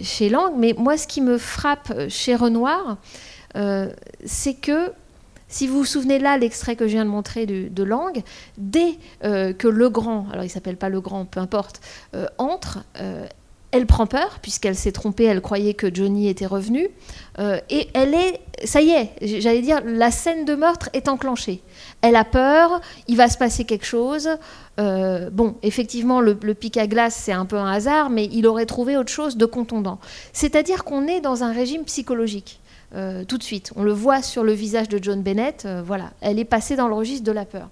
chez 0.00 0.28
Lang. 0.28 0.52
Mais 0.56 0.74
moi, 0.78 0.96
ce 0.96 1.08
qui 1.08 1.20
me 1.20 1.36
frappe 1.36 1.92
chez 2.08 2.36
Renoir, 2.36 2.98
c'est 4.24 4.54
que 4.54 4.92
si 5.48 5.66
vous 5.66 5.78
vous 5.78 5.84
souvenez 5.84 6.18
là, 6.18 6.36
l'extrait 6.36 6.76
que 6.76 6.86
je 6.86 6.92
viens 6.92 7.04
de 7.04 7.10
montrer 7.10 7.46
de, 7.46 7.82
langue, 7.82 8.22
dès 8.58 8.98
euh, 9.24 9.52
que 9.52 9.66
le 9.66 9.88
grand, 9.88 10.26
alors 10.30 10.44
il 10.44 10.50
s'appelle 10.50 10.76
pas 10.76 10.90
le 10.90 11.00
grand, 11.00 11.24
peu 11.24 11.40
importe, 11.40 11.80
euh, 12.14 12.26
entre, 12.36 12.84
euh, 13.00 13.26
elle 13.70 13.86
prend 13.86 14.06
peur 14.06 14.38
puisqu'elle 14.42 14.74
s'est 14.74 14.92
trompée, 14.92 15.24
elle 15.24 15.40
croyait 15.40 15.74
que 15.74 15.92
Johnny 15.92 16.28
était 16.28 16.46
revenu, 16.46 16.88
et 17.70 17.88
elle 17.94 18.14
est, 18.14 18.40
ça 18.64 18.80
y 18.80 18.90
est, 18.90 19.10
j'allais 19.20 19.60
dire, 19.60 19.80
la 19.84 20.10
scène 20.10 20.44
de 20.44 20.54
meurtre 20.54 20.88
est 20.92 21.06
enclenchée. 21.06 21.62
Elle 22.00 22.16
a 22.16 22.24
peur, 22.24 22.80
il 23.08 23.16
va 23.16 23.28
se 23.28 23.36
passer 23.36 23.64
quelque 23.64 23.84
chose. 23.84 24.28
bon, 24.78 25.56
effectivement, 25.62 26.20
le, 26.22 26.34
pic 26.34 26.78
à 26.78 26.86
glace, 26.86 27.14
c'est 27.14 27.32
un 27.32 27.44
peu 27.44 27.56
un 27.56 27.70
hasard, 27.70 28.08
mais 28.08 28.24
il 28.32 28.46
aurait 28.46 28.66
trouvé 28.66 28.96
autre 28.96 29.12
chose 29.12 29.36
de 29.36 29.44
contondant. 29.44 29.98
C'est-à-dire 30.32 30.84
qu'on 30.84 31.06
est 31.06 31.20
dans 31.20 31.44
un 31.44 31.52
régime 31.52 31.84
psychologique. 31.84 32.60
Euh, 32.94 33.24
tout 33.24 33.36
de 33.36 33.42
suite. 33.42 33.70
On 33.76 33.82
le 33.82 33.92
voit 33.92 34.22
sur 34.22 34.42
le 34.42 34.52
visage 34.52 34.88
de 34.88 34.98
John 35.02 35.22
Bennett, 35.22 35.64
euh, 35.66 35.82
voilà, 35.84 36.10
elle 36.22 36.38
est 36.38 36.46
passée 36.46 36.74
dans 36.74 36.88
le 36.88 36.94
registre 36.94 37.24
de 37.24 37.32
la 37.32 37.44
peur. 37.44 37.68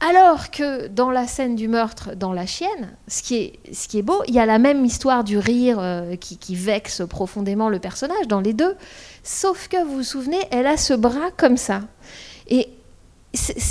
Alors 0.00 0.50
que 0.50 0.88
dans 0.88 1.12
la 1.12 1.28
scène 1.28 1.54
du 1.54 1.68
meurtre 1.68 2.16
dans 2.16 2.32
La 2.32 2.44
Chienne, 2.44 2.96
ce 3.06 3.22
qui 3.22 3.36
est, 3.36 3.88
qui 3.88 4.02
beau, 4.02 4.22
il 4.26 4.34
y 4.34 4.40
a 4.40 4.46
la 4.46 4.58
même 4.58 4.84
histoire 4.84 5.22
du 5.22 5.38
rire 5.38 5.78
euh, 5.78 6.16
qui, 6.16 6.56
vexe 6.56 7.02
profondément 7.08 7.68
le 7.68 7.78
personnage 7.78 8.26
dans 8.26 8.40
les 8.40 8.54
deux, 8.54 8.74
sauf 9.22 9.68
que 9.68 9.84
vous 9.84 9.98
vous 9.98 10.02
souvenez, 10.02 10.40
elle 10.50 10.66
a 10.66 10.76
ce 10.76 10.94
bras 10.94 11.30
comme 11.36 11.56
ça. 11.56 11.82
Et 12.48 12.68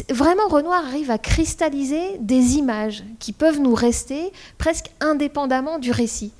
vraiment, 0.10 0.48
Renoir 0.48 0.86
arrive 0.86 1.12
à 1.12 1.18
cristalliser 1.18 2.18
des 2.20 2.56
images 2.56 3.04
qui 3.20 3.34
peuvent 3.34 3.60
nous 3.60 3.76
rester 3.76 4.32
presque 4.58 4.92
indépendamment 5.02 5.78
du 5.78 5.92
récit. 5.92 6.32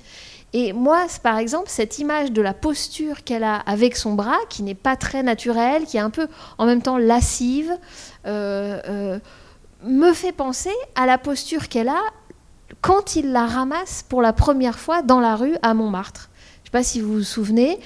Et 0.52 0.72
moi, 0.72 1.06
par 1.22 1.38
exemple, 1.38 1.68
cette 1.68 1.98
image 1.98 2.32
de 2.32 2.40
la 2.40 2.54
posture 2.54 3.22
qu'elle 3.24 3.44
a 3.44 3.56
avec 3.56 3.96
son 3.96 4.14
bras, 4.14 4.38
qui 4.48 4.62
n'est 4.62 4.74
pas 4.74 4.96
très 4.96 5.22
naturelle, 5.22 5.84
qui 5.84 5.98
est 5.98 6.00
un 6.00 6.10
peu 6.10 6.26
en 6.56 6.64
même 6.64 6.80
temps 6.80 6.96
lascive, 6.96 7.70
euh, 8.26 8.80
euh, 8.88 9.18
me 9.84 10.12
fait 10.12 10.32
penser 10.32 10.72
à 10.94 11.06
la 11.06 11.18
posture 11.18 11.68
qu'elle 11.68 11.88
a 11.88 12.00
quand 12.80 13.16
il 13.16 13.32
la 13.32 13.46
ramasse 13.46 14.04
pour 14.08 14.22
la 14.22 14.32
première 14.32 14.78
fois 14.78 15.02
dans 15.02 15.20
la 15.20 15.36
rue 15.36 15.56
à 15.62 15.74
Montmartre. 15.74 16.30
Je 16.34 16.60
ne 16.62 16.64
sais 16.66 16.70
pas 16.70 16.82
si 16.82 17.00
vous 17.00 17.14
vous 17.14 17.22
souvenez, 17.22 17.78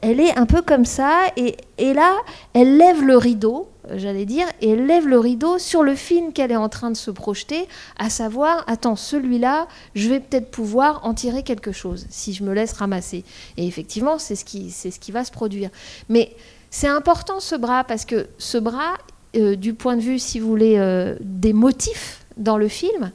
elle 0.00 0.20
est 0.20 0.36
un 0.38 0.46
peu 0.46 0.62
comme 0.62 0.84
ça, 0.84 1.22
et, 1.36 1.56
et 1.76 1.92
là, 1.92 2.14
elle 2.54 2.76
lève 2.76 3.02
le 3.02 3.16
rideau, 3.16 3.68
j'allais 3.96 4.24
dire, 4.24 4.46
et 4.60 4.76
lève 4.76 5.06
le 5.06 5.18
rideau 5.18 5.58
sur 5.58 5.82
le 5.82 5.94
film 5.94 6.32
qu'elle 6.32 6.52
est 6.52 6.56
en 6.56 6.68
train 6.68 6.90
de 6.90 6.96
se 6.96 7.10
projeter, 7.10 7.68
à 7.98 8.10
savoir, 8.10 8.64
attends, 8.66 8.96
celui-là, 8.96 9.68
je 9.94 10.08
vais 10.08 10.20
peut-être 10.20 10.50
pouvoir 10.50 11.04
en 11.04 11.14
tirer 11.14 11.42
quelque 11.42 11.72
chose, 11.72 12.06
si 12.10 12.32
je 12.32 12.44
me 12.44 12.52
laisse 12.52 12.72
ramasser. 12.72 13.24
Et 13.56 13.66
effectivement, 13.66 14.18
c'est 14.18 14.36
ce 14.36 14.44
qui, 14.44 14.70
c'est 14.70 14.90
ce 14.90 15.00
qui 15.00 15.12
va 15.12 15.24
se 15.24 15.30
produire. 15.30 15.70
Mais 16.08 16.34
c'est 16.70 16.88
important 16.88 17.40
ce 17.40 17.54
bras, 17.54 17.84
parce 17.84 18.04
que 18.04 18.26
ce 18.38 18.58
bras, 18.58 18.94
euh, 19.36 19.56
du 19.56 19.74
point 19.74 19.96
de 19.96 20.02
vue, 20.02 20.18
si 20.18 20.40
vous 20.40 20.48
voulez, 20.48 20.78
euh, 20.78 21.16
des 21.20 21.52
motifs 21.52 22.24
dans 22.36 22.58
le 22.58 22.68
film, 22.68 23.12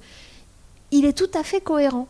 il 0.92 1.06
est 1.06 1.18
tout 1.18 1.32
à 1.34 1.44
fait 1.44 1.62
cohérent. 1.62 2.08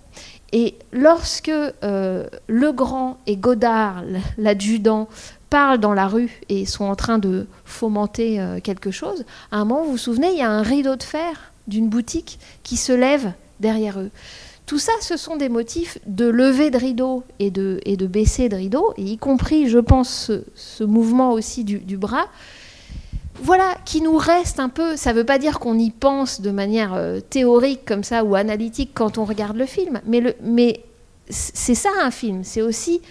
Et 0.51 0.75
lorsque 0.91 1.49
euh, 1.49 2.27
Legrand 2.47 3.17
et 3.25 3.37
Godard, 3.37 4.03
l'adjudant, 4.37 5.09
parlent 5.53 5.77
dans 5.77 5.93
la 5.93 6.07
rue 6.07 6.41
et 6.49 6.65
sont 6.65 6.85
en 6.85 6.95
train 6.95 7.19
de 7.19 7.45
fomenter 7.63 8.41
euh, 8.41 8.59
quelque 8.59 8.89
chose, 8.89 9.23
à 9.51 9.57
un 9.57 9.65
moment, 9.65 9.83
vous 9.83 9.91
vous 9.91 9.97
souvenez, 9.99 10.31
il 10.31 10.39
y 10.39 10.41
a 10.41 10.49
un 10.49 10.63
rideau 10.63 10.95
de 10.95 11.03
fer 11.03 11.51
d'une 11.67 11.89
boutique 11.89 12.39
qui 12.63 12.75
se 12.75 12.91
lève 12.91 13.33
derrière 13.59 13.99
eux. 13.99 14.09
Tout 14.65 14.79
ça, 14.79 14.93
ce 15.01 15.15
sont 15.15 15.37
des 15.37 15.49
motifs 15.49 15.99
de 16.07 16.25
lever 16.25 16.71
de 16.71 16.79
rideau 16.79 17.23
et 17.37 17.51
de, 17.51 17.79
et 17.85 17.97
de 17.97 18.07
baisser 18.07 18.49
de 18.49 18.55
rideau, 18.55 18.95
y 18.97 19.19
compris, 19.19 19.69
je 19.69 19.77
pense, 19.77 20.31
ce, 20.55 20.83
mouvement 20.83 21.33
aussi 21.33 21.63
du 21.63 21.97
bras, 21.97 22.25
voilà, 23.43 23.75
qui 23.85 24.01
nous 24.01 24.17
reste 24.17 24.59
un 24.59 24.69
peu. 24.69 24.95
Ça 24.95 25.11
ne 25.11 25.17
veut 25.17 25.23
pas 25.23 25.37
dire 25.37 25.59
qu'on 25.59 25.77
y 25.77 25.91
pense 25.91 26.41
de 26.41 26.49
manière 26.49 26.93
euh, 26.95 27.19
théorique 27.19 27.85
comme 27.85 28.03
ça 28.03 28.23
ou 28.23 28.33
analytique 28.33 28.91
quand 28.95 29.19
on 29.19 29.25
regarde 29.25 29.57
le 29.57 29.67
film, 29.67 30.01
mais, 30.07 30.83
c'est 31.29 31.75
ça 31.75 31.89
un 32.01 32.11
film, 32.11 32.43
c'est 32.43 32.61
aussi 32.61 33.01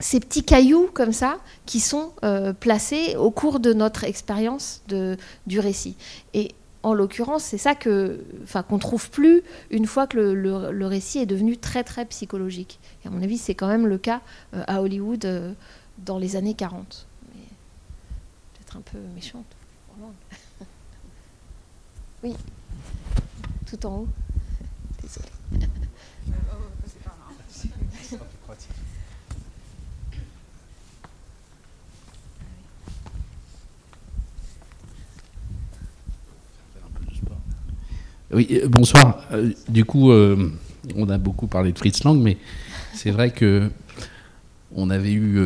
ces 0.00 0.20
petits 0.20 0.44
cailloux 0.44 0.88
comme 0.92 1.12
ça 1.12 1.38
qui 1.66 1.80
sont 1.80 2.12
euh, 2.24 2.52
placés 2.52 3.16
au 3.16 3.30
cours 3.30 3.60
de 3.60 3.72
notre 3.72 4.04
expérience 4.04 4.82
du 5.46 5.60
récit. 5.60 5.96
Et 6.34 6.54
en 6.82 6.94
l'occurrence, 6.94 7.42
c'est 7.42 7.58
ça 7.58 7.74
que, 7.74 8.24
enfin, 8.44 8.62
qu'on 8.62 8.78
trouve 8.78 9.10
plus 9.10 9.42
une 9.70 9.86
fois 9.86 10.06
que 10.06 10.18
le, 10.18 10.86
récit 10.86 11.18
est 11.18 11.26
devenu 11.26 11.56
très 11.56 11.82
très 11.84 12.04
psychologique. 12.06 12.78
Et 13.04 13.08
à 13.08 13.10
mon 13.10 13.22
avis, 13.22 13.38
c'est 13.38 13.54
quand 13.54 13.68
même 13.68 13.86
le 13.86 13.98
cas 13.98 14.20
euh, 14.54 14.62
à 14.68 14.80
Hollywood 14.82 15.24
euh, 15.24 15.52
dans 15.98 16.18
les 16.18 16.36
années 16.36 16.54
40. 16.54 17.06
Peut-être 18.54 18.76
un 18.76 18.82
peu 18.82 18.98
méchante. 19.14 19.46
oui, 22.22 22.34
tout 23.68 23.86
en 23.86 23.98
haut. 23.98 24.08
Oui, 38.32 38.46
euh, 38.50 38.68
bonsoir. 38.68 39.22
Euh, 39.32 39.50
du 39.68 39.84
coup, 39.84 40.10
euh, 40.10 40.50
on 40.96 41.08
a 41.08 41.18
beaucoup 41.18 41.46
parlé 41.46 41.72
de 41.72 41.78
Fritz 41.78 42.04
Lang, 42.04 42.20
mais 42.20 42.36
c'est 42.94 43.10
vrai 43.10 43.30
que 43.30 43.70
on 44.74 44.90
avait 44.90 45.12
eu 45.12 45.40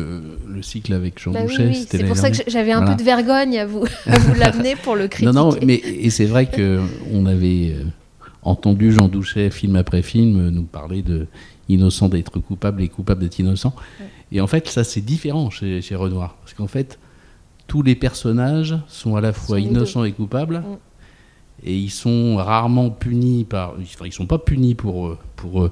le 0.47 0.61
cycle 0.61 0.91
avec 0.91 1.17
Jean 1.17 1.31
bah 1.31 1.43
Boucher. 1.43 1.67
Oui, 1.67 1.87
c'est 1.89 2.03
pour 2.03 2.17
ça 2.17 2.29
que 2.29 2.37
j'avais 2.45 2.73
un 2.73 2.85
peu 2.85 2.95
de 2.95 3.03
vergogne 3.03 3.57
à 3.57 3.65
vous, 3.65 3.85
vous 4.05 4.33
l'amener 4.33 4.75
pour 4.75 4.97
le 4.97 5.07
critiquer. 5.07 5.31
Non, 5.33 5.51
non, 5.51 5.57
mais 5.65 5.75
et 5.75 6.09
c'est 6.09 6.25
vrai 6.25 6.45
que 6.45 6.81
on 7.13 7.25
avait 7.25 7.73
entendu 8.41 8.91
Jean 8.91 9.07
Douchet, 9.07 9.49
film 9.49 9.77
après 9.77 10.01
film, 10.01 10.49
nous 10.49 10.63
parler 10.63 11.03
de 11.03 11.27
innocent 11.69 12.09
d'être 12.09 12.37
coupable 12.39 12.81
et 12.81 12.89
coupable 12.89 13.21
d'être 13.21 13.39
innocent. 13.39 13.73
Et 14.33 14.41
en 14.41 14.47
fait, 14.47 14.67
ça 14.67 14.83
c'est 14.83 15.01
différent 15.01 15.49
chez, 15.49 15.81
chez 15.81 15.95
Renoir, 15.95 16.35
parce 16.41 16.53
qu'en 16.53 16.67
fait, 16.67 16.99
tous 17.65 17.81
les 17.81 17.95
personnages 17.95 18.75
sont 18.89 19.15
à 19.15 19.21
la 19.21 19.31
fois 19.31 19.61
innocents 19.61 20.03
et 20.03 20.11
coupables. 20.11 20.57
Mm 20.57 20.77
et 21.63 21.75
ils 21.75 21.89
sont 21.89 22.37
rarement 22.37 22.89
punis 22.89 23.43
par. 23.43 23.75
Enfin, 23.81 24.05
ils 24.05 24.13
sont 24.13 24.25
pas 24.25 24.39
punis 24.39 24.75
pour, 24.75 25.07
euh, 25.07 25.17
pour, 25.35 25.63
euh, 25.63 25.71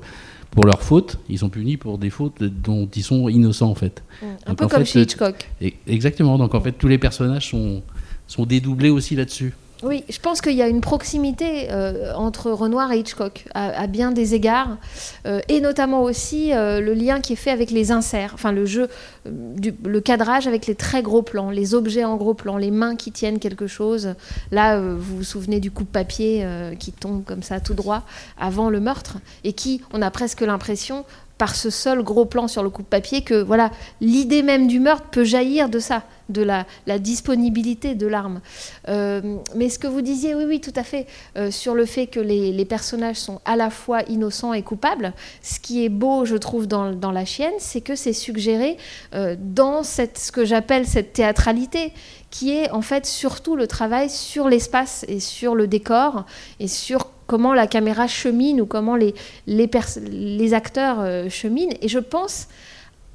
pour 0.52 0.66
leurs 0.66 0.82
fautes, 0.82 1.18
ils 1.30 1.40
sont 1.40 1.50
punis 1.50 1.78
pour 1.78 1.98
des 1.98 2.10
fautes 2.10 2.44
dont 2.44 2.88
ils 2.96 3.04
sont 3.04 3.30
innocents 3.30 3.70
en 3.70 3.76
fait. 3.76 4.04
Mmh. 4.22 4.26
Un 4.48 4.56
peu 4.56 4.68
comme 4.68 4.86
chez 4.86 5.02
Hitchcock. 5.02 5.50
Exactement, 5.88 6.38
donc 6.38 6.54
en 6.56 6.62
fait 6.62 6.74
tous 6.74 6.88
les 6.88 6.98
personnages 6.98 7.50
sont, 7.50 7.82
sont 8.28 8.46
dédoublés 8.46 8.90
aussi 8.90 9.16
là-dessus. 9.16 9.54
Oui, 9.84 10.04
je 10.10 10.20
pense 10.20 10.42
qu'il 10.42 10.54
y 10.54 10.62
a 10.62 10.68
une 10.68 10.82
proximité 10.82 11.72
euh, 11.72 12.14
entre 12.14 12.52
Renoir 12.52 12.92
et 12.92 13.00
Hitchcock 13.00 13.46
à, 13.56 13.88
bien 13.88 14.12
des 14.12 14.36
égards, 14.36 14.78
euh, 15.26 15.40
et 15.50 15.60
notamment 15.60 16.04
aussi 16.04 16.54
euh, 16.54 16.80
le 16.80 16.94
lien 16.94 17.20
qui 17.20 17.34
est 17.34 17.38
fait 17.38 17.50
avec 17.50 17.72
les 17.72 17.92
inserts, 17.92 18.32
enfin 18.36 18.52
le 18.52 18.68
jeu, 18.68 18.90
le 19.26 20.00
cadrage 20.00 20.46
avec 20.46 20.68
les 20.68 20.76
très 20.76 21.02
gros 21.02 21.24
plans, 21.24 21.50
les 21.50 21.74
objets 21.74 22.04
en 22.04 22.16
gros 22.16 22.36
plans, 22.36 22.58
les 22.58 22.70
mains 22.70 22.96
qui 22.96 23.12
tiennent 23.12 23.40
quelque 23.40 23.66
chose. 23.66 24.14
Là, 24.52 24.80
vous 24.80 25.18
vous 25.18 25.24
souvenez 25.24 25.60
du 25.60 25.72
coup 25.72 25.84
de 25.84 25.90
papier 25.90 26.46
qui 26.80 26.92
tombe 26.92 27.24
comme 27.24 27.42
ça 27.42 27.60
tout 27.60 27.74
droit 27.74 28.04
avant 28.40 28.70
le 28.70 28.80
meurtre, 28.80 29.18
et 29.44 29.54
qui, 29.54 29.82
on 29.94 30.02
a 30.02 30.12
presque 30.12 30.42
l'impression, 30.42 31.06
par 31.42 31.56
ce 31.56 31.72
seul 31.72 32.04
gros 32.04 32.26
plan 32.26 32.48
sur 32.48 32.62
le 32.62 32.70
coup 32.70 32.84
de 32.84 32.88
papier 32.88 33.24
que 33.24 33.42
voilà 33.42 33.72
l'idée 34.00 34.44
même 34.44 34.68
du 34.68 34.80
meurtre 34.80 35.08
peut 35.10 35.24
jaillir 35.24 35.70
de 35.70 35.80
ça, 35.80 36.04
de 36.30 36.44
la, 36.44 36.66
disponibilité 37.00 37.96
de 37.96 38.06
l'arme. 38.06 38.42
Euh, 38.88 39.38
mais 39.56 39.70
ce 39.70 39.80
que 39.80 39.88
vous 39.88 40.02
disiez, 40.02 40.36
oui, 40.36 40.44
oui, 40.48 40.62
tout 40.62 40.74
à 40.76 40.84
fait, 40.84 41.08
euh, 41.38 41.50
sur 41.50 41.74
le 41.74 41.88
fait 41.88 42.06
que 42.06 42.20
les, 42.20 42.66
personnages 42.66 43.16
sont 43.16 43.42
à 43.44 43.56
la 43.56 43.72
fois 43.72 44.04
innocents 44.04 44.54
et 44.54 44.62
coupables, 44.62 45.14
ce 45.42 45.60
qui 45.60 45.84
est 45.84 45.90
beau, 45.90 46.26
je 46.26 46.36
trouve, 46.36 46.68
dans, 46.68 47.12
la 47.12 47.26
chienne, 47.26 47.54
c'est 47.58 47.82
que 47.82 47.96
c'est 47.96 48.14
suggéré 48.14 48.78
euh, 49.16 49.36
dans 49.40 49.82
cette, 49.82 50.20
ce 50.20 50.32
que 50.32 50.46
j'appelle 50.46 50.86
cette 50.86 51.12
théâtralité 51.12 51.92
qui 52.32 52.58
est 52.58 52.72
en 52.72 52.82
fait 52.82 53.06
surtout 53.06 53.56
le 53.56 53.68
travail 53.68 54.10
sur 54.10 54.50
l'espace 54.50 55.06
et 55.08 55.20
sur 55.20 55.54
le 55.54 55.68
décor 55.68 56.26
et 56.60 56.68
sur 56.68 57.08
comment 57.28 57.54
la 57.54 57.68
caméra 57.68 58.08
chemine 58.08 58.60
ou 58.62 58.66
comment 58.66 58.96
les, 58.96 59.14
les, 59.48 60.54
acteurs 60.54 60.98
euh, 61.00 61.30
cheminent. 61.30 61.74
Et 61.82 61.88
je 61.88 62.00
pense 62.00 62.48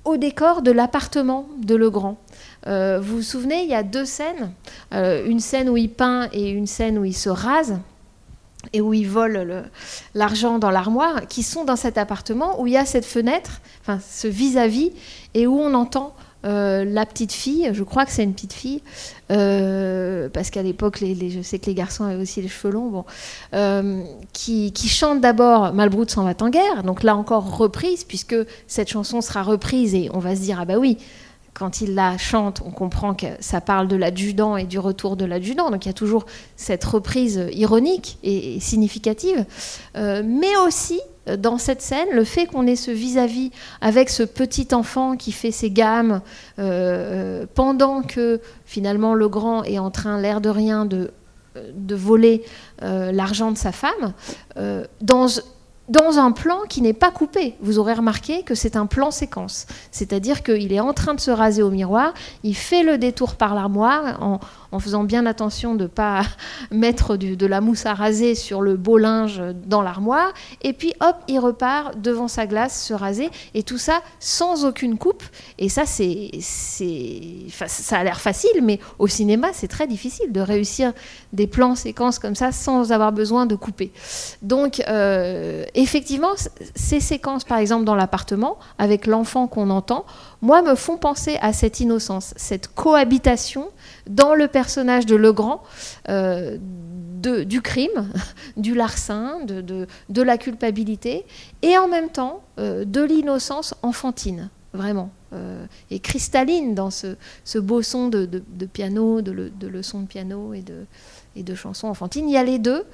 au 0.05 0.17
décor 0.17 0.63
de 0.63 0.71
l'appartement 0.71 1.49
de 1.59 1.75
Legrand. 1.75 2.17
Euh, 2.67 3.01
vous 3.01 3.17
vous 3.17 3.23
souvenez, 3.23 3.63
il 3.65 3.69
y 3.69 3.75
a 3.75 3.83
deux 3.83 4.05
scènes, 4.05 4.53
euh, 4.95 5.27
une 5.27 5.41
scène 5.41 5.69
où 5.69 5.77
il 5.77 5.91
peint 5.91 6.29
et 6.33 6.49
une 6.49 6.67
scène 6.67 6.99
où 6.99 7.05
il 7.05 7.17
se 7.17 7.29
rase 7.29 7.79
et 8.73 8.81
où 8.81 8.95
il 8.95 9.09
vole 9.09 9.65
l'argent 10.15 10.59
dans 10.59 10.71
l'armoire, 10.71 11.27
qui 11.29 11.43
sont 11.43 11.65
dans 11.65 11.77
cet 11.77 11.99
appartement 11.99 12.61
où 12.61 12.67
il 12.67 12.73
y 12.73 12.77
a 12.77 12.85
cette 12.85 13.05
fenêtre, 13.05 13.61
enfin 13.81 14.01
ce 14.01 14.27
vis-à-vis, 14.27 14.93
et 15.35 15.47
où 15.47 15.59
on 15.61 15.75
entend 15.75 16.15
euh, 16.47 16.85
la 16.85 17.05
petite 17.07 17.33
fille, 17.33 17.71
je 17.73 17.83
crois 17.83 18.05
que 18.05 18.13
c'est 18.13 18.23
une 18.23 18.35
petite 18.35 18.53
fille, 18.53 18.83
euh, 19.33 20.29
parce 20.29 20.51
qu'à 20.51 20.63
l'époque, 20.63 20.99
je 21.03 21.43
sais 21.43 21.59
que 21.59 21.67
les 21.67 21.75
garçons 21.75 22.05
avaient 22.05 22.21
aussi 22.23 22.41
les 22.41 22.49
cheveux 22.49 22.73
longs, 22.73 22.89
bon, 22.89 23.05
euh, 23.55 24.03
qui, 24.33 24.73
chante 24.89 25.21
d'abord 25.21 25.73
Malbrout 25.73 26.09
s'en 26.09 26.25
va 26.25 26.35
en 26.41 26.49
guerre, 26.49 26.83
donc 26.85 27.03
là 27.03 27.17
encore 27.17 27.57
reprise, 27.57 28.05
puisque 28.05 28.37
cette 28.69 28.89
chanson 28.89 29.21
sera 29.21 29.43
reprise 29.43 29.95
et 29.95 30.09
on 30.13 30.19
va 30.19 30.37
se 30.37 30.41
dire, 30.41 30.59
ah 30.61 30.65
bah 30.65 30.79
oui, 30.79 30.99
quand 31.53 31.81
il 31.81 31.95
la 31.95 32.19
chante, 32.19 32.63
on 32.65 32.71
comprend 32.71 33.15
que 33.15 33.27
ça 33.41 33.61
parle 33.61 33.89
de 33.89 33.97
l'adjudant 33.97 34.57
et 34.57 34.65
du 34.65 34.79
retour 34.79 35.17
de 35.17 35.25
l'adjudant. 35.25 35.71
Donc 35.71 35.87
il 35.87 35.89
y 35.89 35.91
a 35.91 35.95
toujours 35.95 36.27
cette 36.55 36.85
reprise 36.85 37.49
ironique 37.53 38.19
et, 38.23 38.61
significative. 38.61 39.47
mais 39.95 40.57
aussi 40.67 41.01
dans 41.27 41.59
cette 41.59 41.83
scène, 41.83 42.09
le 42.13 42.25
fait 42.25 42.47
qu'on 42.47 42.67
ait 42.67 42.77
ce 42.77 42.91
vis-à-vis 42.91 43.51
avec 43.81 44.11
ce 44.11 44.23
petit 44.23 44.69
enfant 44.73 45.17
qui 45.17 45.33
fait 45.33 45.51
ses 45.51 45.71
gammes 45.71 46.21
euh, 46.59 46.67
euh, 46.87 47.47
pendant 47.55 48.03
que 48.03 48.41
finalement 48.65 49.15
le 49.15 49.29
grand 49.29 49.65
est 49.65 49.79
en 49.79 49.91
train, 49.91 50.21
l'air 50.21 50.41
de 50.41 50.49
rien, 50.49 50.85
de, 50.85 51.11
de 51.75 51.95
voler 51.95 52.45
euh, 52.83 53.13
l'argent 53.13 53.51
de 53.51 53.59
sa 53.59 53.73
femme, 53.73 54.13
dans 55.01 55.29
dans 55.89 56.19
un 56.19 56.33
plan 56.33 56.63
qui 56.69 56.83
n'est 56.83 56.93
pas 56.93 57.11
coupé. 57.11 57.55
Vous 57.61 57.79
aurez 57.79 57.95
remarqué 57.95 58.43
que 58.43 58.55
c'est 58.55 58.77
un 58.77 58.87
plan 58.87 59.11
séquence. 59.11 59.67
C'est-à-dire 59.93 60.43
qu'il 60.43 60.73
est 60.73 60.81
en 60.81 60.93
train 60.93 61.15
de 61.15 61.21
se 61.21 61.31
raser 61.31 61.63
au 61.63 61.71
miroir, 61.71 62.13
il 62.43 62.57
fait 62.57 62.83
le 62.83 62.99
détour 62.99 63.37
par 63.37 63.55
l'armoire 63.55 64.21
en, 64.21 64.41
en 64.73 64.79
faisant 64.79 65.05
bien 65.05 65.27
attention 65.27 65.75
de 65.75 65.85
ne 65.85 65.89
pas 65.89 66.23
mettre 66.71 67.17
de 67.17 67.47
la 67.47 67.61
mousse 67.61 67.87
à 67.87 67.95
raser 67.95 68.35
sur 68.35 68.63
le 68.63 68.77
beau 68.77 68.99
linge 68.99 69.43
dans 69.67 69.83
l'armoire. 69.83 70.33
Et 70.63 70.73
puis 70.73 70.93
hop, 71.01 71.17
il 71.29 71.39
repart 71.39 72.01
devant 72.01 72.29
sa 72.29 72.47
glace 72.47 72.85
se 72.85 72.95
raser. 72.95 73.31
Et 73.55 73.63
tout 73.63 73.79
ça 73.79 74.01
sans 74.21 74.65
aucune 74.65 74.99
coupe. 74.99 75.23
Et 75.59 75.69
ça, 75.69 75.87
c'est, 75.87 76.31
ça 76.41 77.99
a 77.99 78.05
l'air 78.05 78.21
facile, 78.21 78.63
mais 78.63 78.81
au 78.99 79.07
cinéma, 79.07 79.49
c'est 79.53 79.69
très 79.69 79.87
difficile 79.87 80.33
de 80.33 80.41
réussir 80.41 80.93
des 81.33 81.47
plans 81.47 81.75
séquences 81.75 82.19
comme 82.19 82.35
ça 82.35 82.53
sans 82.53 82.93
avoir 82.93 83.13
besoin 83.13 83.47
de 83.47 83.55
couper. 83.55 83.93
Donc, 84.43 84.83
euh, 84.89 85.65
effectivement, 85.75 86.33
ces 86.75 87.01
séquences, 87.01 87.45
par 87.45 87.59
exemple, 87.59 87.85
dans 87.85 87.95
l'appartement, 87.95 88.59
avec 88.79 89.07
l'enfant 89.07 89.47
qu'on 89.47 89.71
entend, 89.71 90.05
moi, 90.43 90.63
me 90.63 90.75
font 90.75 90.99
penser 90.99 91.39
à 91.41 91.53
cette 91.53 91.81
innocence, 91.81 92.35
cette 92.37 92.69
cohabitation 92.69 93.69
dans 94.09 94.35
le 94.35 94.49
personnage 94.49 95.07
de 95.07 95.17
Legrand 95.17 95.63
euh, 96.09 96.59
du 97.45 97.63
crime, 97.63 98.11
du 98.57 98.75
larcin, 98.75 99.41
de, 99.45 100.23
la 100.23 100.39
culpabilité, 100.39 101.25
et 101.63 101.77
en 101.79 101.89
même 101.89 102.11
temps 102.11 102.43
euh, 102.59 102.85
de 102.85 103.03
l'innocence 103.03 103.75
enfantine, 103.83 104.51
vraiment. 104.73 105.11
Euh, 105.33 105.67
et 105.91 105.99
cristalline 105.99 106.75
dans 106.75 106.91
ce, 106.91 107.17
beau 107.59 107.83
son 107.83 108.09
de, 108.09 108.27
piano, 108.73 109.23
de, 109.23 109.67
leçons 109.67 110.03
de 110.03 110.07
piano 110.07 110.55
et 110.55 110.63
de, 110.63 110.87
et 111.35 111.43
de 111.43 111.55
chansons 111.55 111.89
enfantines. 111.89 112.29
Il 112.29 112.33
y 112.33 112.37
a 112.37 112.45
les 112.45 112.59
deux. 112.59 112.85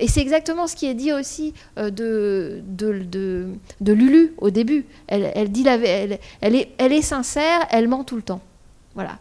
Et 0.00 0.08
c'est 0.08 0.20
exactement 0.20 0.66
ce 0.66 0.74
qui 0.74 0.86
est 0.86 0.94
dit 0.94 1.12
aussi 1.12 1.54
de, 1.76 2.62
de, 2.66 3.92
Lulu 3.92 4.34
au 4.38 4.50
début. 4.50 4.86
Elle, 5.06 5.50
dit 5.50 5.62
la, 5.62 5.76
elle, 5.76 6.18
elle, 6.40 6.54
est, 6.54 6.70
elle 6.78 6.92
est 6.92 7.02
sincère, 7.02 7.66
elle 7.70 7.88
ment 7.88 8.04
tout 8.04 8.16
le 8.16 8.22
temps. 8.22 8.40
Voilà. 8.94 9.18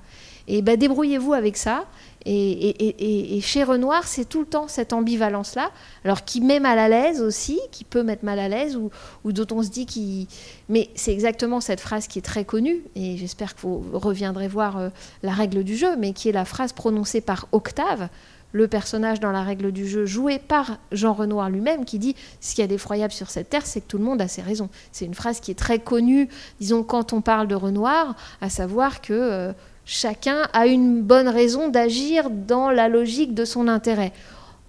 Et 0.47 0.61
ben, 0.61 0.77
débrouillez-vous 0.77 1.33
avec 1.33 1.57
ça. 1.57 1.85
Et, 2.29 3.39
chez 3.41 3.63
Renoir, 3.63 4.05
c'est 4.05 4.25
tout 4.25 4.41
le 4.41 4.45
temps 4.45 4.67
cette 4.67 4.91
ambivalence-là, 4.91 5.71
alors 6.03 6.25
qui 6.25 6.41
met 6.41 6.59
mal 6.59 6.77
à 6.77 6.89
l'aise 6.89 7.21
aussi, 7.21 7.59
qui 7.71 7.85
peut 7.85 8.03
mettre 8.03 8.25
mal 8.25 8.39
à 8.39 8.49
l'aise, 8.49 8.75
ou, 8.75 8.89
ou 9.23 9.31
dont 9.31 9.47
on 9.55 9.63
se 9.63 9.69
dit 9.69 9.85
qu'il... 9.85 10.27
Mais 10.67 10.89
c'est 10.95 11.13
exactement 11.13 11.61
cette 11.61 11.79
phrase 11.79 12.07
qui 12.07 12.19
est 12.19 12.23
très 12.23 12.43
connue, 12.43 12.81
et 12.95 13.15
j'espère 13.15 13.55
que 13.55 13.61
vous 13.61 13.81
reviendrez 13.93 14.49
voir 14.49 14.77
euh, 14.77 14.89
la 15.23 15.31
règle 15.31 15.63
du 15.63 15.77
jeu, 15.77 15.95
mais 15.95 16.11
qui 16.11 16.27
est 16.27 16.33
la 16.33 16.43
phrase 16.43 16.73
prononcée 16.73 17.21
par 17.21 17.47
Octave, 17.53 18.09
le 18.51 18.67
personnage 18.67 19.19
dans 19.19 19.31
la 19.31 19.43
règle 19.43 19.71
du 19.71 19.87
jeu, 19.87 20.05
joué 20.05 20.39
par 20.39 20.77
Jean 20.91 21.13
Renoir 21.13 21.49
lui-même, 21.49 21.85
qui 21.85 21.99
dit 21.99 22.15
Ce 22.39 22.55
qu'il 22.55 22.61
y 22.61 22.65
a 22.65 22.67
d'effroyable 22.67 23.13
sur 23.13 23.29
cette 23.29 23.49
terre, 23.49 23.65
c'est 23.65 23.81
que 23.81 23.87
tout 23.87 23.97
le 23.97 24.03
monde 24.03 24.21
a 24.21 24.27
ses 24.27 24.41
raisons. 24.41 24.69
C'est 24.91 25.05
une 25.05 25.13
phrase 25.13 25.39
qui 25.39 25.51
est 25.51 25.59
très 25.59 25.79
connue, 25.79 26.29
disons, 26.59 26.83
quand 26.83 27.13
on 27.13 27.21
parle 27.21 27.47
de 27.47 27.55
Renoir, 27.55 28.15
à 28.41 28.49
savoir 28.49 29.01
que... 29.01 29.13
Euh, 29.13 29.53
chacun 29.87 30.49
a 30.53 30.67
une 30.67 31.01
bonne 31.01 31.29
raison 31.29 31.69
d'agir 31.69 32.29
dans 32.29 32.69
la 32.69 32.89
logique 32.89 33.33
de 33.33 33.45
son 33.45 33.67
intérêt. 33.67 34.11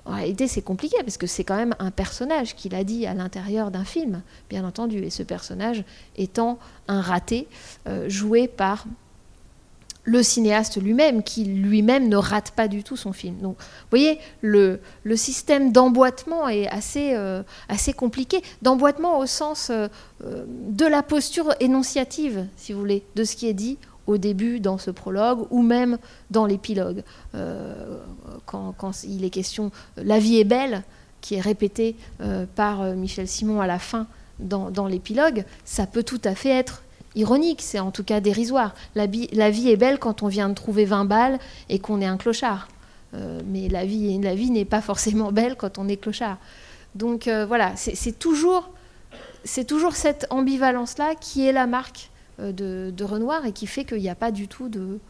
En 0.07 0.15
réalité, 0.15 0.49
c'est 0.49 0.63
compliqué 0.63 0.97
parce 1.01 1.19
que 1.19 1.27
c'est 1.27 1.45
quand 1.45 1.57
même 1.57 1.75
un 1.79 1.91
personnage 1.91 2.55
qu'il 2.55 2.75
a 2.75 2.83
dit 2.83 3.05
à 3.05 3.13
l'intérieur 3.13 3.71
d'un 3.71 3.85
film, 3.85 4.23
bien 4.49 4.65
entendu, 4.65 5.05
et 5.05 5.11
ce 5.11 5.23
personnage 5.23 5.85
étant 6.17 6.59
un 6.87 7.03
raté 7.03 7.47
euh, 7.87 8.09
joué 8.09 8.49
par 8.49 8.87
le 10.09 10.23
cinéaste 10.23 10.81
lui-même, 10.81 11.23
qui 11.23 11.45
lui-même 11.45 12.09
ne 12.09 12.17
rate 12.17 12.53
pas 12.53 12.69
du 12.69 12.83
tout 12.83 12.97
son 12.97 13.13
film. 13.13 13.37
Donc, 13.39 13.57
vous 13.59 13.91
voyez, 13.91 14.19
le, 14.41 14.81
système 15.15 15.73
d'emboîtement 15.73 16.49
est 16.49 16.69
assez, 16.69 17.15
euh, 17.15 17.43
assez 17.69 17.93
compliqué. 17.93 18.43
D'emboîtement 18.63 19.19
au 19.19 19.27
sens 19.27 19.71
euh, 19.71 19.89
de 20.21 20.87
la 20.87 21.03
posture 21.03 21.55
énonciative, 21.61 22.47
si 22.57 22.73
vous 22.73 22.81
voulez, 22.81 23.03
de 23.17 23.25
ce 23.25 23.37
qui 23.37 23.49
est 23.49 23.55
dit 23.55 23.79
au 24.09 24.17
début 24.17 24.59
dans 24.59 24.79
ce 24.79 24.91
prologue 24.91 25.47
ou 25.51 25.63
même 25.63 25.99
dans 26.31 26.47
l'épilogue. 26.47 27.05
Euh, 27.37 27.99
quand, 28.47 29.05
il 29.05 29.25
est 29.25 29.31
question 29.31 29.71
La 29.97 30.19
vie 30.19 30.39
est 30.39 30.45
belle, 30.45 30.83
qui 31.21 31.35
est 31.35 31.41
répété 31.41 31.95
euh, 32.21 32.47
par 32.57 32.81
euh, 32.81 32.95
Michel 32.95 33.29
Simon 33.29 33.61
à 33.61 33.67
la 33.67 33.79
fin 33.79 34.07
dans, 34.41 34.87
l'épilogue, 34.87 35.45
ça 35.65 35.87
peut 35.87 36.05
tout 36.05 36.21
à 36.25 36.37
fait 36.37 36.51
être 36.51 36.85
ironique, 37.15 37.63
c'est 37.63 37.79
en 37.79 37.91
tout 37.91 38.05
cas 38.05 38.21
dérisoire. 38.21 38.75
La, 38.95 39.07
vie 39.07 39.29
est 39.33 39.77
belle 39.77 39.99
quand 39.99 40.23
on 40.23 40.29
vient 40.29 40.49
de 40.49 40.55
trouver 40.55 40.85
20 40.85 41.05
balles 41.05 41.39
et 41.69 41.79
qu'on 41.79 42.01
est 42.01 42.07
un 42.07 42.17
clochard. 42.17 42.69
mais 43.13 43.69
la 43.69 43.85
vie, 43.85 44.19
n'est 44.19 44.65
pas 44.65 44.81
forcément 44.81 45.33
belle 45.33 45.57
quand 45.57 45.79
on 45.79 45.89
est 45.89 45.97
clochard. 45.97 46.39
Donc 46.95 47.29
voilà, 47.29 47.73
c'est 47.77 48.19
toujours, 48.19 48.71
toujours 49.67 49.95
cette 49.95 50.27
ambivalence-là 50.31 51.15
qui 51.15 51.47
est 51.47 51.53
la 51.53 51.67
marque 51.67 52.11
euh, 52.41 52.53
de, 52.93 53.05
Renoir 53.05 53.45
et 53.47 53.53
qui 53.53 53.67
fait 53.67 53.85
qu'il 53.85 53.99
n'y 53.99 54.09
a 54.09 54.15
pas 54.15 54.31
du 54.31 54.47
tout 54.47 54.69
de, 54.69 55.01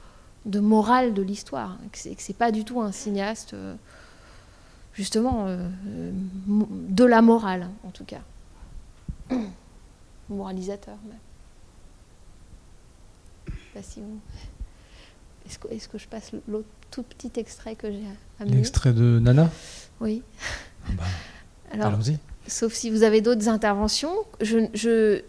morale 0.60 1.12
de 1.12 1.20
l'histoire, 1.20 1.76
que 1.92 1.98
c'est, 1.98 2.14
c'est 2.18 2.36
pas 2.36 2.50
du 2.50 2.64
tout 2.64 2.80
un 2.80 2.92
cinéaste 2.92 3.52
euh, 3.52 3.74
justement 4.94 5.44
euh, 5.46 5.68
de 6.46 7.04
la 7.04 7.20
morale 7.20 7.68
en 7.84 7.90
tout 7.90 8.04
cas, 8.04 8.22
moralisateur 10.30 10.96
même. 11.06 11.18
Est-ce 13.78 15.58
que, 15.58 15.72
est-ce 15.72 15.88
que, 15.88 15.98
je 15.98 16.06
passe 16.06 16.32
l'autre 16.46 16.68
tout 16.90 17.02
petit 17.02 17.32
extrait 17.38 17.74
que 17.74 17.90
j'ai 17.90 18.04
amené? 18.40 18.56
L'extrait 18.56 18.92
de 18.92 19.18
Nana? 19.18 19.50
Oui. 20.00 20.22
Ah 20.86 20.90
bah, 20.96 21.04
Alors, 21.72 21.86
allons-y. 21.88 22.18
Sauf 22.46 22.72
si 22.72 22.90
vous 22.90 23.02
avez 23.02 23.20
d'autres 23.20 23.48
interventions, 23.48 24.14
je, 24.40 25.20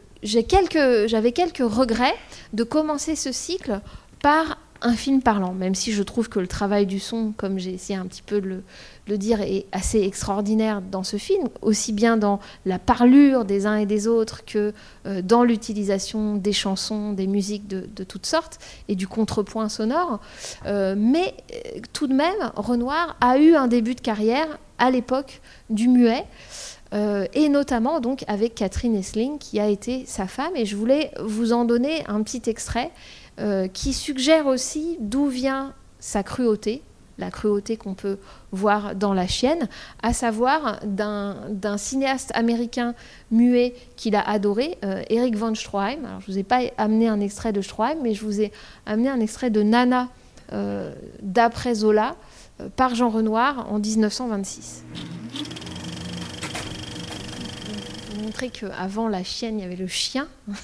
quelques, 0.42 1.08
j'avais 1.08 1.32
quelques 1.32 1.58
regrets 1.58 2.16
de 2.54 2.64
commencer 2.64 3.16
ce 3.16 3.32
cycle 3.32 3.82
par 4.22 4.58
un 4.82 4.94
film 4.94 5.22
parlant, 5.22 5.54
même 5.54 5.76
si 5.76 5.92
je 5.92 6.04
trouve 6.04 6.30
que 6.30 6.40
le 6.40 6.48
travail 6.48 6.86
du 6.86 7.00
son, 7.00 7.34
comme 7.36 7.60
j'ai 7.60 7.74
essayé 7.74 7.98
un 7.98 8.06
petit 8.06 8.22
peu 8.22 8.40
de 8.40 8.62
le, 9.08 9.18
dire, 9.18 9.42
est 9.42 9.66
assez 9.72 10.02
extraordinaire 10.02 10.82
dans 10.82 11.04
ce 11.04 11.18
film, 11.18 11.50
aussi 11.62 11.94
bien 11.94 12.16
dans 12.16 12.40
la 12.66 12.80
parlure 12.80 13.44
des 13.44 13.66
uns 13.66 13.76
et 13.76 13.86
des 13.86 14.08
autres 14.08 14.46
que 14.46 14.74
euh, 15.06 15.22
dans 15.22 15.44
l'utilisation 15.44 16.36
des 16.36 16.54
chansons, 16.54 17.14
des 17.14 17.28
musiques 17.28 17.68
de, 17.68 18.04
toutes 18.04 18.26
sortes 18.26 18.60
et 18.88 18.96
du 18.96 19.08
contrepoint 19.08 19.68
sonore. 19.68 20.20
Euh, 20.66 20.96
mais 20.98 21.34
euh, 21.52 21.80
tout 21.92 22.08
de 22.08 22.14
même, 22.14 22.52
Renoir 22.56 23.18
a 23.20 23.38
eu 23.40 23.56
un 23.56 23.68
début 23.68 23.96
de 23.96 24.02
carrière 24.02 24.60
à 24.78 24.92
l'époque 24.92 25.42
du 25.70 25.88
muet. 25.88 26.26
Et 27.36 27.50
notamment 27.50 28.00
donc 28.00 28.24
avec 28.28 28.56
Catherine 28.56 28.96
Essling 28.96 29.38
qui 29.38 29.60
a 29.60 29.68
été 29.68 30.06
sa 30.08 30.26
femme. 30.26 30.56
Et 30.56 30.66
je 30.66 30.76
voulais 30.76 31.12
vous 31.24 31.54
en 31.54 31.64
donner 31.64 32.04
un 32.08 32.24
petit 32.24 32.42
extrait 32.50 32.90
euh, 33.40 33.68
qui 33.68 33.94
suggère 33.94 34.48
aussi 34.48 34.98
d'où 35.00 35.28
vient 35.28 35.74
sa 36.00 36.24
cruauté, 36.24 36.82
la 37.18 37.32
cruauté 37.32 37.78
qu'on 37.78 37.94
peut 37.94 38.18
voir 38.52 38.96
dans 38.96 39.14
La 39.14 39.28
Chienne, 39.28 39.68
à 40.02 40.14
savoir 40.14 40.80
d'un 40.84 41.78
cinéaste 41.78 42.32
américain 42.36 42.96
muet 43.32 43.76
qu'il 43.96 44.16
a 44.16 44.28
adoré, 44.28 44.78
euh, 44.84 45.02
Eric 45.10 45.36
von 45.36 45.54
Stroheim. 45.56 46.06
Alors, 46.06 46.22
je 46.22 46.30
ne 46.30 46.34
vous 46.34 46.40
ai 46.40 46.44
pas 46.44 46.62
amené 46.78 47.08
un 47.08 47.20
extrait 47.20 47.54
de 47.54 47.62
Stroheim, 47.62 47.98
mais 48.02 48.14
je 48.14 48.24
vous 48.24 48.42
ai 48.42 48.52
amené 48.86 49.10
un 49.10 49.20
extrait 49.20 49.50
de 49.50 49.64
Nana 49.64 50.10
d'après 51.22 51.76
Zola 51.76 52.16
par 52.76 52.96
Jean 52.96 53.10
Renoir 53.10 53.72
en 53.72 53.78
1926 53.78 54.84
montrer 58.30 58.52
qu'avant 58.52 59.08
la 59.08 59.24
chienne, 59.24 59.58
il 59.58 59.64
y 59.64 59.66
avait 59.66 59.76
le 59.76 59.88
chien. 59.88 60.28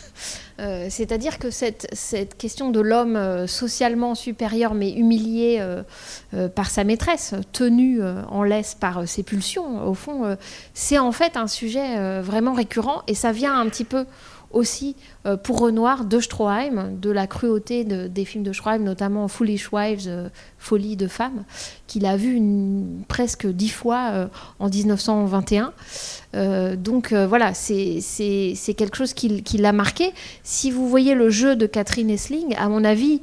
Euh, 0.61 0.87
c'est-à-dire 0.89 1.37
que 1.37 1.49
cette, 1.49 1.85
cette, 1.91 2.37
question 2.37 2.69
de 2.69 2.79
l'homme 2.79 3.17
euh, 3.17 3.45
socialement 3.45 4.15
supérieur 4.15 4.73
mais 4.73 4.93
humilié 4.93 5.57
euh, 5.59 6.47
par 6.47 6.69
sa 6.69 6.85
maîtresse, 6.85 7.35
tenu 7.51 8.01
en 8.01 8.41
laisse 8.41 8.73
par 8.73 9.05
ses 9.05 9.21
pulsions, 9.21 9.85
au 9.85 9.93
fond, 9.93 10.37
c'est 10.73 10.97
en 10.97 11.11
fait 11.11 11.35
un 11.35 11.47
sujet 11.47 12.21
vraiment 12.21 12.53
récurrent 12.53 13.03
et 13.07 13.15
ça 13.15 13.33
vient 13.33 13.59
un 13.59 13.67
petit 13.67 13.83
peu 13.83 14.05
aussi 14.51 14.95
euh, 15.25 15.37
pour 15.37 15.59
Renoir 15.59 16.05
de 16.05 16.19
Stroheim, 16.19 16.91
de 16.99 17.11
la 17.11 17.27
cruauté 17.27 17.83
des 17.83 18.25
films 18.25 18.43
de 18.43 18.53
Stroheim, 18.53 18.79
notamment 18.79 19.27
Foolish 19.27 19.71
Wives, 19.71 20.05
euh, 20.07 20.29
Folie 20.57 20.95
de 20.95 21.07
femmes, 21.07 21.43
qu'il 21.87 22.05
a 22.05 22.17
vu 22.17 22.41
presque 23.07 23.47
dix 23.47 23.69
fois 23.69 24.09
euh, 24.11 24.27
en 24.59 24.69
1921. 24.69 25.73
donc 26.75 27.13
voilà, 27.13 27.53
c'est 27.53 28.01
quelque 28.77 28.97
chose 28.97 29.13
qui, 29.13 29.57
l'a 29.57 29.73
marqué. 29.73 30.13
Si 30.43 30.71
vous 30.71 30.89
voyez 30.89 31.15
le 31.15 31.29
jeu 31.29 31.55
de 31.55 31.65
Catherine 31.65 32.09
Essling, 32.09 32.55
à 32.57 32.69
mon 32.69 32.83
avis, 32.83 33.21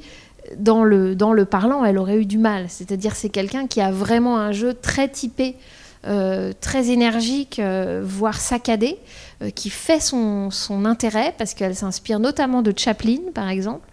dans 0.57 0.83
le, 0.83 1.15
dans 1.15 1.33
le 1.33 1.45
parlant, 1.45 1.85
elle 1.85 1.97
aurait 1.97 2.17
eu 2.17 2.25
du 2.25 2.37
mal. 2.37 2.65
C'est-à-dire 2.69 3.15
c'est 3.15 3.29
quelqu'un 3.29 3.67
qui 3.67 3.81
a 3.81 3.91
vraiment 3.91 4.37
un 4.37 4.51
jeu 4.51 4.73
très 4.73 5.07
typé, 5.07 5.55
très 6.03 6.89
énergique, 6.89 7.61
voire 8.03 8.39
saccadé. 8.39 8.97
Euh, 9.43 9.49
qui 9.49 9.69
fait 9.69 9.99
son, 9.99 10.51
intérêt 10.85 11.33
parce 11.37 11.53
qu'elle 11.53 11.75
s'inspire 11.75 12.19
notamment 12.19 12.61
de 12.61 12.73
Chaplin, 12.75 13.19
par 13.33 13.49
exemple. 13.49 13.87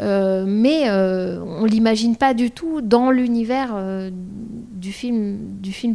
Euh, 0.00 0.44
mais 0.46 0.88
euh, 0.88 1.40
on 1.40 1.64
l'imagine 1.64 2.16
pas 2.16 2.34
du 2.34 2.50
tout 2.50 2.82
dans 2.82 3.10
l'univers 3.10 3.74
du, 4.10 4.92
film, 4.92 5.38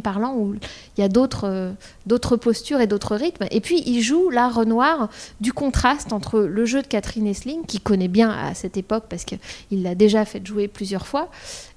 parlant 0.02 0.34
où 0.34 0.54
il 0.54 1.00
y 1.00 1.04
a 1.04 1.08
d'autres 1.08 1.74
d'autres 2.06 2.36
postures 2.36 2.80
et 2.80 2.86
d'autres 2.86 3.16
rythmes. 3.16 3.46
Et 3.50 3.60
puis 3.60 3.82
il 3.86 4.00
joue 4.00 4.30
là 4.30 4.48
Renoir 4.48 5.08
du 5.40 5.52
contraste 5.52 6.12
entre 6.12 6.40
le 6.40 6.64
jeu 6.64 6.82
de 6.82 6.86
Catherine 6.86 7.26
Essling, 7.26 7.64
qui 7.66 7.80
connaît 7.80 8.08
bien 8.08 8.30
à 8.30 8.54
cette 8.54 8.76
époque 8.76 9.04
parce 9.08 9.24
qu'il 9.24 9.38
l'a 9.70 9.94
déjà 9.94 10.24
fait 10.24 10.44
jouer 10.44 10.68
plusieurs 10.68 11.06
fois, 11.06 11.28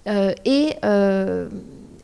et 0.08 0.76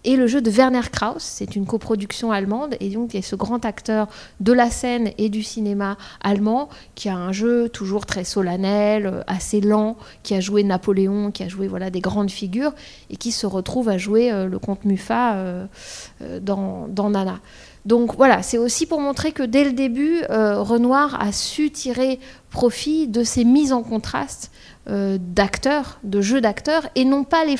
et 0.03 0.15
le 0.15 0.27
jeu 0.27 0.41
de 0.41 0.49
Werner 0.49 0.81
Krauss. 0.91 1.21
C'est 1.21 1.55
une 1.55 1.65
coproduction 1.65 2.31
allemande 2.31 2.75
et 2.79 2.89
donc 2.89 3.13
il 3.13 3.17
y 3.17 3.19
a 3.19 3.23
ce 3.23 3.35
grand 3.35 3.65
acteur 3.65 4.07
de 4.39 4.53
la 4.53 4.69
scène 4.69 5.11
et 5.17 5.29
du 5.29 5.43
cinéma 5.43 5.97
allemand 6.21 6.69
qui 6.95 7.09
a 7.09 7.15
un 7.15 7.31
jeu 7.31 7.69
toujours 7.69 8.05
très 8.05 8.23
solennel, 8.23 9.05
euh, 9.05 9.21
assez 9.27 9.61
lent, 9.61 9.97
qui 10.23 10.33
a 10.33 10.39
joué 10.39 10.63
Napoléon, 10.63 11.31
qui 11.31 11.43
a 11.43 11.47
joué 11.47 11.67
voilà 11.67 11.89
des 11.89 12.01
grandes 12.01 12.31
figures 12.31 12.73
et 13.09 13.15
qui 13.15 13.31
se 13.31 13.45
retrouve 13.45 13.89
à 13.89 13.97
jouer 13.97 14.31
euh, 14.31 14.47
le 14.47 14.59
comte 14.59 14.85
Muffat 14.85 15.35
euh, 15.35 15.65
dans, 16.41 16.87
dans, 16.87 17.09
Nana. 17.09 17.39
Donc 17.85 18.15
voilà, 18.15 18.43
c'est 18.43 18.57
aussi 18.57 18.85
pour 18.85 18.99
montrer 18.99 19.31
que 19.31 19.43
dès 19.43 19.63
le 19.63 19.73
début, 19.73 20.21
Renoir 20.29 21.19
a 21.19 21.31
su 21.31 21.71
tirer 21.71 22.19
profit 22.51 23.07
de 23.07 23.23
ces 23.23 23.43
mises 23.43 23.73
en 23.73 23.81
contraste 23.81 24.51
d'acteurs, 24.85 25.99
de 26.03 26.21
jeux 26.21 26.41
d'acteurs, 26.41 26.87
et 26.93 27.05
non 27.05 27.23
pas 27.23 27.43
les 27.43 27.57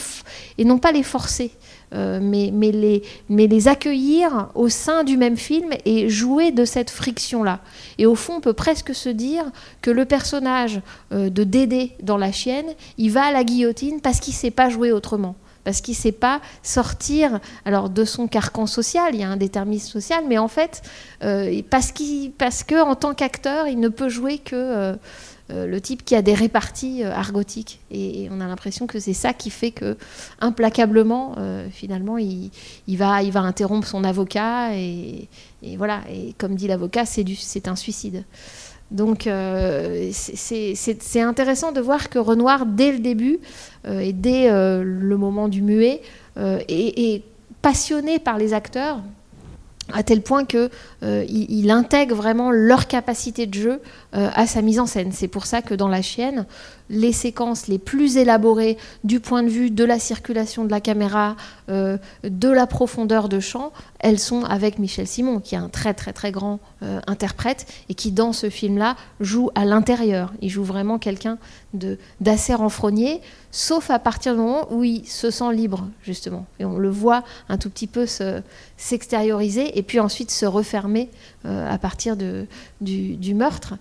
et 0.59 0.63
non 0.63 0.77
pas 0.77 0.91
les 0.91 1.01
forcer. 1.01 1.51
Euh, 1.93 2.19
mais, 2.21 2.51
mais, 2.53 2.71
les, 2.71 3.03
mais 3.27 3.47
les 3.47 3.67
accueillir 3.67 4.47
au 4.55 4.69
sein 4.69 5.03
du 5.03 5.17
même 5.17 5.35
film 5.35 5.71
et 5.83 6.07
jouer 6.07 6.51
de 6.51 6.63
cette 6.63 6.89
friction-là. 6.89 7.59
Et 7.97 8.05
au 8.05 8.15
fond, 8.15 8.35
on 8.37 8.41
peut 8.41 8.53
presque 8.53 8.95
se 8.95 9.09
dire 9.09 9.43
que 9.81 9.91
le 9.91 10.05
personnage 10.05 10.81
euh, 11.11 11.29
de 11.29 11.43
Dédé 11.43 11.91
dans 12.01 12.17
La 12.17 12.31
Chienne, 12.31 12.73
il 12.97 13.11
va 13.11 13.25
à 13.25 13.31
la 13.33 13.43
guillotine 13.43 13.99
parce 13.99 14.21
qu'il 14.21 14.33
ne 14.33 14.37
sait 14.37 14.51
pas 14.51 14.69
jouer 14.69 14.91
autrement 14.91 15.35
parce 15.63 15.79
qu'il 15.81 15.91
ne 15.91 15.97
sait 15.97 16.11
pas 16.11 16.41
sortir 16.63 17.39
alors 17.65 17.91
de 17.91 18.03
son 18.03 18.27
carcan 18.27 18.65
social, 18.65 19.13
il 19.13 19.19
y 19.19 19.23
a 19.23 19.29
un 19.29 19.37
déterminisme 19.37 19.91
social, 19.91 20.23
mais 20.27 20.39
en 20.39 20.47
fait, 20.47 20.81
euh, 21.23 21.61
parce, 21.69 21.91
qu'il, 21.91 22.31
parce 22.31 22.63
que 22.63 22.81
en 22.81 22.95
tant 22.95 23.13
qu'acteur, 23.13 23.67
il 23.67 23.79
ne 23.79 23.89
peut 23.89 24.09
jouer 24.09 24.39
que 24.39 24.95
le 25.67 25.81
type 25.81 26.03
qui 26.05 26.15
a 26.15 26.21
des 26.21 26.33
réparties 26.33 27.03
euh, 27.03 27.11
argotiques. 27.11 27.79
Et, 27.91 28.27
on 28.31 28.41
a 28.41 28.47
l'impression 28.47 28.87
que 28.87 28.99
c'est 28.99 29.13
ça 29.13 29.33
qui 29.33 29.49
fait 29.49 29.71
que, 29.71 29.97
implacablement, 30.39 31.35
euh, 31.37 31.67
finalement, 31.71 32.17
il, 32.17 32.51
va, 32.89 33.23
il 33.23 33.31
va 33.31 33.41
interrompre 33.41 33.87
son 33.87 34.03
avocat. 34.03 34.75
Et, 34.75 35.27
voilà. 35.77 36.01
Et 36.11 36.33
comme 36.37 36.55
dit 36.55 36.67
l'avocat, 36.67 37.05
c'est 37.05 37.67
un 37.67 37.75
suicide. 37.75 38.23
Donc 38.89 39.29
c'est 40.11 41.21
intéressant 41.21 41.71
de 41.71 41.79
voir 41.79 42.09
que 42.09 42.19
Renoir, 42.19 42.65
dès 42.65 42.91
le 42.91 42.99
début 42.99 43.39
et 43.87 44.11
dès 44.11 44.49
le 44.49 45.15
moment 45.17 45.47
du 45.47 45.61
muet, 45.61 46.01
est, 46.37 47.23
passionné 47.61 48.19
par 48.19 48.37
les 48.37 48.53
acteurs 48.53 48.99
à 49.93 50.03
tel 50.03 50.21
point 50.21 50.45
qu'il 50.45 50.69
euh, 51.03 51.69
intègre 51.69 52.15
vraiment 52.15 52.51
leur 52.51 52.87
capacité 52.87 53.45
de 53.45 53.53
jeu 53.53 53.81
euh, 54.15 54.29
à 54.33 54.47
sa 54.47 54.61
mise 54.61 54.79
en 54.79 54.85
scène. 54.85 55.11
C'est 55.11 55.27
pour 55.27 55.45
ça 55.45 55.61
que 55.61 55.73
dans 55.73 55.87
La 55.87 56.01
Chienne, 56.01 56.45
les 56.91 57.13
séquences 57.13 57.67
les 57.67 57.79
plus 57.79 58.17
élaborées 58.17 58.77
du 59.03 59.19
point 59.19 59.41
de 59.41 59.49
vue 59.49 59.71
de 59.71 59.83
la 59.83 59.97
circulation 59.97 60.65
de 60.65 60.69
la 60.69 60.81
caméra, 60.81 61.35
euh, 61.69 61.97
de 62.23 62.49
la 62.49 62.67
profondeur 62.67 63.29
de 63.29 63.39
champ, 63.39 63.71
elles 63.99 64.19
sont 64.19 64.43
avec 64.43 64.77
Michel 64.77 65.07
Simon, 65.07 65.39
qui 65.39 65.55
est 65.55 65.59
un 65.59 65.69
très 65.69 65.93
très 65.93 66.13
très 66.13 66.31
grand 66.31 66.59
euh, 66.83 66.99
interprète 67.07 67.65
et 67.89 67.93
qui 67.93 68.11
dans 68.11 68.33
ce 68.33 68.49
film-là 68.49 68.95
joue 69.19 69.49
à 69.55 69.65
l'intérieur. 69.65 70.33
Il 70.41 70.49
joue 70.49 70.63
vraiment 70.63 70.99
quelqu'un 70.99 71.37
d'assez 72.19 72.53
renfrogné, 72.53 73.21
sauf 73.51 73.89
à 73.89 73.99
partir 73.99 74.33
du 74.33 74.41
moment 74.41 74.67
où 74.71 74.83
il 74.83 75.07
se 75.07 75.31
sent 75.31 75.53
libre, 75.53 75.87
justement. 76.03 76.45
Et 76.59 76.65
on 76.65 76.77
le 76.77 76.89
voit 76.89 77.23
un 77.47 77.57
tout 77.57 77.69
petit 77.69 77.87
peu 77.87 78.05
s'extérioriser 78.77 79.77
et 79.77 79.83
puis 79.83 79.99
ensuite 79.99 80.31
se 80.31 80.45
refermer 80.45 81.09
euh, 81.45 81.71
à 81.71 81.77
partir 81.77 82.17
du, 82.17 83.33
meurtre. 83.33 83.75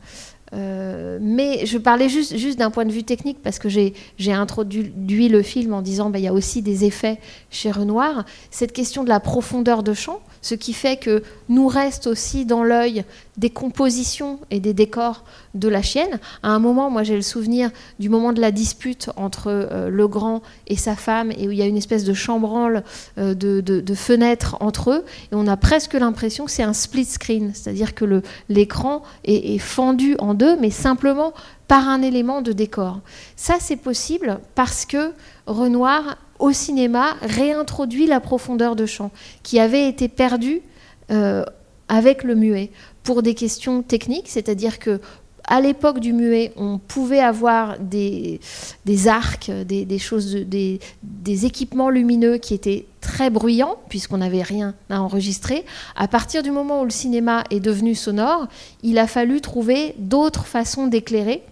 Euh, 0.52 1.18
mais 1.20 1.64
je 1.64 1.78
parlais 1.78 2.08
juste, 2.08 2.36
juste 2.36 2.58
d'un 2.58 2.70
point 2.70 2.84
de 2.84 2.90
vue 2.90 3.04
technique 3.04 3.38
parce 3.42 3.58
que 3.58 3.68
j'ai 3.68 4.32
introduit 4.32 5.28
le 5.28 5.42
film 5.42 5.72
en 5.74 5.82
disant 5.82 6.10
bah, 6.10 6.18
il 6.18 6.24
y 6.24 6.28
a 6.28 6.32
aussi 6.32 6.62
des 6.62 6.84
effets 6.84 7.18
chez 7.50 7.70
Renoir. 7.70 8.24
Cette 8.50 8.72
question 8.72 9.04
de 9.04 9.08
la 9.08 9.20
profondeur 9.20 9.82
de 9.82 9.94
champ, 9.94 10.20
ce 10.42 10.54
qui 10.54 10.72
fait 10.72 10.96
que 10.96 11.22
nous 11.48 11.68
reste 11.68 12.06
aussi 12.06 12.46
dans 12.46 12.64
l'œil 12.64 13.04
des 13.40 13.50
compositions 13.50 14.38
et 14.50 14.60
des 14.60 14.74
décors 14.74 15.24
de 15.54 15.68
la 15.68 15.82
chienne. 15.82 16.20
À 16.42 16.50
un 16.50 16.58
moment, 16.58 16.90
moi 16.90 17.02
j'ai 17.02 17.16
le 17.16 17.22
souvenir 17.22 17.70
du 17.98 18.08
moment 18.08 18.32
de 18.32 18.40
la 18.40 18.52
dispute 18.52 19.10
entre 19.16 19.48
euh, 19.48 19.88
le 19.88 20.06
grand 20.06 20.42
et 20.68 20.76
sa 20.76 20.94
femme, 20.94 21.32
et 21.32 21.48
où 21.48 21.50
il 21.50 21.58
y 21.58 21.62
a 21.62 21.66
une 21.66 21.78
espèce 21.78 22.04
de 22.04 22.12
chambranle 22.12 22.84
euh, 23.18 23.34
de, 23.34 23.94
fenêtres 23.94 24.56
entre 24.60 24.90
eux, 24.90 25.04
et 25.32 25.34
on 25.34 25.46
a 25.46 25.56
presque 25.56 25.94
l'impression 25.94 26.44
que 26.44 26.50
c'est 26.50 26.62
un 26.62 26.74
split 26.74 27.06
screen, 27.06 27.52
c'est-à-dire 27.54 27.94
que 27.94 28.22
l'écran 28.48 29.02
est, 29.24 29.54
est 29.54 29.58
fendu 29.58 30.14
en 30.18 30.34
deux, 30.34 30.56
mais 30.56 30.70
simplement 30.70 31.32
par 31.66 31.88
un 31.88 32.02
élément 32.02 32.42
de 32.42 32.52
décor. 32.52 33.00
Ça, 33.36 33.56
c'est 33.58 33.76
possible 33.76 34.40
parce 34.54 34.84
que 34.84 35.12
Renoir 35.46 36.16
au 36.38 36.52
cinéma 36.52 37.16
réintroduit 37.22 38.06
la 38.06 38.20
profondeur 38.20 38.76
de 38.76 38.86
champ 38.86 39.10
qui 39.42 39.58
avait 39.58 39.88
été 39.88 40.08
perdue 40.08 40.62
euh, 41.10 41.44
avec 41.88 42.22
le 42.22 42.36
muet 42.36 42.70
pour 43.02 43.22
des 43.22 43.34
questions 43.34 43.82
techniques, 43.82 44.28
c'est-à-dire 44.28 44.78
que 44.78 45.00
à 45.44 45.60
l'époque 45.60 45.98
du 45.98 46.12
muet, 46.12 46.52
on 46.56 46.78
pouvait 46.78 47.18
avoir 47.18 47.78
des, 47.80 48.38
arcs, 49.08 49.50
des, 49.50 49.98
choses, 49.98 50.34
des, 50.34 50.78
des, 51.02 51.44
équipements 51.44 51.90
lumineux 51.90 52.36
qui 52.38 52.54
étaient 52.54 52.86
très 53.00 53.30
bruyants, 53.30 53.76
puisqu'on 53.88 54.18
n'avait 54.18 54.42
rien 54.42 54.74
à 54.90 55.02
enregistrer. 55.02 55.64
À 55.96 56.06
partir 56.06 56.44
du 56.44 56.52
moment 56.52 56.82
où 56.82 56.84
le 56.84 56.90
cinéma 56.90 57.42
est 57.50 57.58
devenu 57.58 57.96
sonore, 57.96 58.46
il 58.84 58.96
a 58.98 59.08
fallu 59.08 59.40
trouver 59.40 59.94
d'autres 59.98 60.46
façons 60.46 60.86
d'éclairer, 60.86 61.42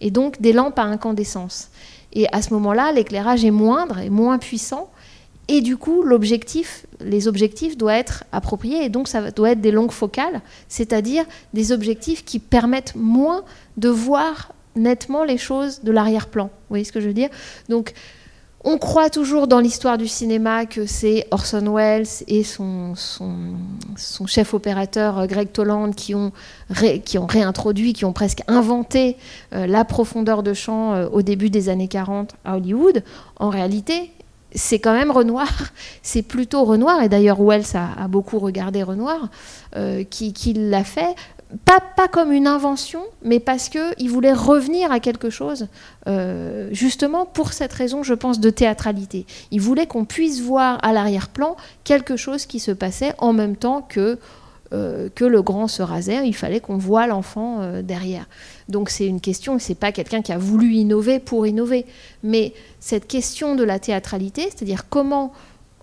et 0.00 0.10
donc 0.10 0.40
des 0.40 0.52
lampes 0.52 0.78
à 0.78 0.82
incandescence. 0.82 1.70
Et 2.12 2.26
à 2.32 2.42
ce 2.42 2.52
moment-là, 2.54 2.92
l'éclairage 2.92 3.44
est 3.44 3.50
moindre 3.50 3.98
et 3.98 4.10
moins 4.10 4.38
puissant. 4.38 4.90
Et 5.48 5.60
du 5.60 5.76
coup, 5.76 6.04
les 7.00 7.28
objectifs 7.28 7.76
doivent 7.76 7.94
être 7.94 8.24
appropriés. 8.32 8.84
Et 8.84 8.88
donc, 8.88 9.08
ça 9.08 9.30
doit 9.30 9.50
être 9.50 9.60
des 9.60 9.72
longues 9.72 9.92
focales, 9.92 10.40
c'est-à-dire 10.68 11.24
des 11.52 11.72
objectifs 11.72 12.24
qui 12.24 12.38
permettent 12.38 12.94
moins 12.94 13.44
de 13.76 13.88
voir 13.88 14.52
nettement 14.76 15.24
les 15.24 15.38
choses 15.38 15.80
de 15.82 15.92
l'arrière-plan. 15.92 16.46
Vous 16.46 16.68
voyez 16.70 16.84
ce 16.84 16.92
que 16.92 17.00
je 17.00 17.06
veux 17.06 17.14
dire? 17.14 17.28
Donc, 17.68 17.94
on 18.66 18.78
croit 18.78 19.10
toujours 19.10 19.46
dans 19.46 19.60
l'histoire 19.60 19.98
du 19.98 20.08
cinéma 20.08 20.64
que 20.64 20.86
c'est 20.86 21.26
Orson 21.30 21.74
Welles 21.74 22.06
et 22.28 22.42
son, 22.42 22.94
chef 24.26 24.54
opérateur 24.54 25.18
euh, 25.18 25.26
Greg 25.26 25.52
Toland 25.52 25.90
qui 25.90 26.14
ont, 26.14 26.32
qui 27.04 27.18
ont 27.18 27.26
réintroduit, 27.26 27.92
qui 27.92 28.06
ont 28.06 28.14
presque 28.14 28.40
inventé 28.48 29.18
euh, 29.52 29.66
la 29.66 29.84
profondeur 29.84 30.42
de 30.42 30.54
champ 30.54 30.94
euh, 30.94 31.08
au 31.12 31.20
début 31.20 31.50
des 31.50 31.68
années 31.68 31.88
40 31.88 32.36
à 32.46 32.56
Hollywood. 32.56 33.04
En 33.36 33.50
réalité, 33.50 34.10
c'est 34.54 34.78
quand 34.78 34.92
même 34.92 35.10
Renoir, 35.10 35.48
c'est 36.02 36.22
plutôt 36.22 36.64
Renoir, 36.64 37.02
et 37.02 37.08
d'ailleurs 37.08 37.40
Wells 37.40 37.74
a, 37.74 38.08
beaucoup 38.08 38.38
regardé 38.38 38.82
Renoir, 38.82 39.28
qui, 40.10 40.32
qui 40.32 40.52
l'a 40.52 40.84
fait 40.84 41.14
pas, 41.64 41.80
pas, 41.80 42.08
comme 42.08 42.32
une 42.32 42.46
invention, 42.46 43.02
mais 43.22 43.40
parce 43.40 43.68
qu'il 43.68 44.10
voulait 44.10 44.32
revenir 44.32 44.90
à 44.90 45.00
quelque 45.00 45.30
chose, 45.30 45.68
euh, 46.06 46.68
justement 46.72 47.26
pour 47.26 47.52
cette 47.52 47.72
raison, 47.72 48.02
je 48.02 48.14
pense, 48.14 48.40
de 48.40 48.50
théâtralité. 48.50 49.26
Il 49.50 49.60
voulait 49.60 49.86
qu'on 49.86 50.04
puisse 50.04 50.40
voir 50.40 50.78
à 50.82 50.92
l'arrière-plan 50.92 51.56
quelque 51.84 52.16
chose 52.16 52.46
qui 52.46 52.60
se 52.60 52.70
passait 52.70 53.14
en 53.18 53.32
même 53.32 53.56
temps 53.56 53.82
que, 53.82 54.18
euh, 54.74 55.08
que 55.14 55.24
le 55.24 55.40
grand 55.40 55.68
se 55.68 55.82
rasait. 55.82 56.26
Il 56.26 56.34
fallait 56.34 56.58
qu'on 56.58 56.78
voit 56.78 57.06
l'enfant 57.06 57.60
euh, 57.60 57.80
derrière. 57.80 58.26
Donc 58.68 58.90
c'est 58.90 59.06
une 59.06 59.20
question, 59.20 59.60
c'est 59.60 59.76
pas 59.76 59.92
quelqu'un 59.92 60.20
qui 60.20 60.32
a 60.32 60.38
voulu 60.38 60.72
innover 60.74 61.20
pour 61.20 61.46
innover, 61.46 61.86
mais 62.24 62.54
cette 62.80 63.06
question 63.06 63.54
de 63.54 63.62
la 63.62 63.78
théâtralité, 63.78 64.42
c'est-à-dire 64.42 64.88
comment 64.88 65.32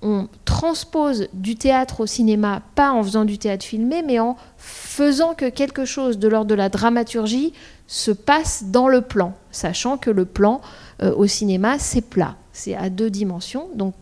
on 0.01 0.27
transpose 0.43 1.29
du 1.31 1.55
théâtre 1.55 2.01
au 2.01 2.05
cinéma, 2.05 2.63
pas 2.75 2.91
en 2.91 3.01
faisant 3.01 3.23
du 3.23 3.37
théâtre 3.37 3.63
filmé, 3.63 4.03
mais 4.05 4.19
en 4.19 4.35
faisant 4.57 5.35
que 5.35 5.47
quelque 5.47 5.85
chose 5.85 6.19
de 6.19 6.27
l'ordre 6.27 6.49
de 6.49 6.55
la 6.55 6.67
dramaturgie 6.67 7.53
se 7.87 8.11
passe 8.11 8.65
dans 8.65 8.89
le 8.89 9.01
plan, 9.01 9.35
sachant 9.51 9.97
que 9.97 10.09
le 10.09 10.25
plan 10.25 10.59
euh, 11.01 11.15
au 11.15 11.27
cinéma, 11.27 11.79
c'est 11.79 12.01
plat, 12.01 12.35
c'est 12.51 12.75
à 12.75 12.89
deux 12.89 13.09
dimensions. 13.09 13.69
Donc 13.73 13.93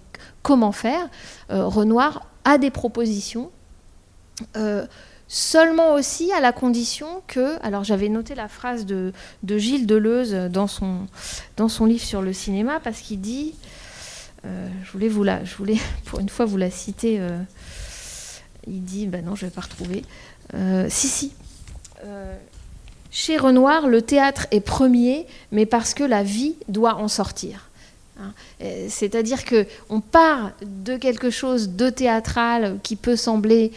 comment 0.41 0.71
faire 0.71 1.09
Renoir 1.49 2.25
a 2.43 2.57
des 2.57 2.71
propositions. 2.71 3.51
Euh, 4.55 4.85
seulement 5.27 5.93
aussi 5.93 6.31
à 6.31 6.39
la 6.39 6.51
condition 6.51 7.21
que, 7.27 7.61
alors 7.63 7.83
j'avais 7.83 8.09
noté 8.09 8.33
la 8.33 8.47
phrase 8.47 8.85
de, 8.85 9.13
Gilles 9.45 9.85
Deleuze 9.85 10.33
dans 10.33 10.65
son, 10.65 11.05
dans 11.55 11.69
son 11.69 11.85
livre 11.85 12.03
sur 12.03 12.21
le 12.21 12.33
cinéma, 12.33 12.79
parce 12.79 13.01
qu'il 13.01 13.21
dit, 13.21 13.53
euh, 14.45 14.67
je 14.83 14.91
voulais 14.91 15.07
vous 15.07 15.23
la, 15.23 15.43
je 15.43 15.55
voulais 15.55 15.77
pour 16.05 16.19
une 16.19 16.29
fois 16.29 16.45
vous 16.45 16.57
la 16.57 16.71
citer. 16.71 17.19
Euh, 17.19 17.37
il 18.67 18.83
dit, 18.83 19.05
ben 19.07 19.23
non, 19.23 19.35
je 19.35 19.45
vais 19.45 19.51
pas 19.51 19.61
retrouver. 19.61 20.03
Si, 20.89 21.07
si. 21.07 21.33
chez 23.11 23.37
Renoir, 23.37 23.87
le 23.87 24.01
théâtre 24.01 24.47
est 24.49 24.61
premier, 24.61 25.27
mais 25.51 25.67
parce 25.67 25.93
que 25.93 26.03
la 26.03 26.23
vie 26.23 26.55
doit 26.67 26.95
en 26.95 27.07
sortir. 27.07 27.68
Hein. 28.21 28.33
C'est-à-dire 28.89 29.45
que 29.45 29.65
on 29.89 30.01
part 30.01 30.51
de 30.61 30.97
quelque 30.97 31.29
chose 31.29 31.69
de 31.69 31.89
théâtral 31.89 32.79
qui 32.83 32.95
peut 32.95 33.15
sembler 33.15 33.71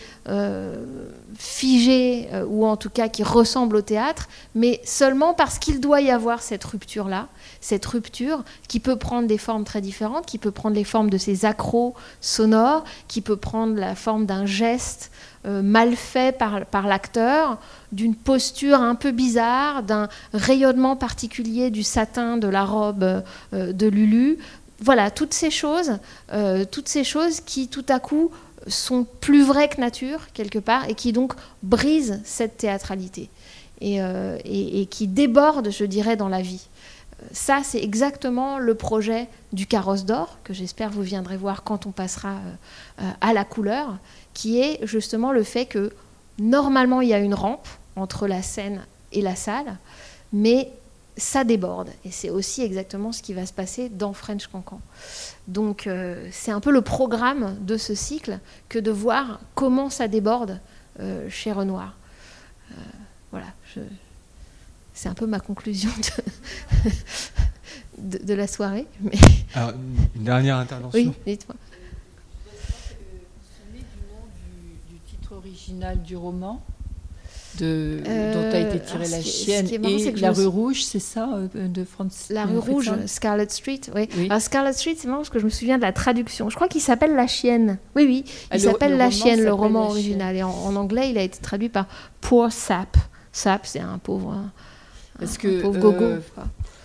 figé 1.38 2.28
ou 2.48 2.66
en 2.66 2.76
tout 2.76 2.90
cas 2.90 3.08
qui 3.08 3.22
ressemble 3.22 3.76
au 3.76 3.82
théâtre, 3.82 4.28
mais 4.54 4.80
seulement 4.84 5.34
parce 5.34 5.58
qu'il 5.58 5.80
doit 5.80 6.00
y 6.00 6.10
avoir 6.10 6.42
cette 6.42 6.64
rupture-là, 6.64 7.28
cette 7.62 7.86
rupture 7.86 8.44
qui 8.68 8.80
peut 8.80 8.96
prendre 8.96 9.26
des 9.26 9.38
formes 9.38 9.64
très 9.64 9.80
différentes, 9.80 10.26
qui 10.26 10.36
peut 10.36 10.50
prendre 10.50 10.76
les 10.76 10.84
formes 10.84 11.08
de 11.08 11.16
ces 11.16 11.46
accros 11.46 11.94
sonores, 12.20 12.84
qui 13.08 13.22
peut 13.22 13.36
prendre 13.36 13.78
la 13.78 13.94
forme 13.94 14.26
d'un 14.26 14.44
geste 14.44 15.10
euh, 15.46 15.62
mal 15.62 15.96
fait 15.96 16.36
par, 16.36 16.66
par 16.66 16.86
l'acteur, 16.86 17.58
d'une 17.92 18.16
posture 18.16 18.80
un 18.80 18.96
peu 18.96 19.12
bizarre, 19.12 19.84
d'un 19.84 20.08
rayonnement 20.34 20.96
particulier 20.96 21.70
du 21.70 21.84
satin 21.84 22.36
de 22.36 22.48
la 22.48 22.64
robe 22.64 23.22
euh, 23.54 23.72
de 23.72 23.86
Lulu. 23.86 24.38
Voilà, 24.80 25.12
toutes 25.12 25.32
ces 25.32 25.50
choses, 25.50 25.98
euh, 26.32 26.64
toutes 26.64 26.88
ces 26.88 27.04
choses 27.04 27.40
qui 27.40 27.68
tout 27.68 27.86
à 27.88 28.00
coup 28.00 28.32
sont 28.66 29.06
plus 29.20 29.44
vraies 29.44 29.68
que 29.68 29.80
nature, 29.80 30.32
quelque 30.34 30.58
part, 30.58 30.88
et 30.88 30.94
qui 30.94 31.12
donc 31.12 31.34
brisent 31.62 32.20
cette 32.24 32.56
théâtralité. 32.56 33.30
Et, 33.84 33.98
et, 34.44 34.86
qui 34.86 35.08
débordent, 35.08 35.72
je 35.72 35.84
dirais, 35.84 36.14
dans 36.14 36.28
la 36.28 36.40
vie 36.40 36.68
ça, 37.32 37.62
c'est 37.64 37.82
exactement 37.82 38.58
le 38.58 38.74
projet 38.74 39.28
du 39.52 39.66
carrosse 39.66 40.04
d'or, 40.04 40.38
que 40.44 40.52
j'espère 40.52 40.90
vous 40.90 41.02
viendrez 41.02 41.36
voir 41.36 41.62
quand 41.62 41.86
on 41.86 41.90
passera 41.90 42.36
euh, 43.00 43.10
à 43.20 43.32
la 43.32 43.44
couleur, 43.44 43.98
qui 44.34 44.60
est 44.60 44.86
justement 44.86 45.32
le 45.32 45.42
fait 45.42 45.66
que 45.66 45.92
normalement 46.38 47.00
il 47.00 47.08
y 47.08 47.14
a 47.14 47.18
une 47.18 47.34
rampe 47.34 47.68
entre 47.96 48.26
la 48.26 48.42
scène 48.42 48.84
et 49.12 49.22
la 49.22 49.36
salle, 49.36 49.78
mais 50.32 50.70
ça 51.16 51.44
déborde. 51.44 51.90
Et 52.04 52.10
c'est 52.10 52.30
aussi 52.30 52.62
exactement 52.62 53.12
ce 53.12 53.22
qui 53.22 53.34
va 53.34 53.44
se 53.44 53.52
passer 53.52 53.88
dans 53.88 54.12
French 54.12 54.46
Cancan. 54.46 54.80
Donc 55.48 55.86
euh, 55.86 56.26
c'est 56.32 56.50
un 56.50 56.60
peu 56.60 56.72
le 56.72 56.80
programme 56.80 57.56
de 57.60 57.76
ce 57.76 57.94
cycle 57.94 58.38
que 58.68 58.78
de 58.78 58.90
voir 58.90 59.40
comment 59.54 59.90
ça 59.90 60.08
déborde 60.08 60.58
euh, 61.00 61.28
chez 61.28 61.52
Renoir. 61.52 61.94
voilà, 63.30 63.46
je, 63.74 63.80
c'est 65.02 65.08
un 65.08 65.14
peu 65.14 65.26
ma 65.26 65.40
conclusion 65.40 65.90
de, 67.98 68.34
la 68.34 68.46
soirée. 68.46 68.86
Mais... 69.00 69.10
Alors, 69.52 69.72
une 70.14 70.22
dernière 70.22 70.58
intervention. 70.58 70.96
Oui, 70.96 71.10
dites-moi. 71.26 71.56
du 73.72 73.78
nom 73.80 74.22
du, 74.88 74.98
titre 75.00 75.32
original 75.32 76.00
du 76.02 76.16
roman 76.16 76.62
de, 77.58 77.98
dont 78.04 78.50
a 78.52 78.58
été 78.60 78.78
tirée 78.78 79.08
la 79.08 79.20
chienne 79.20 79.66
et 79.66 80.12
La 80.20 80.30
rue 80.30 80.46
rouge, 80.46 80.84
c'est 80.84 81.00
ça, 81.00 81.28
euh, 81.34 81.66
de 81.66 81.82
France 81.82 82.28
La 82.30 82.46
rue 82.46 82.58
rouge, 82.58 82.92
Scarlet 83.06 83.48
Street, 83.48 83.80
oui. 83.96 84.08
Alors 84.30 84.40
Scarlet 84.40 84.72
Street, 84.72 84.94
c'est 84.96 85.08
marrant 85.08 85.18
parce 85.18 85.30
que 85.30 85.40
je 85.40 85.44
me 85.44 85.50
souviens 85.50 85.78
de 85.78 85.82
la 85.82 85.92
traduction. 85.92 86.48
Je 86.48 86.54
crois 86.54 86.68
qu'il 86.68 86.80
s'appelle 86.80 87.16
La 87.16 87.26
chienne. 87.26 87.78
Oui, 87.96 88.04
oui, 88.04 88.24
il 88.54 88.60
s'appelle 88.60 88.96
La 88.96 89.10
chienne, 89.10 89.42
le 89.42 89.52
roman 89.52 89.88
original. 89.88 90.36
Et 90.36 90.44
en, 90.44 90.50
en, 90.50 90.76
anglais, 90.76 91.10
il 91.10 91.18
a 91.18 91.22
été 91.22 91.40
traduit 91.40 91.70
par 91.70 91.88
Poor 92.20 92.52
Sap. 92.52 92.96
Sap, 93.32 93.66
c'est 93.66 93.80
un 93.80 93.98
pauvre 93.98 94.38
parce 95.18 95.38
que, 95.38 95.62
gogo. 95.62 96.04
Euh, 96.04 96.20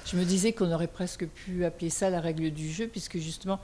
Je 0.06 0.18
me 0.18 0.24
disais 0.24 0.54
qu'on 0.54 0.72
aurait 0.72 0.88
presque 0.88 1.26
pu 1.26 1.66
appeler 1.66 1.90
ça 1.90 2.10
la 2.10 2.22
règle 2.22 2.52
du 2.52 2.72
jeu, 2.72 2.88
puisque 2.88 3.18
justement, 3.18 3.60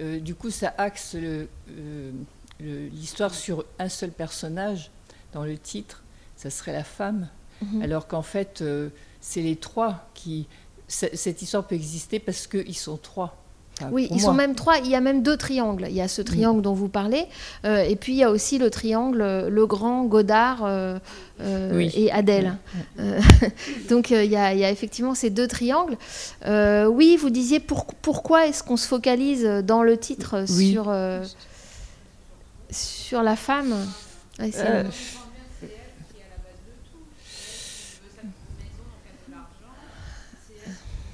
euh, 0.00 0.20
du 0.20 0.34
coup, 0.34 0.50
ça 0.50 0.72
axe 0.78 1.16
euh, 1.16 1.46
l'histoire 2.60 3.34
sur 3.34 3.64
un 3.78 3.88
seul 3.88 4.10
personnage 4.10 4.90
dans 5.32 5.44
le 5.44 5.58
titre, 5.58 6.02
ça 6.36 6.50
serait 6.50 6.72
la 6.72 6.84
femme, 6.84 7.28
mhm. 7.60 7.82
alors 7.82 8.06
qu'en 8.06 8.22
fait, 8.22 8.62
euh, 8.62 8.88
c'est 9.20 9.42
les 9.42 9.56
trois 9.56 10.08
qui... 10.14 10.46
Cette 10.88 11.40
histoire 11.40 11.66
peut 11.66 11.74
exister 11.74 12.18
parce 12.18 12.46
qu'ils 12.46 12.76
sont 12.76 12.98
trois 12.98 13.41
oui, 13.90 14.08
ils 14.10 14.20
sont 14.20 14.34
même 14.34 14.54
trois. 14.54 14.78
Il 14.78 14.88
y 14.88 14.94
a 14.94 15.00
même 15.00 15.22
deux 15.22 15.36
triangles. 15.36 15.86
Il 15.88 15.94
y 15.94 16.00
a 16.00 16.08
ce 16.08 16.22
triangle 16.22 16.62
dont 16.62 16.74
vous 16.74 16.88
parlez, 16.88 17.26
euh, 17.64 17.82
et 17.82 17.96
puis 17.96 18.12
il 18.12 18.18
y 18.18 18.24
a 18.24 18.30
aussi 18.30 18.58
le 18.58 18.70
triangle 18.70 19.48
Le 19.48 19.66
Grand, 19.66 20.04
Godard 20.04 20.64
euh, 20.64 20.98
euh, 21.40 21.88
et 21.94 22.10
Adèle. 22.12 22.56
donc 23.88 24.10
il 24.10 24.24
y, 24.24 24.36
a, 24.36 24.70
effectivement 24.70 25.14
ces 25.14 25.30
deux 25.30 25.48
triangles. 25.48 25.96
oui, 26.46 27.16
vous 27.16 27.30
disiez 27.30 27.60
pourquoi 27.60 28.46
est-ce 28.46 28.62
qu'on 28.62 28.76
se 28.76 28.86
focalise 28.86 29.44
dans 29.64 29.82
le 29.82 29.96
titre 29.96 30.44
sur 30.46 30.92
sur 32.70 33.22
la 33.22 33.36
femme? 33.36 33.74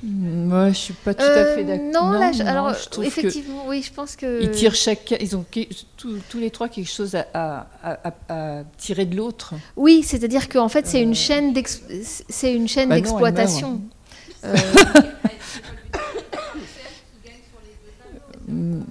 Moi, 0.09 0.71
je 0.71 0.75
suis 0.75 0.95
pas 0.95 1.13
tout 1.13 1.23
à 1.23 1.45
fait 1.55 1.65
d'accord. 1.65 2.05
Non, 2.05 2.11
là, 2.11 2.31
alors 2.47 2.73
effectivement, 3.03 3.65
oui, 3.67 3.83
je 3.83 3.93
pense 3.93 4.17
que 4.17 4.43
ils 4.43 4.51
tirent 4.51 4.75
chacun, 4.75 5.17
ils 5.21 5.37
ont 5.37 5.45
tous, 5.97 6.39
les 6.39 6.51
trois 6.51 6.69
quelque 6.69 6.91
chose 6.91 7.17
à, 7.35 7.67
tirer 8.79 9.05
de 9.05 9.17
l'autre. 9.17 9.55
Oui, 9.77 10.03
c'est-à-dire 10.03 10.49
qu'en 10.49 10.69
fait, 10.69 10.87
c'est 10.87 11.03
une 11.03 11.15
chaîne 11.15 11.53
c'est 12.29 12.55
une 12.55 12.69
chaîne 12.69 12.91
d'exploitation. 12.91 13.81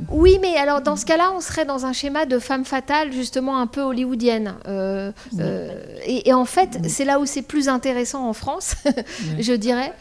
Oui, 0.10 0.38
mais 0.40 0.56
alors 0.56 0.82
dans 0.82 0.96
ce 0.96 1.06
cas-là, 1.06 1.32
on 1.36 1.42
serait 1.42 1.66
dans 1.66 1.88
un 1.88 1.94
schéma 1.94 2.28
de 2.28 2.38
femme 2.38 2.64
fatale, 2.64 3.12
justement 3.12 3.60
un 3.60 3.66
peu 3.66 3.82
hollywoodienne. 3.82 4.54
et, 6.06 6.30
et, 6.30 6.34
en 6.34 6.46
fait, 6.46 6.80
c'est 6.88 7.06
là 7.06 7.20
où 7.20 7.26
c'est 7.26 7.42
plus 7.42 7.68
intéressant 7.68 8.30
en 8.30 8.34
France, 8.34 8.76
je 9.40 9.54
dirais 9.54 9.94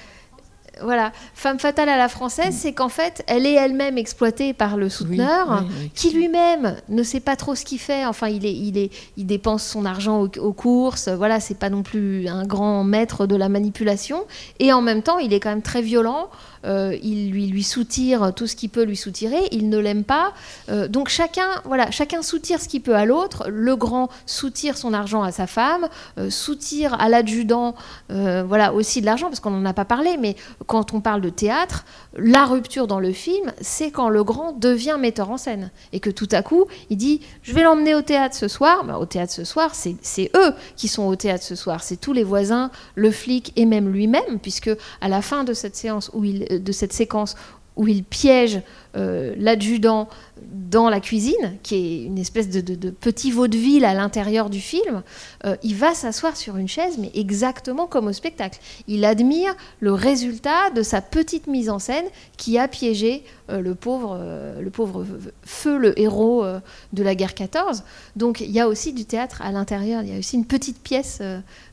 voilà, 0.83 1.12
femme 1.35 1.59
fatale 1.59 1.89
à 1.89 1.97
la 1.97 2.09
française, 2.09 2.55
c'est 2.55 2.72
qu'en 2.72 2.89
fait, 2.89 3.24
elle 3.27 3.47
est 3.47 3.55
elle-même 3.55 3.97
exploitée 3.97 4.53
par 4.53 4.77
le 4.77 4.89
souteneur, 4.89 5.64
qui 5.95 6.11
lui-même 6.11 6.77
ne 6.89 7.03
sait 7.03 7.20
pas 7.20 7.37
trop 7.37 7.55
ce 7.55 7.64
qu'il 7.64 7.79
fait. 7.79 8.05
Enfin, 8.05 8.29
il 8.29 8.45
est, 8.45 8.53
il 8.53 8.77
est, 8.77 8.91
il 9.16 9.27
dépense 9.27 9.64
son 9.64 9.85
argent 9.85 10.22
aux, 10.22 10.53
courses. 10.53 11.09
Voilà, 11.09 11.41
c'est 11.41 11.59
pas 11.59 11.70
non 11.70 11.83
plus 11.83 12.29
un 12.29 12.45
grand 12.45 12.85
maître 12.85 13.27
de 13.27 13.37
la 13.37 13.49
manipulation. 13.49 14.24
Et 14.59 14.72
en 14.72 14.83
même 14.83 15.03
temps, 15.03 15.18
il 15.18 15.33
est 15.33 15.41
quand 15.41 15.51
même 15.51 15.62
très 15.62 15.83
violent. 15.83 16.29
Euh, 16.66 16.96
il 17.02 17.30
lui, 17.30 17.62
soutire 17.62 18.32
tout 18.34 18.46
ce 18.46 18.56
qu'il 18.56 18.70
peut 18.70 18.82
lui 18.82 18.96
soutirer, 18.96 19.48
il 19.52 19.68
ne 19.68 19.78
l'aime 19.78 20.04
pas. 20.04 20.32
Euh, 20.68 20.88
donc 20.88 21.08
chacun, 21.08 21.48
voilà, 21.64 21.90
chacun 21.90 22.22
soutire 22.22 22.60
ce 22.60 22.68
qu'il 22.68 22.82
peut 22.82 22.94
à 22.94 23.04
l'autre. 23.04 23.48
Le 23.48 23.76
grand 23.76 24.08
soutire 24.26 24.76
son 24.76 24.92
argent 24.92 25.22
à 25.22 25.32
sa 25.32 25.46
femme, 25.46 25.88
euh, 26.18 26.30
soutire 26.30 26.94
à 27.00 27.08
l'adjudant, 27.08 27.74
voilà, 28.08 28.72
aussi 28.72 29.00
de 29.00 29.06
l'argent, 29.06 29.28
parce 29.28 29.40
qu'on 29.40 29.50
n'en 29.50 29.64
a 29.64 29.72
pas 29.72 29.84
parlé, 29.84 30.16
mais 30.18 30.36
quand 30.66 30.94
on 30.94 31.00
parle 31.00 31.20
de 31.20 31.28
théâtre, 31.28 31.84
la 32.16 32.44
rupture 32.44 32.86
dans 32.86 33.00
le 33.00 33.12
film, 33.12 33.52
c'est 33.60 33.90
quand 33.90 34.08
le 34.08 34.24
grand 34.24 34.52
devient 34.52 34.96
metteur 34.98 35.30
en 35.30 35.36
scène. 35.36 35.70
Et 35.92 36.00
que 36.00 36.10
tout 36.10 36.28
à 36.32 36.42
coup, 36.42 36.66
il 36.90 36.96
dit, 36.96 37.20
je 37.42 37.52
vais 37.52 37.62
l'emmener 37.62 37.94
au 37.94 38.02
théâtre 38.02 38.34
ce 38.34 38.48
soir. 38.48 38.84
Ben, 38.84 38.96
au 38.96 39.06
théâtre 39.06 39.32
ce 39.32 39.44
soir, 39.44 39.72
c'est 39.74 40.30
eux 40.34 40.52
qui 40.76 40.88
sont 40.88 41.04
au 41.04 41.16
théâtre 41.16 41.44
ce 41.44 41.54
soir. 41.54 41.82
C'est 41.82 42.00
tous 42.00 42.12
les 42.12 42.24
voisins, 42.24 42.70
le 42.94 43.10
flic 43.10 43.52
et 43.56 43.66
même 43.66 43.88
lui-même, 43.88 44.38
puisque 44.40 44.70
à 45.00 45.08
la 45.08 45.22
fin 45.22 45.44
de 45.44 45.52
cette 45.52 45.76
séance 45.76 46.10
où 46.14 46.24
il 46.24 46.46
de 46.59 46.72
cette 46.72 46.92
séquence 46.92 47.36
où 47.76 47.86
il 47.88 48.04
piège 48.04 48.61
euh, 48.96 49.34
l'adjudant 49.38 50.09
dans 50.43 50.91
la 50.91 51.01
cuisine, 51.01 51.57
qui 51.62 51.74
est 51.74 52.05
une 52.05 52.18
espèce 52.18 52.49
de, 52.49 52.91
petit 52.91 53.30
vaudeville 53.30 53.84
à 53.84 53.95
l'intérieur 53.95 54.51
du 54.51 54.61
film, 54.61 55.03
euh, 55.45 55.57
il 55.62 55.74
va 55.74 55.95
s'asseoir 55.95 56.37
sur 56.37 56.57
une 56.57 56.68
chaise, 56.68 56.99
mais 56.99 57.11
exactement 57.14 57.87
comme 57.87 58.07
au 58.07 58.12
spectacle. 58.12 58.59
Il 58.87 59.05
admire 59.05 59.55
le 59.80 59.93
résultat 59.93 60.70
de 60.70 60.82
sa 60.82 61.01
petite 61.01 61.47
mise 61.47 61.70
en 61.70 61.78
scène 61.78 62.05
qui 62.37 62.59
a 62.59 62.68
piégé 62.68 63.24
euh, 63.51 63.61
le, 63.61 63.74
pauvre, 63.74 64.18
le 64.61 64.70
pauvre 64.70 65.07
Feu, 65.43 65.78
le 65.78 65.99
héros 65.99 66.45
de 66.93 67.03
la 67.03 67.14
guerre 67.14 67.34
14. 67.34 67.84
Donc 68.16 68.41
il 68.41 68.51
y 68.51 68.61
a 68.61 68.68
aussi 68.68 68.93
du 68.93 69.05
théâtre 69.05 69.41
à 69.43 69.53
l'intérieur, 69.53 70.03
il 70.03 70.12
y 70.12 70.14
a 70.14 70.18
aussi 70.18 70.37
une 70.37 70.47
petite 70.47 70.82
pièce 70.82 71.20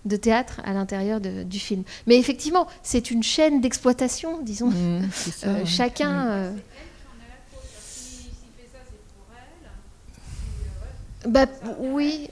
de 0.05 0.15
théâtre 0.15 0.61
à 0.63 0.73
l'intérieur 0.73 1.19
du 1.19 1.59
film. 1.59 1.83
Mais 2.07 2.17
effectivement, 2.17 2.67
c'est 2.81 3.11
une 3.11 3.23
chaîne 3.23 3.61
d'exploitation, 3.61 4.41
disons. 4.41 4.69
Mmh, 4.69 5.65
chacun... 5.65 6.51
Mmh. 6.51 6.55
Bah, 11.25 11.45
oui, 11.79 12.29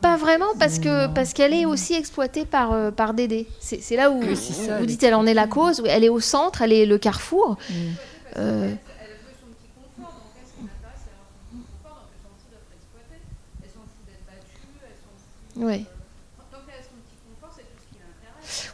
pas 0.00 0.16
vraiment 0.16 0.54
parce 0.58 0.78
que 0.78 1.08
parce 1.08 1.34
qu'elle 1.34 1.52
est 1.52 1.66
aussi 1.66 1.94
exploitée 1.94 2.46
par 2.46 2.72
euh, 2.72 2.90
par 2.90 3.12
Dédé. 3.12 3.46
C'est 3.60 3.96
là 3.96 4.10
où 4.10 4.20
vous 4.20 4.86
dites 4.86 5.02
elle 5.02 5.14
en 5.14 5.26
est 5.26 5.34
la 5.34 5.46
cause. 5.46 5.82
Elle 5.86 6.04
est 6.04 6.08
au 6.08 6.20
centre, 6.20 6.62
elle 6.62 6.72
est 6.72 6.86
le 6.86 6.96
carrefour. 6.98 7.58
Hmm. 7.68 7.74
Euh, 8.36 8.74
oui. 15.56 15.86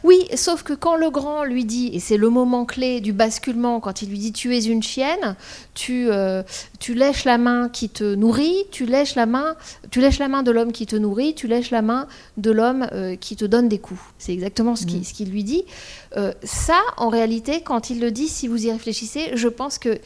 Oui, 0.03 0.27
sauf 0.35 0.63
que 0.63 0.73
quand 0.73 0.95
le 0.95 1.09
grand 1.09 1.43
lui 1.43 1.65
dit, 1.65 1.91
et 1.93 1.99
c'est 1.99 2.17
le 2.17 2.29
moment 2.29 2.65
clé 2.65 3.01
du 3.01 3.13
basculement, 3.13 3.79
quand 3.79 4.01
il 4.01 4.09
lui 4.09 4.17
dit 4.17 4.31
tu 4.31 4.55
es 4.55 4.63
une 4.65 4.81
chienne, 4.81 5.35
tu, 5.73 6.07
euh, 6.09 6.43
tu 6.79 6.93
lèches 6.93 7.25
la 7.25 7.37
main 7.37 7.69
qui 7.69 7.89
te 7.89 8.15
nourrit, 8.15 8.65
tu 8.71 8.85
lèches 8.85 9.15
la 9.15 9.25
main, 9.25 9.55
tu 9.91 10.01
lèches 10.01 10.19
la 10.19 10.27
main 10.27 10.43
de 10.43 10.51
l'homme 10.51 10.71
qui 10.71 10.85
te 10.85 10.95
nourrit, 10.95 11.35
tu 11.35 11.47
lèches 11.47 11.71
la 11.71 11.81
main 11.81 12.07
de 12.37 12.51
l'homme 12.51 12.87
euh, 12.93 13.15
qui 13.15 13.35
te 13.35 13.45
donne 13.45 13.69
des 13.69 13.79
coups. 13.79 14.01
C'est 14.17 14.33
exactement 14.33 14.75
ce 14.75 14.85
qu'il 14.85 15.27
mm. 15.27 15.31
lui 15.31 15.43
dit. 15.43 15.63
Euh, 16.17 16.33
ça, 16.43 16.79
en 16.97 17.09
réalité, 17.09 17.61
quand 17.61 17.89
il 17.89 17.99
le 17.99 18.11
dit, 18.11 18.27
si 18.27 18.47
vous 18.47 18.65
y 18.65 18.71
réfléchissez, 18.71 19.31
je 19.35 19.47
pense 19.47 19.77
que 19.77 19.99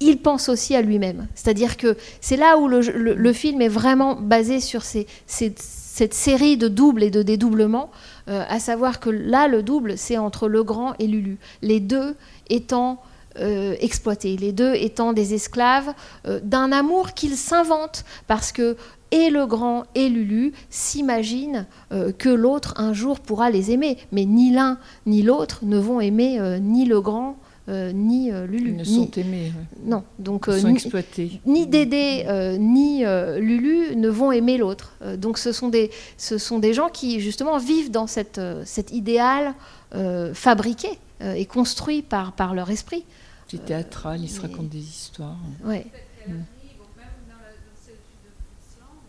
il 0.00 0.18
pense 0.18 0.48
aussi 0.48 0.74
à 0.74 0.82
lui-même. 0.82 1.26
C'est-à-dire 1.34 1.76
que 1.76 1.96
c'est 2.20 2.36
là 2.36 2.58
où 2.58 2.68
le, 2.68 3.32
film 3.32 3.62
est 3.62 3.68
vraiment 3.68 4.14
basé 4.14 4.60
sur 4.60 4.82
cette 4.82 6.14
série 6.14 6.56
de 6.56 6.68
doubles 6.68 7.02
et 7.02 7.10
de 7.10 7.22
dédoublements 7.22 7.90
euh, 8.28 8.44
à 8.48 8.58
savoir 8.58 9.00
que 9.00 9.10
là, 9.10 9.48
le 9.48 9.62
double, 9.62 9.96
c'est 9.96 10.18
entre 10.18 10.48
le 10.48 10.64
grand 10.64 10.94
et 10.98 11.06
Lulu, 11.06 11.38
les 11.62 11.80
deux 11.80 12.16
étant 12.50 13.00
euh, 13.38 13.76
exploités, 13.80 14.36
les 14.36 14.52
deux 14.52 14.74
étant 14.74 15.12
des 15.12 15.34
esclaves 15.34 15.92
euh, 16.26 16.40
d'un 16.42 16.72
amour 16.72 17.12
qu'ils 17.12 17.36
s'inventent, 17.36 18.04
parce 18.26 18.50
que 18.52 18.76
et 19.12 19.30
le 19.30 19.46
grand 19.46 19.84
et 19.94 20.08
Lulu 20.08 20.52
s'imaginent 20.68 21.66
que 22.18 22.28
l'autre 22.28 22.74
un 22.76 22.92
jour 22.92 23.20
pourra 23.20 23.50
les 23.50 23.70
aimer, 23.70 23.98
mais 24.10 24.24
ni 24.24 24.50
l'un 24.50 24.78
ni 25.06 25.22
l'autre 25.22 25.60
ne 25.62 25.78
vont 25.78 26.00
aimer 26.00 26.58
ni 26.60 26.86
le 26.86 27.00
grand 27.00 27.36
euh, 27.68 27.90
ni 27.92 28.30
euh, 28.30 28.46
Lulu. 28.46 28.70
Ils 28.70 28.76
ne 28.76 28.84
sont 28.84 29.10
aimés. 29.16 29.52
Non, 29.84 30.04
donc 30.20 30.44
Ils 30.46 30.52
euh, 30.52 30.60
sont 30.60 30.68
ni, 30.68 30.74
exploités. 30.74 31.40
Ni 31.46 31.66
Dédé 31.66 32.24
ni 32.58 33.04
Lulu 33.04 33.96
ne 33.96 34.08
vont 34.08 34.30
aimer 34.30 34.56
l'autre. 34.56 34.92
donc 35.18 35.38
ce 35.38 35.52
sont, 35.52 35.68
des, 35.68 35.90
ce 36.16 36.38
sont 36.38 36.58
des 36.58 36.74
gens 36.74 36.88
qui 36.88 37.20
justement 37.20 37.58
vivent 37.58 37.90
dans 37.90 38.06
cette, 38.06 38.40
cet 38.64 38.92
idéal 38.92 39.54
fabriqué 40.34 40.98
et 41.20 41.46
construit 41.46 42.02
par, 42.02 42.32
par 42.32 42.54
leur 42.54 42.70
esprit. 42.70 43.04
C'est 43.48 43.64
théâtral, 43.64 44.20
ils 44.20 44.28
se 44.28 44.40
racontent 44.40 44.62
des 44.64 44.78
histoires. 44.78 45.36
Oui. 45.64 45.82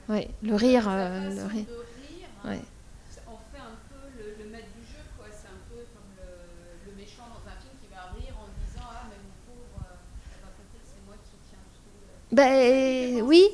Ouais, 0.10 0.30
le 0.42 0.56
rire. 0.56 0.90
le 0.90 1.46
rire. 1.48 1.66
Ouais. 2.46 2.60
Ben 12.32 13.22
oui. 13.22 13.50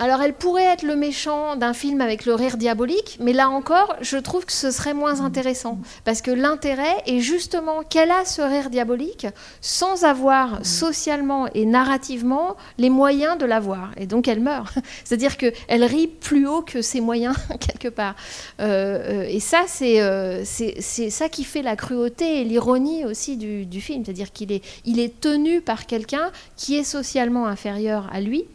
Alors 0.00 0.22
elle 0.22 0.32
pourrait 0.32 0.64
être 0.64 0.82
le 0.82 0.96
méchant 0.96 1.56
d'un 1.56 1.74
film 1.74 2.00
avec 2.00 2.24
le 2.24 2.34
rire 2.34 2.56
diabolique, 2.56 3.18
mais 3.20 3.34
là 3.34 3.50
encore, 3.50 3.94
je 4.00 4.16
trouve 4.16 4.46
que 4.46 4.52
ce 4.52 4.70
serait 4.70 4.94
moins 4.94 5.20
intéressant. 5.20 5.78
Parce 6.06 6.22
que 6.22 6.30
l'intérêt 6.30 7.02
est 7.06 7.20
justement 7.20 7.82
qu'elle 7.82 8.10
a 8.10 8.24
ce 8.24 8.40
rire 8.40 8.70
diabolique 8.70 9.26
sans 9.60 10.04
avoir 10.04 10.64
socialement 10.64 11.48
et 11.54 11.66
narrativement 11.66 12.56
les 12.78 12.88
moyens 12.88 13.36
de 13.36 13.44
l'avoir. 13.44 13.90
Et 13.98 14.06
donc 14.06 14.26
elle 14.26 14.40
meurt. 14.40 14.72
C'est-à-dire 15.04 15.36
qu'elle 15.36 15.84
rit 15.84 16.06
plus 16.06 16.46
haut 16.46 16.62
que 16.62 16.80
ses 16.80 17.02
moyens, 17.02 17.36
quelque 17.60 17.88
part. 17.88 18.16
Euh, 18.58 19.24
euh, 19.24 19.26
et 19.28 19.40
ça, 19.40 19.66
euh, 19.82 20.42
c'est 20.46 21.10
ça 21.10 21.28
qui 21.28 21.44
fait 21.44 21.60
la 21.60 21.76
cruauté 21.76 22.40
et 22.40 22.44
l'ironie 22.44 23.04
aussi 23.04 23.36
du, 23.36 23.80
film. 23.82 24.02
C'est-à-dire 24.06 24.32
qu'il 24.32 24.50
est, 24.50 24.64
il 24.86 24.98
est 24.98 25.20
tenu 25.20 25.60
par 25.60 25.84
quelqu'un 25.84 26.30
qui 26.56 26.78
est 26.78 26.84
socialement 26.84 27.46
inférieur 27.46 28.08
à 28.10 28.22
lui. 28.22 28.46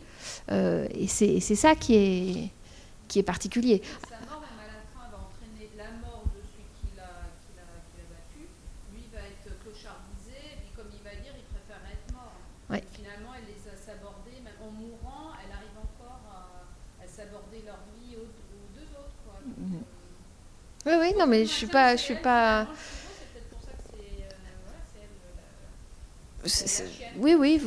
Euh, 0.51 0.87
et 0.93 1.07
c'est 1.07 1.39
ça 1.41 1.75
qui 1.75 1.95
est, 1.95 3.23
particulier. 3.23 3.81
Sa 4.09 4.19
mort, 4.27 4.43
même 4.43 4.59
à 4.59 4.67
la 4.67 4.83
fin, 4.91 5.07
va 5.09 5.23
entraîner 5.23 5.71
la 5.77 5.89
mort 6.03 6.27
de 6.35 6.41
celui 6.43 6.67
qui 6.75 6.91
l'a 6.99 7.31
battu. 8.11 8.43
Lui 8.91 9.07
va 9.13 9.23
être 9.23 9.55
clochardisé, 9.63 10.35
et 10.35 10.57
puis 10.59 10.71
comme 10.75 10.91
il 10.91 10.99
va 10.99 11.15
dire, 11.23 11.31
il 11.31 11.47
préfère 11.47 11.79
être 11.87 12.11
mort. 12.11 12.35
Ouais. 12.69 12.83
Finalement, 12.91 13.31
elle 13.39 13.47
les 13.47 13.63
a 13.71 13.75
sabordés, 13.79 14.43
même 14.43 14.59
en 14.59 14.71
mourant, 14.75 15.31
elle 15.39 15.53
arrive 15.55 15.79
encore 15.79 16.19
à, 16.27 16.67
à 16.99 17.07
saborder 17.07 17.63
leur 17.63 17.79
vie 17.95 18.19
aux, 18.19 18.27
deux 18.75 18.89
autres. 18.99 19.31
Mm-hmm. 19.47 19.79
Euh, 19.81 20.91
oui, 20.91 20.93
oui, 20.99 21.17
non, 21.17 21.25
mais 21.25 21.47
je 21.47 21.65
ne 21.65 21.97
suis 21.97 22.19
pas 22.19 22.67
oui, 27.17 27.35
oui, 27.37 27.61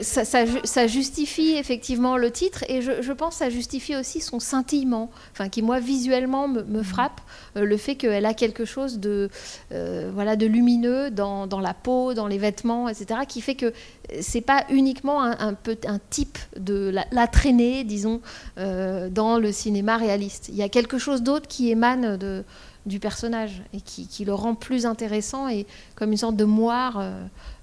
ça, 0.00 0.86
justifie 0.86 1.52
effectivement 1.56 2.16
le 2.16 2.30
titre 2.30 2.64
et 2.68 2.80
je, 2.82 3.12
pense 3.12 3.34
que 3.34 3.38
ça 3.44 3.50
justifie 3.50 3.96
aussi 3.96 4.20
son 4.20 4.40
scintillement, 4.40 5.10
enfin, 5.32 5.48
qui 5.48 5.62
moi 5.62 5.80
visuellement 5.80 6.48
me, 6.48 6.62
mm. 6.62 6.84
frappe, 6.84 7.20
euh, 7.56 7.64
le 7.64 7.76
fait 7.76 7.96
qu'elle 7.96 8.26
a 8.26 8.34
quelque 8.34 8.64
chose 8.64 8.98
de, 8.98 9.28
euh, 9.72 10.10
voilà, 10.14 10.36
de 10.36 10.46
lumineux 10.46 11.10
dans, 11.10 11.46
la 11.60 11.74
peau, 11.74 12.14
dans 12.14 12.26
les 12.26 12.38
vêtements, 12.38 12.88
etc., 12.88 13.20
qui 13.26 13.40
fait 13.40 13.54
que 13.54 13.72
c'est 14.20 14.40
pas 14.40 14.64
uniquement 14.70 15.22
un, 15.22 15.54
peu, 15.54 15.76
un 15.86 15.98
type 16.10 16.38
de 16.56 16.92
la, 17.10 17.26
traînée, 17.26 17.84
disons, 17.84 18.20
euh, 18.58 19.08
dans 19.08 19.38
le 19.38 19.52
cinéma 19.52 19.96
réaliste. 19.96 20.48
Il 20.48 20.56
y 20.56 20.62
a 20.62 20.68
quelque 20.68 20.98
chose 20.98 21.22
d'autre 21.22 21.48
qui 21.48 21.70
émane 21.70 22.16
de, 22.16 22.44
du 22.86 22.98
personnage 22.98 23.62
et 23.72 23.80
qui, 23.80 24.24
le 24.24 24.34
rend 24.34 24.54
plus 24.54 24.86
intéressant 24.86 25.48
et 25.48 25.66
comme 25.94 26.12
une 26.12 26.18
sorte 26.18 26.36
de 26.36 26.44
moire. 26.44 27.02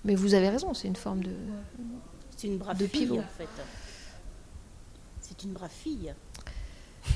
Mais 0.06 0.16
vous 0.16 0.34
avez 0.34 0.50
raison, 0.50 0.74
c'est 0.74 0.88
une 0.88 0.96
forme 0.96 1.24
de. 1.24 1.32
C'est 2.36 2.48
une 2.48 2.58
brave 2.58 2.78
fille, 2.88 3.20
en 3.20 3.38
fait. 3.38 3.50
C'est 5.20 5.44
une 5.44 5.52
brave 5.52 5.72
fille. 5.72 6.14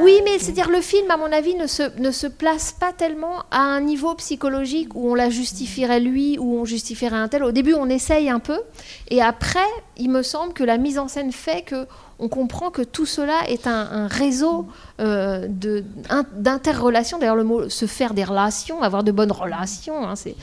oui, 0.00 0.20
mais 0.24 0.38
c'est-à-dire 0.38 0.70
le 0.70 0.80
film, 0.80 1.10
à 1.10 1.16
mon 1.16 1.32
avis, 1.32 1.54
ne 1.54 1.66
se, 1.66 1.98
ne 1.98 2.10
se 2.10 2.26
place 2.26 2.72
pas 2.72 2.92
tellement 2.92 3.44
à 3.50 3.60
un 3.60 3.80
niveau 3.80 4.14
psychologique 4.14 4.94
où 4.94 5.10
on 5.10 5.14
la 5.14 5.30
justifierait 5.30 6.00
lui, 6.00 6.38
où 6.38 6.58
on 6.58 6.64
justifierait 6.64 7.16
un 7.16 7.28
tel. 7.28 7.42
Au 7.44 7.52
début, 7.52 7.74
on 7.74 7.88
essaye 7.88 8.28
un 8.30 8.40
peu, 8.40 8.60
et 9.08 9.22
après, 9.22 9.68
il 9.96 10.10
me 10.10 10.22
semble 10.22 10.52
que 10.52 10.64
la 10.64 10.78
mise 10.78 10.98
en 10.98 11.08
scène 11.08 11.32
fait 11.32 11.62
que 11.62 11.86
on 12.18 12.28
comprend 12.28 12.70
que 12.70 12.82
tout 12.82 13.04
cela 13.04 13.48
est 13.48 13.66
un, 13.66 14.06
réseau 14.06 14.66
euh, 15.00 15.46
d'interrelations. 15.48 17.18
D'ailleurs, 17.18 17.36
le 17.36 17.44
mot 17.44 17.68
se 17.68 17.86
faire 17.86 18.14
des 18.14 18.24
relations, 18.24 18.82
avoir 18.82 19.04
de 19.04 19.12
bonnes 19.12 19.32
relations, 19.32 20.06
hein, 20.06 20.16
c'est 20.16 20.34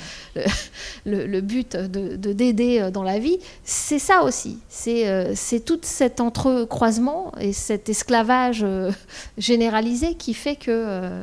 le, 1.06 1.42
but 1.42 1.76
de, 1.76 2.16
d'aider 2.16 2.80
euh, 2.80 2.92
dans 2.92 3.04
la 3.04 3.18
vie. 3.18 3.40
C'est 3.64 4.00
ça 4.00 4.24
aussi. 4.24 4.60
C'est, 4.70 5.08
euh, 5.08 5.34
tout 5.66 5.80
cet 5.82 6.20
entrecroisement 6.20 7.32
et 7.40 7.54
cet 7.54 7.90
esclavage 7.90 8.66
généralisé 9.38 10.16
qui 10.16 10.34
fait 10.34 10.56
que, 10.56 11.22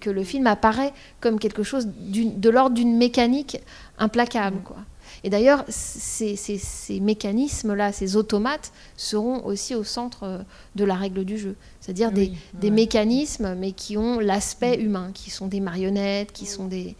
que 0.00 0.10
le 0.10 0.22
film 0.22 0.46
apparaît 0.46 0.92
comme 1.20 1.38
quelque 1.38 1.62
chose 1.62 1.88
de 1.88 2.50
l'ordre 2.50 2.74
d'une 2.74 2.96
mécanique 2.96 3.60
implacable. 3.98 4.58
Quoi. 4.64 4.76
Et 5.22 5.30
d'ailleurs, 5.30 5.64
ces, 5.68 7.00
mécanismes-là, 7.00 7.92
ces 7.92 8.16
automates, 8.16 8.72
seront 8.96 9.44
aussi 9.44 9.74
au 9.74 9.84
centre 9.84 10.24
euh, 10.24 10.38
de 10.76 10.84
la 10.84 10.94
règle 10.94 11.24
du 11.24 11.38
jeu. 11.38 11.56
C'est-à-dire 11.80 12.10
des, 12.12 12.70
mécanismes, 12.70 13.54
mais 13.54 13.72
qui 13.72 13.96
ont 13.96 14.18
l'aspect 14.18 14.80
humain, 14.80 15.10
qui 15.12 15.30
sont 15.30 15.46
des 15.46 15.60
marionnettes, 15.60 16.32
qui 16.32 16.46
sont 16.46 16.66
des, 16.66 16.96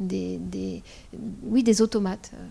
des, 0.00 0.82
oui, 1.44 1.62
des 1.62 1.82
automates. 1.82 2.32
Euh, 2.34 2.46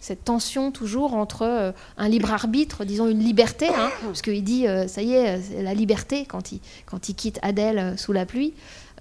cette 0.00 0.24
tension 0.24 0.70
toujours 0.70 1.14
entre 1.14 1.42
euh, 1.42 1.72
un 1.96 2.08
libre 2.08 2.30
arbitre, 2.30 2.84
disons 2.84 3.08
une 3.08 3.20
liberté, 3.20 3.68
hein, 3.68 3.90
parce 4.02 4.20
qu'il 4.20 4.44
dit, 4.44 4.66
ça 4.86 5.02
y 5.02 5.12
est, 5.12 5.62
la 5.62 5.72
liberté 5.72 6.26
quand 6.26 6.52
il, 6.52 6.60
quand 6.84 7.08
il 7.08 7.14
quitte 7.14 7.38
Adèle 7.40 7.98
sous 7.98 8.12
la 8.12 8.26
pluie, 8.26 8.52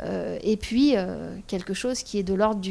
euh, 0.02 0.38
et 0.42 0.58
puis 0.58 0.96
euh, 0.96 1.36
quelque 1.48 1.74
chose 1.74 2.04
qui 2.04 2.18
est 2.18 2.24
de 2.24 2.34
l'ordre 2.34 2.62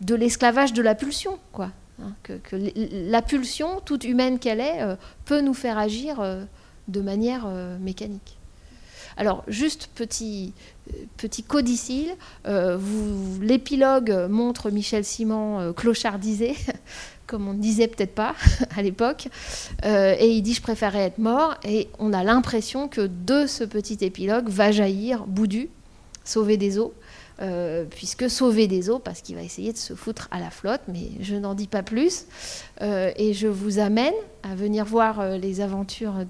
de 0.00 0.14
l'esclavage 0.14 0.72
de 0.72 0.82
la 0.82 0.94
pulsion, 0.94 1.38
quoi. 1.52 1.70
Hein, 2.02 2.14
que, 2.22 2.40
la 3.10 3.20
pulsion, 3.20 3.80
toute 3.84 4.04
humaine 4.04 4.38
qu'elle 4.38 4.60
est, 4.60 4.82
euh, 4.82 4.96
peut 5.26 5.40
nous 5.40 5.54
faire 5.54 5.78
agir 5.78 6.24
de 6.88 7.00
manière 7.00 7.46
mécanique. 7.78 8.38
Alors, 9.16 9.44
juste 9.48 9.90
petit, 9.94 10.54
petit 11.18 11.42
codicile, 11.42 12.14
l'épilogue 13.42 14.28
montre 14.30 14.70
Michel 14.70 15.04
Simon 15.04 15.74
clochardisé, 15.74 16.56
comme 17.26 17.48
on 17.48 17.52
ne 17.52 17.60
disait 17.60 17.86
peut-être 17.86 18.14
pas 18.14 18.34
à 18.76 18.80
l'époque, 18.82 19.28
et 19.84 20.30
il 20.30 20.40
dit 20.40 20.54
je 20.54 20.62
préférais 20.62 21.00
être 21.00 21.18
mort, 21.18 21.56
et 21.64 21.90
on 21.98 22.14
a 22.14 22.24
l'impression 22.24 22.88
que 22.88 23.02
de 23.02 23.46
ce 23.46 23.64
petit 23.64 23.98
épilogue 24.00 24.48
va 24.48 24.72
jaillir 24.72 25.26
Boudu, 25.26 25.68
sauver 26.30 26.56
des 26.56 26.78
eaux, 26.78 26.94
euh, 27.42 27.84
puisque 27.88 28.28
sauver 28.28 28.66
des 28.68 28.90
eaux, 28.90 28.98
parce 28.98 29.22
qu'il 29.22 29.34
va 29.34 29.42
essayer 29.42 29.72
de 29.72 29.78
se 29.78 29.94
foutre 29.94 30.28
à 30.30 30.40
la 30.40 30.50
flotte, 30.50 30.82
mais 30.88 31.10
je 31.20 31.34
n'en 31.36 31.54
dis 31.54 31.66
pas 31.66 31.82
plus. 31.82 32.26
Euh, 32.82 33.10
et 33.16 33.32
je 33.32 33.48
vous 33.48 33.78
amène 33.78 34.14
à 34.42 34.54
venir 34.54 34.84
voir 34.84 35.20
euh, 35.20 35.38
les 35.38 35.62
aventures 35.62 36.26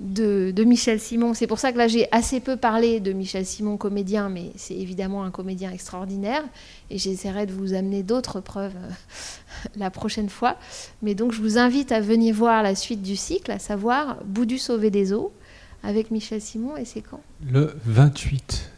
de, 0.00 0.50
de, 0.50 0.64
Michel 0.64 0.98
Simon. 0.98 1.34
C'est 1.34 1.46
pour 1.46 1.60
ça 1.60 1.70
que 1.72 1.78
là 1.78 1.86
j'ai 1.86 2.08
assez 2.10 2.40
peu 2.40 2.56
parlé 2.56 2.98
de 2.98 3.12
Michel 3.12 3.46
Simon, 3.46 3.76
comédien, 3.76 4.28
mais 4.28 4.50
c'est 4.56 4.74
évidemment 4.74 5.22
un 5.22 5.30
comédien 5.30 5.70
extraordinaire. 5.70 6.42
Et 6.90 6.98
j'essaierai 6.98 7.46
de 7.46 7.52
vous 7.52 7.74
amener 7.74 8.02
d'autres 8.02 8.40
preuves 8.40 8.74
la 9.76 9.90
prochaine 9.90 10.28
fois. 10.28 10.56
Mais 11.00 11.14
donc 11.14 11.32
je 11.32 11.40
vous 11.40 11.58
invite 11.58 11.92
à 11.92 12.00
venir 12.00 12.34
voir 12.34 12.64
la 12.64 12.74
suite 12.74 13.02
du 13.02 13.14
cycle, 13.14 13.52
à 13.52 13.60
savoir 13.60 14.18
Boudu 14.24 14.58
sauver 14.58 14.90
des 14.90 15.12
eaux, 15.12 15.32
avec 15.84 16.10
Michel 16.10 16.40
Simon. 16.40 16.76
Et 16.76 16.84
c'est 16.84 17.02
quand? 17.02 17.20
Le 17.48 17.76
28 17.84 18.72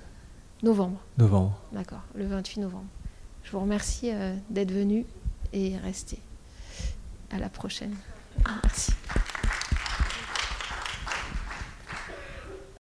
Novembre. 0.63 0.99
Novembre. 1.19 1.57
D'accord, 1.73 2.03
le 2.15 2.27
28 2.27 2.61
novembre. 2.61 2.85
Je 3.45 3.53
vous 3.53 3.61
remercie 3.61 4.11
euh, 4.13 4.35
d'être 4.51 4.73
venu 4.73 5.07
et 5.53 5.77
restez. 5.79 6.19
À 7.31 7.39
la 7.39 7.49
prochaine. 7.49 7.95
Merci. 8.63 8.93